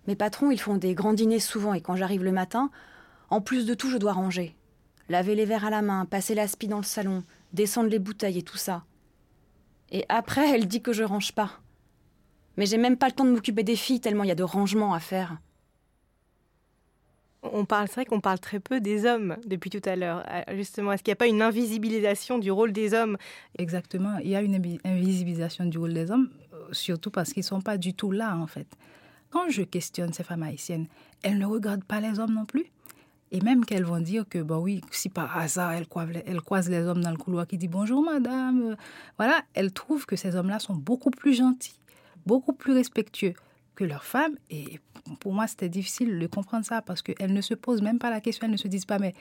Mes 0.07 0.15
patrons, 0.15 0.49
ils 0.49 0.59
font 0.59 0.77
des 0.77 0.95
grands 0.95 1.13
dîners 1.13 1.37
souvent 1.37 1.75
et 1.75 1.81
quand 1.81 1.95
j'arrive 1.95 2.23
le 2.23 2.31
matin, 2.31 2.71
en 3.29 3.39
plus 3.39 3.67
de 3.67 3.75
tout, 3.75 3.91
je 3.91 3.99
dois 3.99 4.13
ranger. 4.13 4.55
Laver 5.09 5.35
les 5.35 5.45
verres 5.45 5.65
à 5.65 5.69
la 5.69 5.83
main, 5.83 6.05
passer 6.05 6.33
l'aspi 6.33 6.67
dans 6.67 6.77
le 6.77 6.83
salon, 6.83 7.23
descendre 7.51 7.89
les 7.89 7.99
bouteilles 7.99 8.39
et 8.39 8.43
tout 8.43 8.57
ça. 8.57 8.83
Et 9.91 10.05
après, 10.09 10.49
elle 10.49 10.67
dit 10.67 10.81
que 10.81 10.91
je 10.91 11.03
range 11.03 11.33
pas. 11.33 11.59
Mais 12.57 12.65
j'ai 12.65 12.79
même 12.79 12.97
pas 12.97 13.09
le 13.09 13.13
temps 13.13 13.25
de 13.25 13.31
m'occuper 13.31 13.61
des 13.61 13.75
filles 13.75 14.01
tellement 14.01 14.23
il 14.23 14.29
y 14.29 14.31
a 14.31 14.35
de 14.35 14.41
rangements 14.41 14.95
à 14.95 14.99
faire. 14.99 15.37
On 17.51 17.65
parle, 17.65 17.87
c'est 17.87 17.95
vrai 17.95 18.05
qu'on 18.05 18.21
parle 18.21 18.39
très 18.39 18.59
peu 18.59 18.79
des 18.79 19.05
hommes 19.05 19.35
depuis 19.45 19.69
tout 19.69 19.81
à 19.83 19.97
l'heure. 19.97 20.23
Euh, 20.29 20.55
justement, 20.55 20.93
est-ce 20.93 21.03
qu'il 21.03 21.11
n'y 21.11 21.17
a 21.17 21.17
pas 21.17 21.27
une 21.27 21.41
invisibilisation 21.41 22.39
du 22.39 22.51
rôle 22.51 22.71
des 22.71 22.93
hommes? 22.93 23.17
Exactement, 23.57 24.17
il 24.19 24.29
y 24.29 24.35
a 24.35 24.41
une 24.41 24.55
invisibilisation 24.85 25.65
du 25.65 25.77
rôle 25.77 25.93
des 25.93 26.09
hommes, 26.09 26.29
euh, 26.53 26.57
surtout 26.71 27.11
parce 27.11 27.33
qu'ils 27.33 27.41
ne 27.41 27.47
sont 27.47 27.61
pas 27.61 27.77
du 27.77 27.93
tout 27.93 28.11
là, 28.11 28.37
en 28.37 28.47
fait. 28.47 28.67
Quand 29.29 29.49
je 29.49 29.63
questionne 29.63 30.13
ces 30.13 30.23
femmes 30.23 30.43
haïtiennes, 30.43 30.87
elles 31.21 31.37
ne 31.37 31.45
regardent 31.45 31.83
pas 31.83 31.99
les 31.99 32.19
hommes 32.19 32.33
non 32.33 32.45
plus. 32.45 32.65
Et 33.31 33.41
même 33.41 33.65
qu'elles 33.65 33.83
vont 33.83 33.99
dire 33.99 34.25
que, 34.29 34.37
bah 34.37 34.59
oui, 34.59 34.81
si 34.91 35.09
par 35.09 35.35
hasard 35.35 35.73
elles 35.73 35.87
croisent, 35.87 36.69
les 36.69 36.83
hommes 36.83 37.01
dans 37.01 37.09
le 37.11 37.17
couloir 37.17 37.47
qui 37.47 37.57
disent 37.57 37.69
bonjour 37.69 38.03
madame, 38.03 38.61
euh, 38.61 38.75
voilà, 39.17 39.41
elles 39.55 39.73
trouvent 39.73 40.05
que 40.05 40.15
ces 40.15 40.35
hommes-là 40.35 40.59
sont 40.59 40.75
beaucoup 40.75 41.09
plus 41.09 41.33
gentils, 41.33 41.79
beaucoup 42.25 42.53
plus 42.53 42.73
respectueux 42.73 43.33
que 43.75 43.83
leurs 43.83 44.03
femmes. 44.03 44.35
Et 44.49 44.79
pour 45.19 45.33
moi, 45.33 45.47
c'était 45.47 45.69
difficile 45.69 46.19
de 46.19 46.27
comprendre 46.27 46.65
ça 46.65 46.81
parce 46.81 47.01
qu'elles 47.01 47.33
ne 47.33 47.41
se 47.41 47.53
posent 47.53 47.81
même 47.81 47.99
pas 47.99 48.09
la 48.09 48.21
question, 48.21 48.45
elles 48.45 48.51
ne 48.51 48.57
se 48.57 48.67
disent 48.67 48.85
pas, 48.85 48.99
mais 48.99 49.13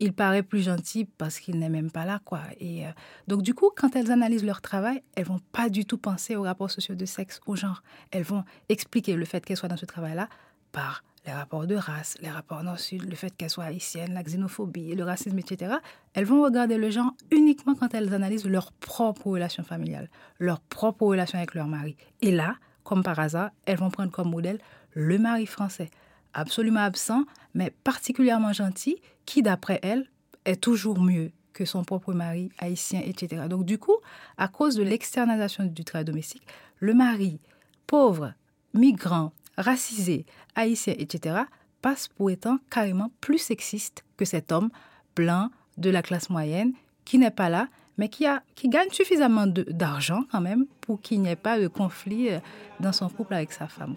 il 0.00 0.14
paraît 0.14 0.42
plus 0.42 0.62
gentil 0.62 1.04
parce 1.04 1.38
qu'il 1.38 1.58
n'est 1.58 1.68
même 1.68 1.90
pas 1.90 2.06
là, 2.06 2.20
quoi. 2.24 2.40
Et 2.58 2.86
euh, 2.86 2.90
donc, 3.28 3.42
du 3.42 3.54
coup, 3.54 3.70
quand 3.76 3.94
elles 3.96 4.10
analysent 4.10 4.44
leur 4.44 4.62
travail, 4.62 5.02
elles 5.14 5.26
vont 5.26 5.40
pas 5.52 5.68
du 5.68 5.84
tout 5.84 5.98
penser 5.98 6.36
aux 6.36 6.42
rapports 6.42 6.70
sociaux 6.70 6.94
de 6.94 7.04
sexe, 7.04 7.40
au 7.46 7.54
genre. 7.54 7.82
Elles 8.10 8.22
vont 8.22 8.44
expliquer 8.70 9.14
le 9.14 9.26
fait 9.26 9.44
qu'elles 9.44 9.58
soient 9.58 9.68
dans 9.68 9.76
ce 9.76 9.86
travail-là 9.86 10.28
par 10.72 11.04
les 11.26 11.32
rapports 11.32 11.66
de 11.66 11.74
race, 11.74 12.16
les 12.22 12.30
rapports 12.30 12.62
nord-sud, 12.62 13.08
le 13.08 13.14
fait 13.14 13.36
qu'elles 13.36 13.50
soient 13.50 13.64
haïtiennes, 13.64 14.14
la 14.14 14.22
xénophobie, 14.22 14.94
le 14.94 15.04
racisme, 15.04 15.38
etc. 15.38 15.74
Elles 16.14 16.24
vont 16.24 16.42
regarder 16.42 16.78
le 16.78 16.88
genre 16.88 17.12
uniquement 17.30 17.74
quand 17.74 17.92
elles 17.94 18.14
analysent 18.14 18.46
leur 18.46 18.72
propre 18.72 19.26
relation 19.26 19.62
familiale, 19.62 20.08
leur 20.38 20.60
propre 20.60 21.04
relation 21.04 21.36
avec 21.36 21.54
leur 21.54 21.66
mari. 21.66 21.96
Et 22.22 22.30
là, 22.30 22.56
comme 22.84 23.02
par 23.02 23.18
hasard, 23.18 23.50
elles 23.66 23.78
vont 23.78 23.90
prendre 23.90 24.10
comme 24.10 24.30
modèle 24.30 24.58
le 24.92 25.18
mari 25.18 25.46
français, 25.46 25.90
absolument 26.34 26.80
absent, 26.80 27.24
mais 27.54 27.70
particulièrement 27.84 28.52
gentil, 28.52 29.00
qui, 29.26 29.42
d'après 29.42 29.78
elles, 29.82 30.08
est 30.44 30.60
toujours 30.60 31.00
mieux 31.00 31.30
que 31.52 31.64
son 31.64 31.84
propre 31.84 32.12
mari 32.12 32.50
haïtien, 32.58 33.02
etc. 33.04 33.42
Donc 33.48 33.64
du 33.64 33.78
coup, 33.78 33.96
à 34.38 34.48
cause 34.48 34.76
de 34.76 34.82
l'externalisation 34.82 35.64
du 35.64 35.84
travail 35.84 36.04
domestique, 36.04 36.46
le 36.78 36.94
mari 36.94 37.40
pauvre, 37.86 38.32
migrant, 38.72 39.32
racisé, 39.56 40.26
haïtien, 40.54 40.94
etc., 40.96 41.40
passe 41.82 42.08
pour 42.08 42.30
étant 42.30 42.58
carrément 42.70 43.10
plus 43.20 43.38
sexiste 43.38 44.04
que 44.16 44.24
cet 44.24 44.52
homme 44.52 44.70
blanc 45.16 45.50
de 45.76 45.90
la 45.90 46.02
classe 46.02 46.30
moyenne 46.30 46.72
qui 47.04 47.18
n'est 47.18 47.30
pas 47.30 47.48
là, 47.48 47.68
mais 48.00 48.08
qui, 48.08 48.24
gagne 48.70 48.88
suffisamment 48.92 49.46
d'argent 49.46 50.22
quand 50.32 50.40
même 50.40 50.64
pour 50.80 51.02
qu'il 51.02 51.20
n'y 51.20 51.28
ait 51.28 51.36
pas 51.36 51.60
de 51.60 51.68
conflit 51.68 52.30
euh, 52.30 52.38
dans 52.80 52.92
son 52.92 53.10
couple 53.10 53.34
avec 53.34 53.52
sa 53.52 53.68
femme. 53.68 53.94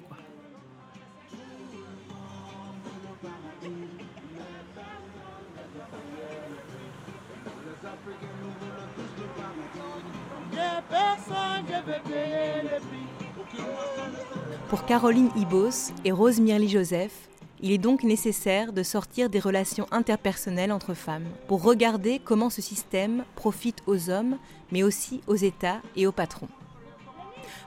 Pour 14.68 14.86
Caroline 14.86 15.30
Ibos 15.38 15.94
et 16.04 16.12
Rose 16.12 16.42
Mirly 16.42 16.68
Joseph, 16.68 17.30
il 17.64 17.72
est 17.72 17.78
donc 17.78 18.04
nécessaire 18.04 18.74
de 18.74 18.84
sortir 18.84 19.30
des 19.30 19.40
relations 19.40 19.88
interpersonnelles 19.92 20.74
entre 20.74 20.94
femmes 20.94 21.30
pour 21.48 21.64
regarder 21.64 22.20
comment 22.20 22.50
ce 22.50 22.62
système 22.62 23.24
profite 23.36 23.82
aux 23.88 24.10
hommes, 24.10 24.38
mais 24.74 24.84
aussi 24.84 25.22
aux 25.28 25.38
États 25.38 25.82
et 25.96 26.06
aux 26.06 26.12
patrons. 26.12 26.50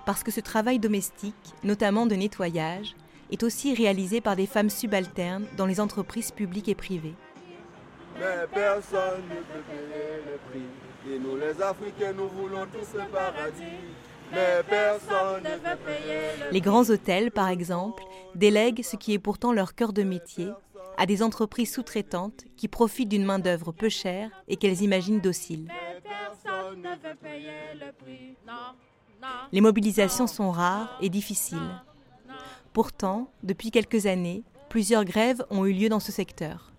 Parce 0.04 0.22
que 0.22 0.30
ce 0.30 0.40
travail 0.40 0.78
domestique, 0.78 1.34
notamment 1.64 2.04
de 2.04 2.14
nettoyage, 2.14 2.94
est 3.32 3.42
aussi 3.42 3.74
réalisé 3.74 4.20
par 4.20 4.36
des 4.36 4.46
femmes 4.46 4.68
subalternes 4.68 5.46
dans 5.56 5.66
les 5.66 5.80
entreprises 5.80 6.30
publiques 6.30 6.68
et 6.68 6.74
privées. 6.74 7.14
Mais 8.18 8.46
personne 8.52 9.22
ne 9.30 9.36
peut 9.36 9.64
payer 9.66 10.20
le 10.26 10.50
prix. 10.50 11.14
Et 11.14 11.18
nous 11.18 11.36
les 11.36 11.62
Africains, 11.62 12.12
nous 12.12 12.28
voulons 12.28 12.66
tous 12.66 12.98
le 12.98 13.06
paradis. 13.10 13.80
Mais 14.32 14.62
personne 14.68 15.42
ne 15.42 15.50
veut 15.50 15.76
payer 15.84 16.50
Les 16.52 16.60
grands 16.60 16.88
hôtels, 16.90 17.30
par 17.30 17.48
exemple, 17.48 18.02
délèguent 18.34 18.82
ce 18.82 18.96
qui 18.96 19.12
est 19.12 19.18
pourtant 19.18 19.52
leur 19.52 19.74
cœur 19.74 19.92
de 19.92 20.02
métier 20.02 20.48
à 20.98 21.06
des 21.06 21.22
entreprises 21.22 21.72
sous-traitantes 21.72 22.44
qui 22.56 22.68
profitent 22.68 23.08
d'une 23.08 23.24
main-d'œuvre 23.24 23.72
peu 23.72 23.88
chère 23.88 24.30
et 24.48 24.56
qu'elles 24.56 24.82
imaginent 24.82 25.20
docile. 25.20 25.68
Les 29.52 29.60
mobilisations 29.60 30.26
sont 30.26 30.50
rares 30.50 30.96
et 31.00 31.08
difficiles. 31.08 31.82
Pourtant, 32.72 33.30
depuis 33.42 33.70
quelques 33.70 34.06
années, 34.06 34.42
plusieurs 34.68 35.04
grèves 35.04 35.44
ont 35.50 35.64
eu 35.64 35.72
lieu 35.72 35.88
dans 35.88 36.00
ce 36.00 36.12
secteur. 36.12 36.72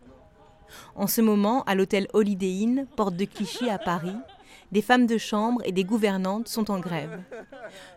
En 0.95 1.07
ce 1.07 1.21
moment, 1.21 1.63
à 1.63 1.75
l'hôtel 1.75 2.07
Holiday 2.13 2.63
Inn, 2.63 2.87
porte 2.95 3.15
de 3.15 3.25
Clichy 3.25 3.69
à 3.69 3.77
Paris, 3.77 4.15
des 4.71 4.81
femmes 4.81 5.05
de 5.05 5.17
chambre 5.17 5.61
et 5.65 5.71
des 5.71 5.83
gouvernantes 5.83 6.47
sont 6.47 6.71
en 6.71 6.79
grève. 6.79 7.21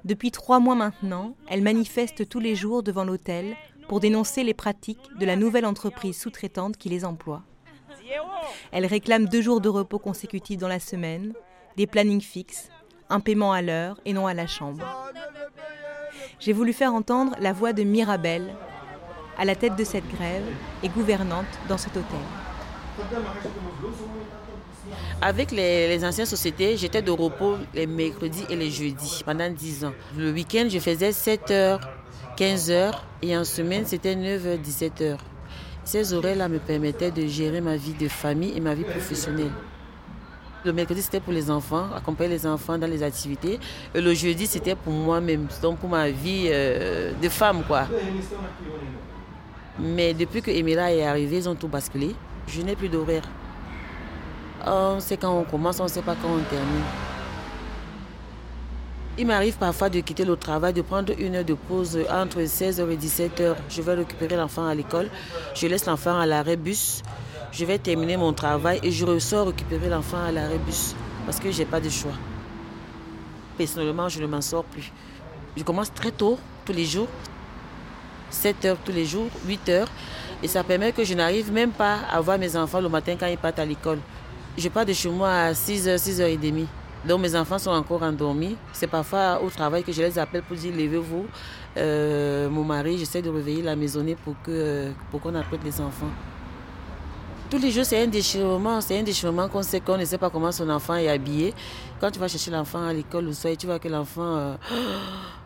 Depuis 0.05 0.31
trois 0.31 0.61
mois 0.61 0.75
maintenant, 0.75 1.35
elles 1.49 1.62
manifestent 1.62 2.29
tous 2.29 2.41
les 2.41 2.55
jours 2.55 2.83
devant 2.83 3.05
l'hôtel 3.05 3.57
pour 3.89 4.01
dénoncer 4.01 4.45
les 4.45 4.55
pratiques 4.55 5.09
de 5.18 5.27
la 5.27 5.37
nouvelle 5.37 5.66
entreprise 5.66 6.18
sous-traitante 6.18 6.77
qui 6.77 6.89
les 6.89 7.05
emploie. 7.05 7.43
Elles 8.73 8.87
réclament 8.87 9.27
deux 9.27 9.43
jours 9.43 9.61
de 9.61 9.68
repos 9.68 9.99
consécutifs 9.99 10.59
dans 10.59 10.68
la 10.68 10.81
semaine, 10.81 11.33
des 11.77 11.87
plannings 11.87 12.21
fixes, 12.21 12.68
un 13.09 13.21
paiement 13.21 13.53
à 13.53 13.62
l'heure 13.62 14.01
et 14.05 14.12
non 14.12 14.27
à 14.27 14.35
la 14.35 14.47
chambre. 14.47 14.85
J'ai 16.39 16.53
voulu 16.53 16.73
faire 16.73 16.95
entendre 16.95 17.35
la 17.41 17.53
voix 17.53 17.73
de 17.73 17.83
Mirabelle, 17.83 18.55
à 19.37 19.45
la 19.45 19.57
tête 19.57 19.77
de 19.77 19.85
cette 19.85 20.09
grève 20.09 20.45
et 20.83 20.89
gouvernante 20.89 21.47
dans 21.68 21.79
cet 21.79 21.97
hôtel. 21.97 22.18
Avec 25.20 25.51
les, 25.51 26.05
anciennes 26.05 26.26
sociétés, 26.26 26.76
j'étais 26.76 27.03
de 27.03 27.11
repos 27.11 27.57
les 27.74 27.87
mercredis 27.87 28.45
et 28.49 28.57
les 28.57 28.70
jeudis 28.70 29.22
pendant 29.24 29.51
10 29.51 29.85
ans. 29.85 29.93
Le 30.16 30.31
week-end, 30.33 30.66
je 30.70 30.78
faisais 30.78 31.11
7h, 31.11 31.81
15h 32.37 32.93
et 33.22 33.37
en 33.37 33.45
semaine, 33.45 33.85
c'était 33.85 34.14
9h, 34.14 34.61
17h. 34.62 35.16
Ces 35.85 36.12
horaires-là 36.12 36.49
me 36.49 36.59
permettaient 36.59 37.11
de 37.11 37.26
gérer 37.26 37.61
ma 37.61 37.76
vie 37.76 37.95
de 37.95 38.09
famille 38.09 38.57
et 38.57 38.61
ma 38.61 38.74
vie 38.74 38.85
professionnelle. 38.85 39.53
Le 40.62 40.72
mercredi, 40.72 41.01
c'était 41.01 41.20
pour 41.20 41.33
les 41.33 41.51
enfants, 41.51 41.87
accompagner 41.97 42.31
les 42.31 42.47
enfants 42.47 42.76
dans 42.76 42.87
les 42.87 43.03
activités. 43.03 43.59
Et 43.95 44.01
le 44.01 44.12
jeudi, 44.12 44.47
c'était 44.47 44.74
pour 44.74 44.93
moi-même, 44.93 45.47
donc 45.62 45.78
pour 45.78 45.89
ma 45.89 46.11
vie 46.11 46.49
euh, 46.51 47.12
de 47.20 47.28
femme, 47.31 47.62
quoi. 47.66 47.87
Mais 49.78 50.12
depuis 50.12 50.43
que 50.43 50.51
Emira 50.51 50.93
est 50.93 51.05
arrivée, 51.05 51.39
ils 51.39 51.49
ont 51.49 51.55
tout 51.55 51.68
basculé. 51.68 52.14
Je 52.47 52.61
n'ai 52.61 52.76
plus 52.76 52.91
d'horaire. 52.91 53.22
On 54.67 55.01
sait 55.01 55.17
quand 55.17 55.39
on 55.39 55.45
commence, 55.45 55.81
on 55.81 55.85
ne 55.85 55.89
sait 55.89 56.03
pas 56.03 56.15
quand 56.21 56.29
on 56.29 56.43
termine. 56.43 56.85
Il 59.19 59.27
m'arrive 59.27 59.57
parfois 59.57 59.91
de 59.91 60.01
quitter 60.01 60.25
le 60.25 60.37
travail, 60.37 60.73
de 60.73 60.83
prendre 60.83 61.13
une 61.19 61.37
heure 61.37 61.45
de 61.45 61.55
pause 61.55 61.99
entre 62.11 62.41
16h 62.41 62.89
et 62.91 62.97
17h. 62.97 63.55
Je 63.69 63.83
vais 63.83 63.95
récupérer 63.95 64.37
l'enfant 64.37 64.67
à 64.67 64.75
l'école. 64.75 65.11
Je 65.55 65.67
laisse 65.67 65.87
l'enfant 65.87 66.19
à 66.19 66.27
l'arrêt 66.27 66.57
bus. 66.57 67.03
Je 67.53 67.65
vais 67.65 67.79
terminer 67.79 68.17
mon 68.17 68.33
travail 68.33 68.81
et 68.83 68.91
je 68.91 69.05
ressors 69.05 69.49
récupérer 69.49 69.89
l'enfant 69.89 70.23
à 70.23 70.31
l'arrêt 70.31 70.59
bus 70.59 70.95
parce 71.27 71.41
que 71.41 71.51
je 71.51 71.59
n'ai 71.59 71.65
pas 71.65 71.81
de 71.81 71.89
choix. 71.89 72.13
Personnellement, 73.59 74.09
je 74.09 74.23
ne 74.23 74.27
m'en 74.27 74.41
sors 74.41 74.65
plus. 74.65 74.93
Je 75.57 75.65
commence 75.65 75.93
très 75.93 76.13
tôt, 76.13 76.39
tous 76.65 76.73
les 76.73 76.85
jours. 76.85 77.09
7 78.31 78.65
heures 78.65 78.79
tous 78.85 78.93
les 78.93 79.05
jours, 79.05 79.29
8 79.47 79.69
heures. 79.71 79.89
Et 80.43 80.49
ça 80.49 80.63
permet 80.65 80.93
que 80.93 81.05
je 81.05 81.15
n'arrive 81.15 81.53
même 81.53 81.73
pas 81.73 81.99
à 82.11 82.21
voir 82.21 82.39
mes 82.39 82.57
enfants 82.57 82.81
le 82.81 82.89
matin 82.89 83.17
quand 83.19 83.27
ils 83.27 83.37
partent 83.37 83.59
à 83.59 83.67
l'école. 83.67 83.99
Je 84.57 84.68
pars 84.68 84.84
de 84.84 84.92
chez 84.92 85.09
moi 85.09 85.30
à 85.30 85.53
6h, 85.53 85.96
6h30. 85.96 86.66
Donc 87.07 87.20
mes 87.20 87.34
enfants 87.34 87.59
sont 87.59 87.70
encore 87.70 88.03
endormis. 88.03 88.57
C'est 88.72 88.86
parfois 88.86 89.40
au 89.42 89.48
travail 89.48 89.82
que 89.82 89.92
je 89.92 90.03
les 90.03 90.18
appelle 90.18 90.42
pour 90.42 90.57
dire 90.57 90.72
levez-vous. 90.72 91.26
Euh, 91.76 92.51
mon 92.51 92.64
mari, 92.64 92.98
j'essaie 92.98 93.22
de 93.22 93.30
réveiller 93.30 93.62
la 93.62 93.76
maisonnée 93.76 94.16
pour 94.16 94.34
pour 95.11 95.20
qu'on 95.20 95.34
apprête 95.34 95.61
les 95.64 95.80
enfants. 95.80 96.11
Tous 97.51 97.59
les 97.59 97.72
jours, 97.72 97.84
c'est 97.84 98.01
un 98.01 98.07
déchirement. 98.07 98.80
C'est 98.80 98.98
un 98.98 99.03
déchirement 99.03 99.48
qu'on 99.48 99.62
sait 99.62 99.80
qu'on 99.80 99.96
ne 99.96 100.05
sait 100.05 100.18
pas 100.18 100.30
comment 100.30 100.53
son 100.53 100.68
enfant 100.70 100.94
est 100.94 101.09
habillé. 101.09 101.53
Quand 102.01 102.11
tu 102.11 102.20
vas 102.20 102.28
chercher 102.28 102.53
l'enfant 102.53 102.86
à 102.86 102.92
l'école 102.92 103.24
le 103.24 103.32
soir, 103.32 103.55
tu 103.59 103.66
vois 103.66 103.80
que 103.80 103.88
l'enfant, 103.88 104.36
euh, 104.36 104.55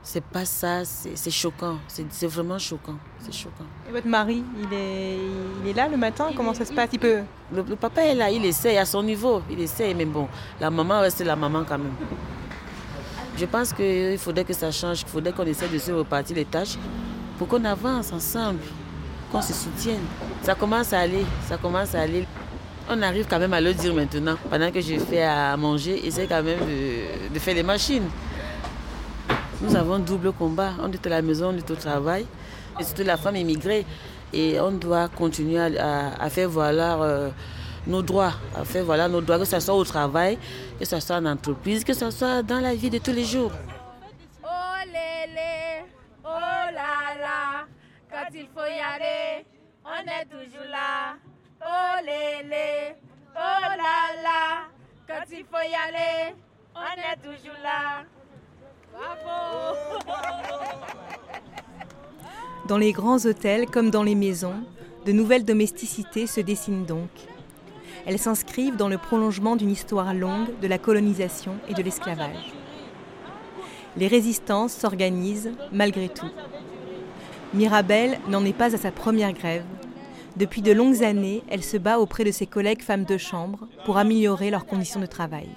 c'est 0.07 0.23
pas 0.23 0.45
ça, 0.45 0.83
c'est 0.85 1.31
choquant. 1.31 1.79
C'est 1.89 2.27
vraiment 2.27 2.59
choquant. 2.59 2.97
C'est 3.21 3.33
choquant. 3.33 3.65
Et 3.89 3.91
votre 3.93 4.07
mari, 4.07 4.45
il 4.61 4.73
est, 4.73 5.19
il 5.65 5.71
est 5.71 5.73
là 5.73 5.89
le 5.89 5.97
matin? 5.97 6.27
Comment 6.37 6.53
ça 6.53 6.67
se 6.67 6.73
passe? 6.75 6.91
Il 6.93 6.99
peut... 6.99 7.21
Le, 7.51 7.63
le, 7.63 7.75
papa 7.75 8.03
est 8.03 8.15
là, 8.15 8.31
il 8.31 8.45
essaie 8.45 8.77
à 8.77 8.85
son 8.85 9.03
niveau. 9.03 9.41
Il 9.51 9.59
essaie, 9.61 9.95
mais 9.95 10.05
bon, 10.05 10.29
la 10.61 10.71
maman 10.71 11.01
reste 11.01 11.25
la 11.25 11.35
maman 11.35 11.65
quand 11.67 11.79
même. 11.79 11.95
Je 13.37 13.47
pense 13.47 13.73
qu'il 13.73 14.19
faudrait 14.19 14.45
que 14.45 14.53
ça 14.53 14.71
change, 14.71 14.99
qu'il 14.99 15.09
faudrait 15.09 15.33
qu'on 15.33 15.47
essaie 15.47 15.69
de 15.69 15.79
se 15.79 15.91
repartir 15.91 16.37
les 16.37 16.45
tâches 16.45 16.77
pour 17.39 17.49
qu'on 17.49 17.65
avance 17.65 18.13
ensemble 18.13 18.61
qu'on 19.33 19.41
se 19.41 19.55
soutienne. 19.55 20.03
Ça 20.43 20.55
commence 20.55 20.93
à 20.93 21.01
aller, 21.01 21.25
ça 21.49 21.57
commence 21.57 21.95
à 21.95 22.03
aller. 22.03 22.27
On 22.91 23.01
arrive 23.01 23.27
quand 23.29 23.39
même 23.39 23.55
à 23.55 23.61
le 23.63 23.73
dire 23.73 23.95
maintenant. 23.95 24.37
Pendant 24.51 24.71
que 24.71 24.83
je 24.83 24.99
fais 24.99 25.23
à 25.23 25.57
manger, 25.57 26.07
essaie 26.07 26.27
quand 26.27 26.43
même 26.43 26.61
de, 26.61 27.33
de 27.33 27.39
faire 27.39 27.55
les 27.55 27.63
machines. 27.63 28.05
Nous 29.65 29.77
avons 29.77 29.99
double 29.99 30.31
combat. 30.33 30.73
On 30.83 30.93
est 30.93 31.07
à 31.07 31.09
la 31.09 31.23
maison, 31.23 31.49
on 31.49 31.57
est 31.57 31.71
au 31.71 31.75
travail. 31.75 32.27
Et 32.79 32.85
surtout 32.85 33.03
la 33.03 33.17
femme 33.17 33.37
immigrée. 33.37 33.87
Et 34.31 34.61
on 34.61 34.73
doit 34.73 35.09
continuer 35.09 35.59
à, 35.59 36.29
faire 36.29 36.51
valoir 36.51 37.01
euh, 37.01 37.31
nos 37.87 38.03
droits. 38.03 38.35
À 38.55 38.65
faire 38.65 38.85
valoir 38.85 39.09
nos 39.09 39.23
droits, 39.23 39.39
que 39.39 39.47
ce 39.47 39.59
soit 39.61 39.75
au 39.75 39.85
travail, 39.85 40.37
que 40.79 40.85
ce 40.85 41.01
soit 41.01 41.17
en 41.17 41.25
entreprise, 41.25 41.83
que 41.83 41.95
ce 41.95 42.11
soit 42.11 42.43
dans 42.43 42.61
la 42.61 42.75
vie 42.75 42.91
de 42.91 42.99
tous 42.99 43.13
les 43.13 43.25
jours. 43.25 43.53
Oh 44.43 44.49
lélé, 44.87 45.85
oh 46.23 46.29
là 46.29 47.17
là. 47.19 47.65
Quand 48.11 48.29
il 48.35 48.47
faut 48.55 48.67
y 48.67 48.81
aller, 48.81 49.47
on 49.83 50.03
est 50.07 50.27
toujours 50.27 50.69
là. 50.71 51.15
Oh 51.63 52.05
lélé, 52.05 52.97
oh 53.35 53.61
là 53.63 54.23
là. 54.23 54.69
Quand 55.09 55.25
il 55.33 55.45
faut 55.51 55.57
y 55.63 55.75
aller, 55.89 56.35
on 56.75 56.81
est 56.81 57.17
toujours 57.17 57.59
là. 57.63 58.05
Dans 62.69 62.79
les 62.79 62.93
grands 62.93 63.27
hôtels 63.27 63.67
comme 63.67 63.91
dans 63.91 64.03
les 64.03 64.15
maisons, 64.15 64.55
de 65.05 65.13
nouvelles 65.13 65.45
domesticités 65.45 66.27
se 66.27 66.41
dessinent 66.41 66.87
donc. 66.87 67.11
Elles 68.07 68.19
s'inscrivent 68.19 68.77
dans 68.77 68.89
le 68.89 68.99
prolongement 68.99 69.57
d'une 69.57 69.71
histoire 69.71 70.15
longue 70.15 70.49
de 70.61 70.67
la 70.67 70.79
colonisation 70.79 71.57
et 71.69 71.75
de 71.75 71.83
l'esclavage. 71.83 72.53
Les 73.97 74.09
résistances 74.09 74.73
s'organisent 74.73 75.53
malgré 75.73 76.09
tout. 76.09 76.31
Mirabelle 77.53 78.19
n'en 78.29 78.45
est 78.45 78.53
pas 78.53 78.75
à 78.75 78.79
sa 78.79 78.91
première 78.91 79.33
grève. 79.33 79.65
Depuis 80.37 80.63
de 80.63 80.73
longues 80.73 81.05
années, 81.05 81.43
elle 81.49 81.63
se 81.63 81.77
bat 81.77 81.99
auprès 81.99 82.25
de 82.25 82.33
ses 82.33 82.47
collègues 82.47 82.83
femmes 82.83 83.05
de 83.05 83.19
chambre 83.19 83.69
pour 83.85 83.99
améliorer 83.99 84.51
leurs 84.51 84.67
conditions 84.67 85.01
de 85.01 85.07
travail. 85.07 85.49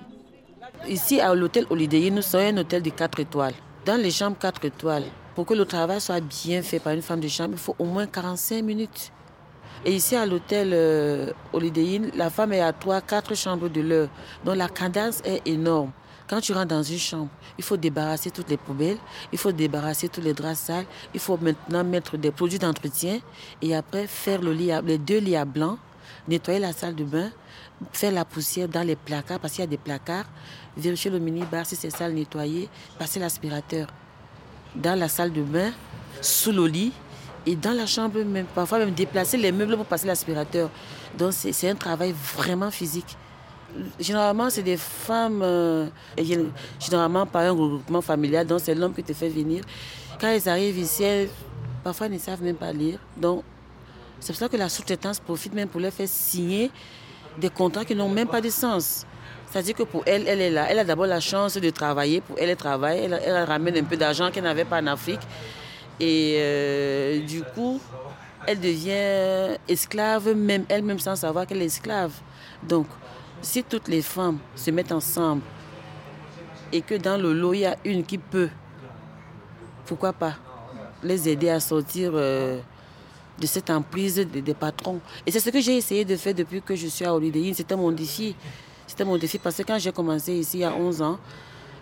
Ici, 0.86 1.19
à 1.19 1.34
l'hôtel 1.34 1.65
Holiday, 1.69 2.09
nous 2.11 2.21
sommes 2.21 2.41
un 2.41 2.57
hôtel 2.57 2.82
de 2.82 2.89
4 2.91 3.19
étoiles. 3.19 3.53
Dans 3.86 3.99
les 3.99 4.11
chambres 4.11 4.38
4 4.39 4.65
étoiles, 4.65 5.05
pour 5.36 5.45
que 5.45 5.53
le 5.53 5.65
travail 5.65 5.99
soit 5.99 6.21
bien 6.21 6.61
fait 6.61 6.80
par 6.80 6.93
une 6.93 7.01
femme 7.01 7.19
de 7.19 7.28
chambre, 7.28 7.51
il 7.53 7.57
faut 7.57 7.75
au 7.78 7.86
moins 7.86 8.05
45 8.05 8.63
minutes. 8.63 9.11
Et 9.86 9.93
ici, 9.95 10.15
à 10.15 10.25
l'hôtel 10.25 10.71
euh, 10.73 11.32
Holiday 11.51 11.97
Inn, 11.97 12.11
la 12.15 12.30
femme 12.30 12.53
est 12.53 12.61
à 12.61 12.71
3-4 12.71 13.36
chambres 13.36 13.69
de 13.69 13.82
l'heure. 13.82 14.09
Donc 14.45 14.55
la 14.55 14.69
cadence 14.69 15.21
est 15.25 15.41
énorme. 15.45 15.91
Quand 16.30 16.41
tu 16.41 16.53
rentres 16.53 16.67
dans 16.67 16.84
une 16.84 16.97
chambre, 16.97 17.30
il 17.57 17.63
faut 17.63 17.78
débarrasser 17.78 18.32
toutes 18.32 18.49
les 18.49 18.57
poubelles, 18.57 18.97
il 19.32 19.38
faut 19.38 19.51
débarrasser 19.51 20.09
tous 20.09 20.21
les 20.21 20.34
draps 20.34 20.59
sales, 20.59 20.86
il 21.13 21.19
faut 21.19 21.38
maintenant 21.38 21.84
mettre 21.86 22.17
des 22.17 22.32
produits 22.32 22.59
d'entretien 22.59 23.19
et 23.61 23.75
après 23.75 24.07
faire 24.07 24.41
le 24.41 24.51
lit 24.51 24.71
les 24.86 24.97
deux 24.97 25.19
lits 25.19 25.38
à 25.38 25.45
blanc, 25.45 25.78
nettoyer 26.28 26.59
la 26.59 26.73
salle 26.73 26.95
de 26.95 27.05
bain, 27.05 27.32
faire 27.93 28.11
la 28.11 28.25
poussière 28.25 28.67
dans 28.67 28.86
les 28.86 28.97
placards 28.97 29.39
parce 29.39 29.53
qu'il 29.53 29.61
y 29.61 29.67
a 29.67 29.67
des 29.67 29.78
placards, 29.78 30.25
vérifier 30.78 31.11
le 31.11 31.19
mini-bar 31.19 31.65
si 31.65 31.75
c'est 31.75 31.89
sale, 31.89 32.13
nettoyer, 32.13 32.69
passer 32.97 33.19
l'aspirateur 33.19 33.88
dans 34.75 34.97
la 34.97 35.07
salle 35.07 35.32
de 35.32 35.41
bain, 35.41 35.71
sous 36.21 36.51
le 36.51 36.65
lit 36.67 36.91
et 37.45 37.55
dans 37.55 37.71
la 37.71 37.86
chambre 37.86 38.19
même, 38.23 38.45
parfois 38.45 38.80
même 38.80 38.91
déplacer 38.91 39.38
les 39.38 39.51
meubles 39.51 39.78
pour 39.78 39.86
passer 39.86 40.07
l'aspirateur. 40.07 40.69
Donc 41.17 41.34
c'est 41.34 41.69
un 41.69 41.75
travail 41.75 42.13
vraiment 42.36 42.71
physique. 42.71 43.17
Généralement, 43.99 44.49
c'est 44.49 44.63
des 44.63 44.78
femmes, 44.78 45.41
euh, 45.43 45.88
généralement 46.80 47.25
par 47.25 47.43
un 47.43 47.51
regroupement 47.51 48.01
familial, 48.01 48.47
donc 48.47 48.61
c'est 48.63 48.73
l'homme 48.73 48.93
qui 48.93 49.03
te 49.03 49.13
fait 49.13 49.30
venir. 49.30 49.63
Quand 50.19 50.28
elles 50.28 50.47
arrivent 50.49 50.78
ici, 50.80 51.03
elles, 51.03 51.30
parfois 51.84 52.07
elles 52.07 52.13
ne 52.13 52.17
savent 52.17 52.41
même 52.41 52.55
pas 52.55 52.71
lire. 52.71 52.97
Donc, 53.15 53.43
c'est 54.19 54.34
pour 54.34 54.39
ça 54.39 54.49
que 54.49 54.57
la 54.57 54.69
sous-traitance 54.69 55.19
profite 55.19 55.53
même 55.53 55.67
pour 55.67 55.80
leur 55.80 55.93
faire 55.93 56.07
signer 56.07 56.71
des 57.38 57.49
contrats 57.49 57.86
qui 57.86 57.93
n'ont 57.95 58.09
même 58.09 58.28
pas 58.28 58.41
de 58.41 58.49
sens. 58.49 59.05
C'est-à-dire 59.58 59.76
que 59.76 59.84
pour 59.89 60.03
elle, 60.05 60.28
elle 60.28 60.39
est 60.39 60.51
là. 60.51 60.68
Elle 60.70 60.78
a 60.78 60.84
d'abord 60.84 61.08
la 61.08 61.20
chance 61.20 61.58
de 61.58 61.70
travailler. 61.72 62.22
Pour 62.22 62.38
elle, 62.38 62.49
elle 62.49 62.55
travaille. 62.58 62.99
Elle, 62.99 63.43
ramène 63.43 63.76
un 63.76 63.84
peu 63.84 63.97
d'argent 63.97 64.30
qu'elle 64.30 64.43
n'avait 64.43 64.66
pas 64.66 64.80
en 64.80 64.86
Afrique. 64.86 65.22
Et 65.99 66.36
euh, 66.38 67.26
du 67.26 67.41
coup, 67.41 67.82
elle 68.45 68.60
devient 68.60 69.58
esclave, 69.68 70.36
même 70.36 70.66
elle-même 70.70 70.99
sans 70.99 71.16
savoir 71.16 71.47
qu'elle 71.47 71.64
est 71.64 71.66
esclave. 71.66 72.12
Donc, 72.62 72.86
si 73.41 73.64
toutes 73.64 73.88
les 73.88 74.03
femmes 74.03 74.38
se 74.55 74.70
mettent 74.70 74.91
ensemble 74.91 75.41
et 76.72 76.82
que 76.82 76.93
dans 76.93 77.18
le 77.18 77.34
lot, 77.34 77.55
il 77.55 77.62
y 77.62 77.66
a 77.66 77.78
une 77.84 78.03
qui 78.03 78.20
peut, 78.20 78.49
pourquoi 79.88 80.14
pas, 80.14 80.36
les 81.01 81.30
aider 81.30 81.49
à 81.49 81.60
sortir 81.60 82.12
euh, 82.14 82.60
de 83.39 83.47
cette 83.47 83.72
emprise 83.72 84.18
des, 84.18 84.53
patrons? 84.53 84.99
Et 85.26 85.32
c'est 85.32 85.39
ce 85.39 85.49
que 85.49 85.62
j'ai 85.62 85.78
essayé 85.78 86.05
de 86.05 86.16
faire 86.16 86.36
depuis 86.36 86.62
que 86.62 86.76
je 86.76 86.86
suis 86.86 87.05
à 87.05 87.16
Holiday 87.16 87.47
Inn. 87.47 87.53
C'était 87.55 87.76
mon 87.76 87.91
défi. 87.91 88.36
C'était 88.88 89.03
mon 89.03 89.17
défi 89.17 89.38
parce 89.38 89.57
que 89.57 89.63
quand 89.63 89.77
j'ai 89.77 89.91
commencé 89.91 90.33
ici 90.33 90.57
il 90.57 90.61
y 90.61 90.63
a 90.63 90.73
11 90.73 91.01
ans, 91.01 91.19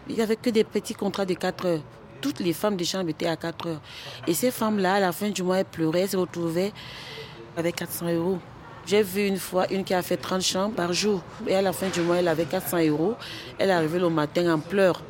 il 0.10 0.16
n'y 0.16 0.22
avait 0.22 0.36
que 0.36 0.50
des 0.50 0.64
petits 0.64 0.96
contrats 0.96 1.26
de 1.26 1.36
4 1.36 1.66
heures. 1.66 1.82
Toutes 2.20 2.40
les 2.40 2.54
femmes 2.54 2.76
des 2.76 2.86
chambres 2.86 3.10
étaient 3.10 3.28
à 3.28 3.36
4 3.36 3.68
heures. 3.68 3.82
Et 4.28 4.34
ces 4.34 4.52
femmes-là, 4.52 4.96
à 4.96 5.00
la 5.00 5.12
fin 5.12 5.30
du 5.30 5.44
mois, 5.44 5.60
elles 5.60 5.66
pleuraient, 5.66 6.02
elles 6.02 6.10
se 6.10 6.18
retrouvaient 6.18 6.74
avec 7.56 7.76
400 7.76 8.08
euros. 8.14 8.40
J'ai 8.88 9.02
vu 9.02 9.26
une 9.26 9.38
fois 9.38 9.72
une 9.72 9.84
qui 9.84 9.94
a 9.94 10.02
fait 10.02 10.18
30 10.18 10.42
chambres 10.42 10.76
par 10.76 10.94
jour. 10.94 11.22
Et 11.48 11.56
à 11.56 11.62
la 11.62 11.74
fin 11.74 11.90
du 11.90 12.02
mois, 12.02 12.18
elle 12.18 12.28
avait 12.28 12.46
400 12.46 12.80
euros. 12.88 13.16
Elle 13.58 13.70
est 13.70 13.74
arrivée 13.74 14.00
le 14.00 14.10
matin 14.10 14.54
en 14.54 14.60
pleurs, 14.60 15.02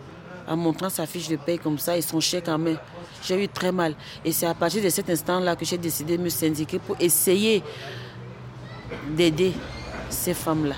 en 0.47 0.55
montrant 0.55 0.89
sa 0.89 1.05
fiche 1.05 1.27
de 1.27 1.35
paie 1.35 1.57
comme 1.57 1.77
ça 1.77 1.97
et 1.97 2.01
son 2.01 2.19
chèque 2.19 2.47
en 2.47 2.57
main. 2.57 2.75
J'ai 3.23 3.43
eu 3.43 3.47
très 3.49 3.71
mal. 3.71 3.95
Et 4.23 4.31
c'est 4.31 4.45
à 4.45 4.53
partir 4.53 4.83
de 4.83 4.89
cet 4.89 5.09
instant-là 5.09 5.55
que 5.55 5.65
j'ai 5.65 5.77
décidé 5.77 6.17
de 6.17 6.23
me 6.23 6.29
syndiquer 6.29 6.79
pour 6.79 6.95
essayer 6.99 7.63
d'aider 9.09 9.53
ces 10.09 10.33
femmes-là. 10.33 10.75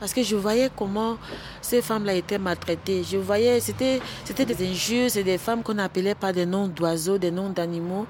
Parce 0.00 0.12
que 0.12 0.22
je 0.22 0.36
voyais 0.36 0.70
comment 0.76 1.16
ces 1.60 1.82
femmes-là 1.82 2.14
étaient 2.14 2.38
maltraitées. 2.38 3.02
Je 3.02 3.16
voyais, 3.16 3.60
c'était, 3.60 4.00
c'était 4.24 4.44
des 4.44 4.70
injures, 4.70 5.10
c'est 5.10 5.24
des 5.24 5.38
femmes 5.38 5.62
qu'on 5.62 5.78
appelait 5.78 6.14
par 6.14 6.32
des 6.32 6.46
noms 6.46 6.68
d'oiseaux, 6.68 7.18
des 7.18 7.30
noms 7.30 7.50
d'animaux. 7.50 8.06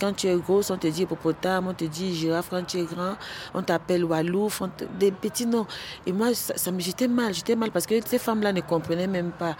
Quand 0.00 0.12
tu 0.12 0.26
es 0.26 0.36
grosse, 0.36 0.70
on 0.70 0.78
te 0.78 0.86
dit 0.86 1.02
hippopotame, 1.02 1.68
on 1.68 1.74
te 1.74 1.84
dit 1.84 2.14
girafe 2.14 2.48
quand 2.50 2.64
tu 2.64 2.78
es 2.78 2.84
grand, 2.84 3.16
on 3.54 3.62
t'appelle 3.62 4.04
walouf, 4.04 4.62
des 4.98 5.12
petits 5.12 5.46
noms. 5.46 5.66
Et 6.06 6.12
moi, 6.12 6.34
ça, 6.34 6.56
ça 6.56 6.70
me 6.70 6.80
j'étais 6.80 7.08
mal, 7.08 7.34
j'étais 7.34 7.56
mal 7.56 7.70
parce 7.70 7.86
que 7.86 7.94
ces 8.04 8.18
femmes-là 8.18 8.52
ne 8.52 8.60
comprenaient 8.60 9.06
même 9.06 9.30
pas. 9.30 9.56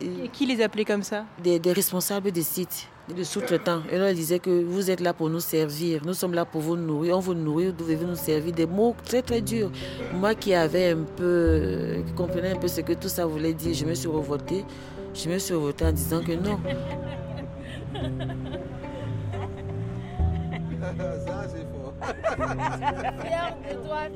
Et 0.00 0.28
qui 0.32 0.46
les 0.46 0.62
appelait 0.62 0.84
comme 0.84 1.02
ça? 1.02 1.24
Des, 1.42 1.58
des 1.58 1.72
responsables 1.72 2.30
des 2.32 2.42
sites 2.42 2.88
de 3.08 3.22
sous-traitants. 3.22 3.82
Et 3.90 3.98
là, 3.98 4.10
elle 4.10 4.16
disait 4.16 4.38
que 4.38 4.64
vous 4.64 4.90
êtes 4.90 5.00
là 5.00 5.12
pour 5.12 5.28
nous 5.28 5.40
servir. 5.40 6.02
Nous 6.04 6.14
sommes 6.14 6.34
là 6.34 6.44
pour 6.44 6.60
vous 6.60 6.76
nourrir. 6.76 7.16
On 7.16 7.20
vous 7.20 7.34
nourrit, 7.34 7.66
vous 7.66 7.72
devez 7.72 7.96
nous 7.96 8.14
servir. 8.14 8.52
Des 8.54 8.66
mots 8.66 8.94
très, 9.04 9.22
très 9.22 9.40
durs. 9.40 9.70
Moi 10.14 10.34
qui 10.34 10.54
avais 10.54 10.90
un 10.90 11.04
peu, 11.16 12.02
qui 12.06 12.12
comprenais 12.12 12.52
un 12.52 12.56
peu 12.56 12.68
ce 12.68 12.80
que 12.80 12.92
tout 12.94 13.08
ça 13.08 13.26
voulait 13.26 13.54
dire, 13.54 13.74
je 13.74 13.84
me 13.84 13.94
suis 13.94 14.08
revoltée. 14.08 14.64
Je 15.12 15.28
me 15.28 15.38
suis 15.38 15.54
revoltée 15.54 15.84
en 15.84 15.92
disant 15.92 16.20
que 16.22 16.32
non. 16.32 16.58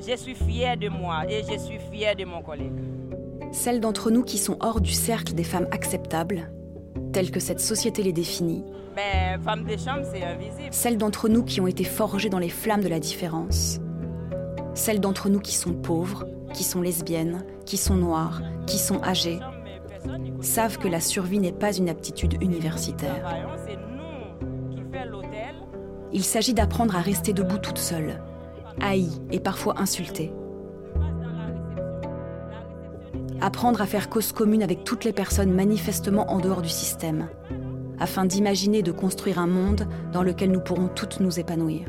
Je 0.07 0.15
suis 0.15 0.35
fière 0.35 0.77
de 0.77 0.89
moi 0.89 1.23
et 1.27 1.43
je 1.43 1.57
suis 1.57 1.79
fière 1.91 2.15
de 2.15 2.25
mon 2.25 2.41
collègue. 2.41 2.73
Celles 3.51 3.79
d'entre 3.79 4.11
nous 4.11 4.23
qui 4.23 4.37
sont 4.37 4.57
hors 4.59 4.79
du 4.81 4.91
cercle 4.91 5.33
des 5.33 5.43
femmes 5.43 5.67
acceptables, 5.71 6.51
telles 7.19 7.31
que 7.31 7.41
cette 7.41 7.59
société 7.59 8.01
les 8.01 8.13
définit, 8.13 8.63
Ben, 8.95 9.37
femme 9.43 9.65
de 9.65 9.75
chambre, 9.75 10.05
c'est 10.09 10.23
invisible. 10.23 10.69
celles 10.71 10.97
d'entre 10.97 11.27
nous 11.27 11.43
qui 11.43 11.59
ont 11.59 11.67
été 11.67 11.83
forgées 11.83 12.29
dans 12.29 12.39
les 12.39 12.47
flammes 12.47 12.79
de 12.79 12.87
la 12.87 13.01
différence, 13.01 13.81
celles 14.73 15.01
d'entre 15.01 15.27
nous 15.27 15.41
qui 15.41 15.53
sont 15.53 15.73
pauvres, 15.73 16.25
qui 16.53 16.63
sont 16.63 16.81
lesbiennes, 16.81 17.43
qui 17.65 17.75
sont 17.75 17.95
noires, 17.95 18.41
qui 18.67 18.77
sont 18.77 19.03
âgées, 19.03 19.41
savent 20.39 20.77
que 20.77 20.87
la 20.87 21.01
survie 21.01 21.39
n'est 21.39 21.51
pas 21.51 21.75
une 21.75 21.89
aptitude 21.89 22.41
universitaire. 22.41 23.35
Il 26.13 26.23
s'agit 26.23 26.53
d'apprendre 26.53 26.95
à 26.95 27.01
rester 27.01 27.33
debout 27.33 27.57
toute 27.57 27.79
seule, 27.79 28.23
haïe 28.79 29.09
et 29.29 29.41
parfois 29.41 29.77
insultée. 29.81 30.31
Apprendre 33.41 33.81
à 33.81 33.85
faire 33.85 34.09
cause 34.09 34.33
commune 34.33 34.63
avec 34.63 34.83
toutes 34.83 35.05
les 35.05 35.13
personnes 35.13 35.53
manifestement 35.53 36.29
en 36.29 36.39
dehors 36.39 36.61
du 36.61 36.69
système, 36.69 37.29
afin 37.97 38.25
d'imaginer 38.25 38.79
et 38.79 38.83
de 38.83 38.91
construire 38.91 39.39
un 39.39 39.47
monde 39.47 39.87
dans 40.11 40.23
lequel 40.23 40.51
nous 40.51 40.59
pourrons 40.59 40.89
toutes 40.89 41.21
nous 41.21 41.39
épanouir. 41.39 41.87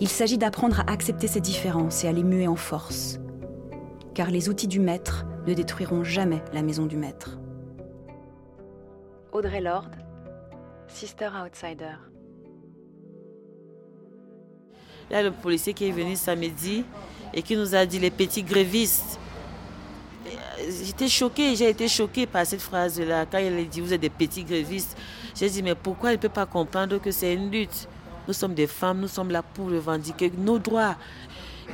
Il 0.00 0.08
s'agit 0.08 0.38
d'apprendre 0.38 0.78
à 0.78 0.92
accepter 0.92 1.26
ces 1.26 1.40
différences 1.40 2.04
et 2.04 2.08
à 2.08 2.12
les 2.12 2.22
muer 2.22 2.46
en 2.46 2.54
force, 2.54 3.18
car 4.14 4.30
les 4.30 4.48
outils 4.48 4.68
du 4.68 4.78
maître 4.78 5.26
ne 5.48 5.54
détruiront 5.54 6.04
jamais 6.04 6.42
la 6.52 6.62
maison 6.62 6.86
du 6.86 6.96
maître. 6.96 7.38
Audrey 9.32 9.60
Lord, 9.60 9.90
Sister 10.86 11.30
Outsider. 11.44 11.96
Là, 15.10 15.22
le 15.22 15.32
policier 15.32 15.74
qui 15.74 15.88
est 15.88 15.92
venu 15.92 16.14
samedi 16.14 16.84
et 17.34 17.42
qui 17.42 17.56
nous 17.56 17.74
a 17.74 17.86
dit 17.86 17.98
les 17.98 18.10
petits 18.10 18.44
grévistes. 18.44 19.18
J'étais 20.58 21.08
choquée, 21.08 21.54
j'ai 21.54 21.68
été 21.68 21.86
choquée 21.86 22.26
par 22.26 22.46
cette 22.46 22.62
phrase-là. 22.62 23.26
Quand 23.26 23.38
il 23.38 23.52
a 23.58 23.62
dit 23.64 23.80
vous 23.80 23.92
êtes 23.92 24.00
des 24.00 24.10
petits 24.10 24.42
grévistes, 24.42 24.96
j'ai 25.34 25.50
dit 25.50 25.62
mais 25.62 25.74
pourquoi 25.74 26.10
il 26.10 26.16
ne 26.16 26.20
peut 26.20 26.30
pas 26.30 26.46
comprendre 26.46 26.98
que 26.98 27.10
c'est 27.10 27.34
une 27.34 27.50
lutte? 27.50 27.88
Nous 28.26 28.34
sommes 28.34 28.54
des 28.54 28.66
femmes, 28.66 29.00
nous 29.00 29.08
sommes 29.08 29.30
là 29.30 29.42
pour 29.42 29.70
revendiquer 29.70 30.32
nos 30.36 30.58
droits. 30.58 30.96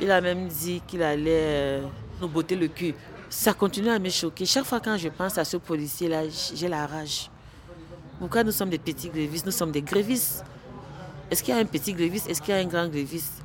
Il 0.01 0.11
a 0.11 0.21
même 0.21 0.47
dit 0.47 0.81
qu'il 0.85 1.01
allait 1.01 1.29
euh, 1.31 1.85
nous 2.21 2.27
botter 2.27 2.55
le 2.55 2.67
cul. 2.67 2.93
Ça 3.29 3.53
continue 3.53 3.89
à 3.89 3.99
me 3.99 4.09
choquer. 4.09 4.45
Chaque 4.45 4.65
fois 4.65 4.79
quand 4.79 4.97
je 4.97 5.09
pense 5.09 5.37
à 5.37 5.45
ce 5.45 5.57
policier-là, 5.57 6.23
j'ai 6.53 6.67
la 6.67 6.85
rage. 6.85 7.29
Pourquoi 8.19 8.43
nous 8.43 8.51
sommes 8.51 8.69
des 8.69 8.77
petits 8.77 9.09
grévistes? 9.09 9.45
Nous 9.45 9.51
sommes 9.51 9.71
des 9.71 9.81
grévistes. 9.81 10.43
Est-ce 11.31 11.41
qu'il 11.41 11.53
y 11.53 11.57
a 11.57 11.61
un 11.61 11.65
petit 11.65 11.93
gréviste? 11.93 12.29
Est-ce 12.29 12.41
qu'il 12.41 12.53
y 12.53 12.57
a 12.57 12.59
un 12.61 12.65
grand 12.65 12.87
gréviste? 12.87 13.42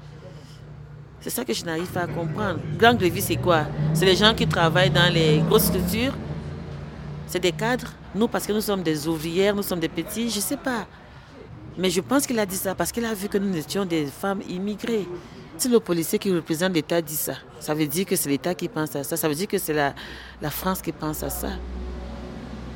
C'est 1.21 1.31
ça 1.31 1.45
que 1.45 1.53
je 1.53 1.65
n'arrive 1.65 1.87
pas 1.91 2.03
à 2.03 2.07
comprendre. 2.07 2.61
Grand 2.79 2.95
gréviste, 2.95 3.29
c'est 3.29 3.37
quoi? 3.37 3.65
C'est 3.95 4.05
les 4.07 4.17
gens 4.17 4.35
qui 4.35 4.47
travaillent 4.47 4.91
dans 4.91 5.13
les 5.13 5.39
grosses 5.49 5.65
structures 5.65 6.15
C'est 7.27 7.41
des 7.41 7.53
cadres 7.53 7.93
Nous, 8.15 8.29
parce 8.29 8.47
que 8.47 8.53
nous 8.53 8.61
sommes 8.61 8.83
des 8.83 9.07
ouvrières, 9.09 9.55
nous 9.55 9.63
sommes 9.63 9.81
des 9.81 9.89
petits, 9.89 10.31
je 10.31 10.37
ne 10.37 10.41
sais 10.43 10.57
pas. 10.57 10.87
Mais 11.77 11.91
je 11.91 12.01
pense 12.01 12.27
qu'il 12.27 12.39
a 12.39 12.47
dit 12.47 12.57
ça 12.57 12.75
parce 12.75 12.91
qu'il 12.91 13.05
a 13.05 13.15
vu 13.15 13.29
que 13.29 13.39
nous 13.39 13.57
étions 13.57 13.85
des 13.85 14.07
femmes 14.07 14.43
immigrées. 14.49 15.07
Si 15.57 15.69
le 15.69 15.81
policier 15.81 16.19
qui 16.19 16.33
représente 16.33 16.73
l'État 16.73 17.03
dit 17.03 17.17
ça, 17.17 17.35
ça 17.61 17.75
veut 17.75 17.87
dire 17.87 18.07
que 18.07 18.15
c'est 18.17 18.29
l'État 18.29 18.55
qui 18.55 18.69
pense 18.69 18.95
à 18.95 19.03
ça. 19.05 19.17
Ça 19.17 19.29
veut 19.29 19.35
dire 19.35 19.49
que 19.49 19.59
c'est 19.59 19.75
la, 19.75 19.93
France 20.51 20.81
qui 20.83 20.93
pense 20.93 21.23
à 21.23 21.31
ça. 21.31 21.51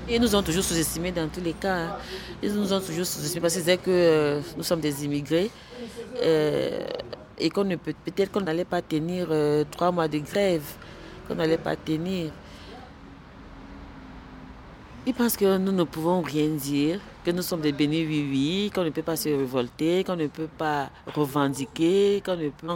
Ils 0.09 0.21
nous 0.21 0.35
ont 0.35 0.43
toujours 0.43 0.65
sous-estimés 0.65 1.13
dans 1.13 1.29
tous 1.29 1.41
les 1.41 1.53
cas. 1.53 1.75
hein. 1.77 1.97
Ils 2.43 2.53
nous 2.53 2.73
ont 2.73 2.81
toujours 2.81 3.07
sous-estimés 3.07 3.41
parce 3.41 3.55
qu'ils 3.55 3.63
disaient 3.63 3.77
que 3.77 3.91
euh, 3.91 4.41
nous 4.57 4.65
sommes 4.65 4.81
des 4.81 5.05
immigrés 5.05 5.51
euh, 6.23 6.85
et 7.39 7.51
qu'on 7.51 7.65
ne 7.65 7.77
peut 7.77 7.95
peut-être 8.05 8.33
qu'on 8.33 8.41
n'allait 8.41 8.65
pas 8.65 8.83
tenir 8.83 9.29
euh, 9.31 9.65
trois 9.71 9.91
mois 9.93 10.09
de 10.09 10.19
grève, 10.19 10.65
qu'on 11.27 11.35
n'allait 11.35 11.59
pas 11.59 11.77
tenir. 11.77 12.33
Ils 15.05 15.15
pensent 15.15 15.37
que 15.37 15.59
nous 15.59 15.73
ne 15.73 15.83
pouvons 15.83 16.21
rien 16.21 16.49
dire, 16.49 17.01
que 17.25 17.33
nous 17.33 17.43
sommes 17.43 17.61
des 17.61 17.73
bénis 17.73 18.07
oui-oui, 18.07 18.71
qu'on 18.73 18.85
ne 18.85 18.91
peut 18.91 19.03
pas 19.03 19.17
se 19.17 19.29
révolter, 19.31 20.05
qu'on 20.05 20.15
ne 20.15 20.29
peut 20.29 20.47
pas 20.47 20.91
revendiquer, 21.13 22.23
qu'on 22.25 22.37
ne 22.37 22.51
peut... 22.51 22.69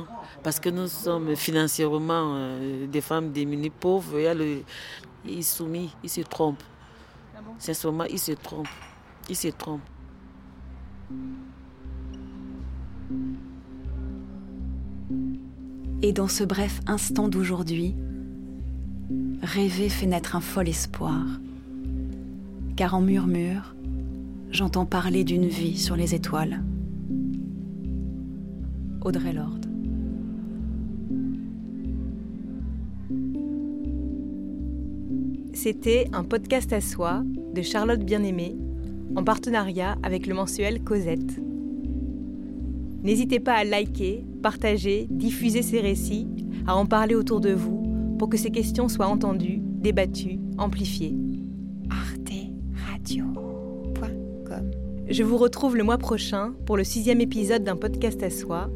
Parce 0.43 0.59
que 0.59 0.69
nous 0.69 0.89
sommes 0.89 1.37
financièrement 1.37 2.35
euh, 2.35 2.87
des 2.89 3.01
femmes 3.01 3.31
démunies, 3.31 3.71
pauvres. 3.71 4.19
Il 5.25 5.39
y 5.39 5.43
soumis, 5.45 5.95
ils 6.03 6.11
se 6.11 6.23
trompent. 6.23 6.65
Sincèrement, 7.59 8.05
ils 8.05 8.19
se 8.19 8.33
trompent. 8.33 8.67
Ils 9.29 9.37
se 9.37 9.49
trompent. 9.49 9.81
Et 16.03 16.13
dans 16.13 16.29
ce 16.29 16.45
bref 16.45 16.81
instant 16.87 17.29
d'aujourd'hui, 17.29 17.95
rêver 19.43 19.89
fait 19.89 20.07
naître 20.07 20.37
un 20.37 20.41
fol 20.41 20.69
espoir. 20.69 21.25
Car 22.77 22.95
en 22.95 23.01
murmure, 23.01 23.75
j'entends 24.51 24.85
parler 24.85 25.25
d'une 25.25 25.47
vie 25.47 25.79
sur 25.79 25.97
les 25.97 26.15
étoiles. 26.15 26.63
Audrey 29.03 29.33
Lord. 29.33 29.61
C'était 35.55 36.09
un 36.13 36.23
podcast 36.23 36.73
à 36.75 36.83
soi 36.83 37.23
de 37.55 37.63
Charlotte 37.63 38.05
Bien-Aimée 38.05 38.55
en 39.17 39.25
partenariat 39.25 39.97
avec 40.03 40.27
le 40.27 40.35
mensuel 40.35 40.83
Cosette. 40.83 41.41
N'hésitez 43.07 43.39
pas 43.39 43.55
à 43.55 43.63
liker, 43.63 44.25
partager, 44.43 45.07
diffuser 45.09 45.63
ces 45.63 45.81
récits, 45.81 46.27
à 46.67 46.75
en 46.75 46.87
parler 46.87 47.15
autour 47.15 47.41
de 47.41 47.53
vous 47.53 48.17
pour 48.19 48.29
que 48.29 48.37
ces 48.37 48.51
questions 48.51 48.89
soient 48.89 49.07
entendues, 49.07 49.61
débattues, 49.63 50.41
amplifiées. 50.59 51.15
arteradio.com 51.89 54.71
Je 55.09 55.23
vous 55.23 55.37
retrouve 55.37 55.77
le 55.77 55.85
mois 55.85 55.99
prochain 55.99 56.55
pour 56.67 56.77
le 56.77 56.83
sixième 56.83 57.21
épisode 57.21 57.63
d'un 57.63 57.77
podcast 57.77 58.21
à 58.25 58.31
soi, 58.31 58.69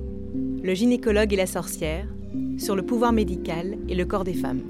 Le 0.62 0.74
gynécologue 0.74 1.32
et 1.32 1.36
la 1.36 1.46
sorcière, 1.46 2.06
sur 2.56 2.76
le 2.76 2.82
pouvoir 2.82 3.12
médical 3.12 3.78
et 3.88 3.96
le 3.96 4.04
corps 4.04 4.22
des 4.22 4.34
femmes. 4.34 4.62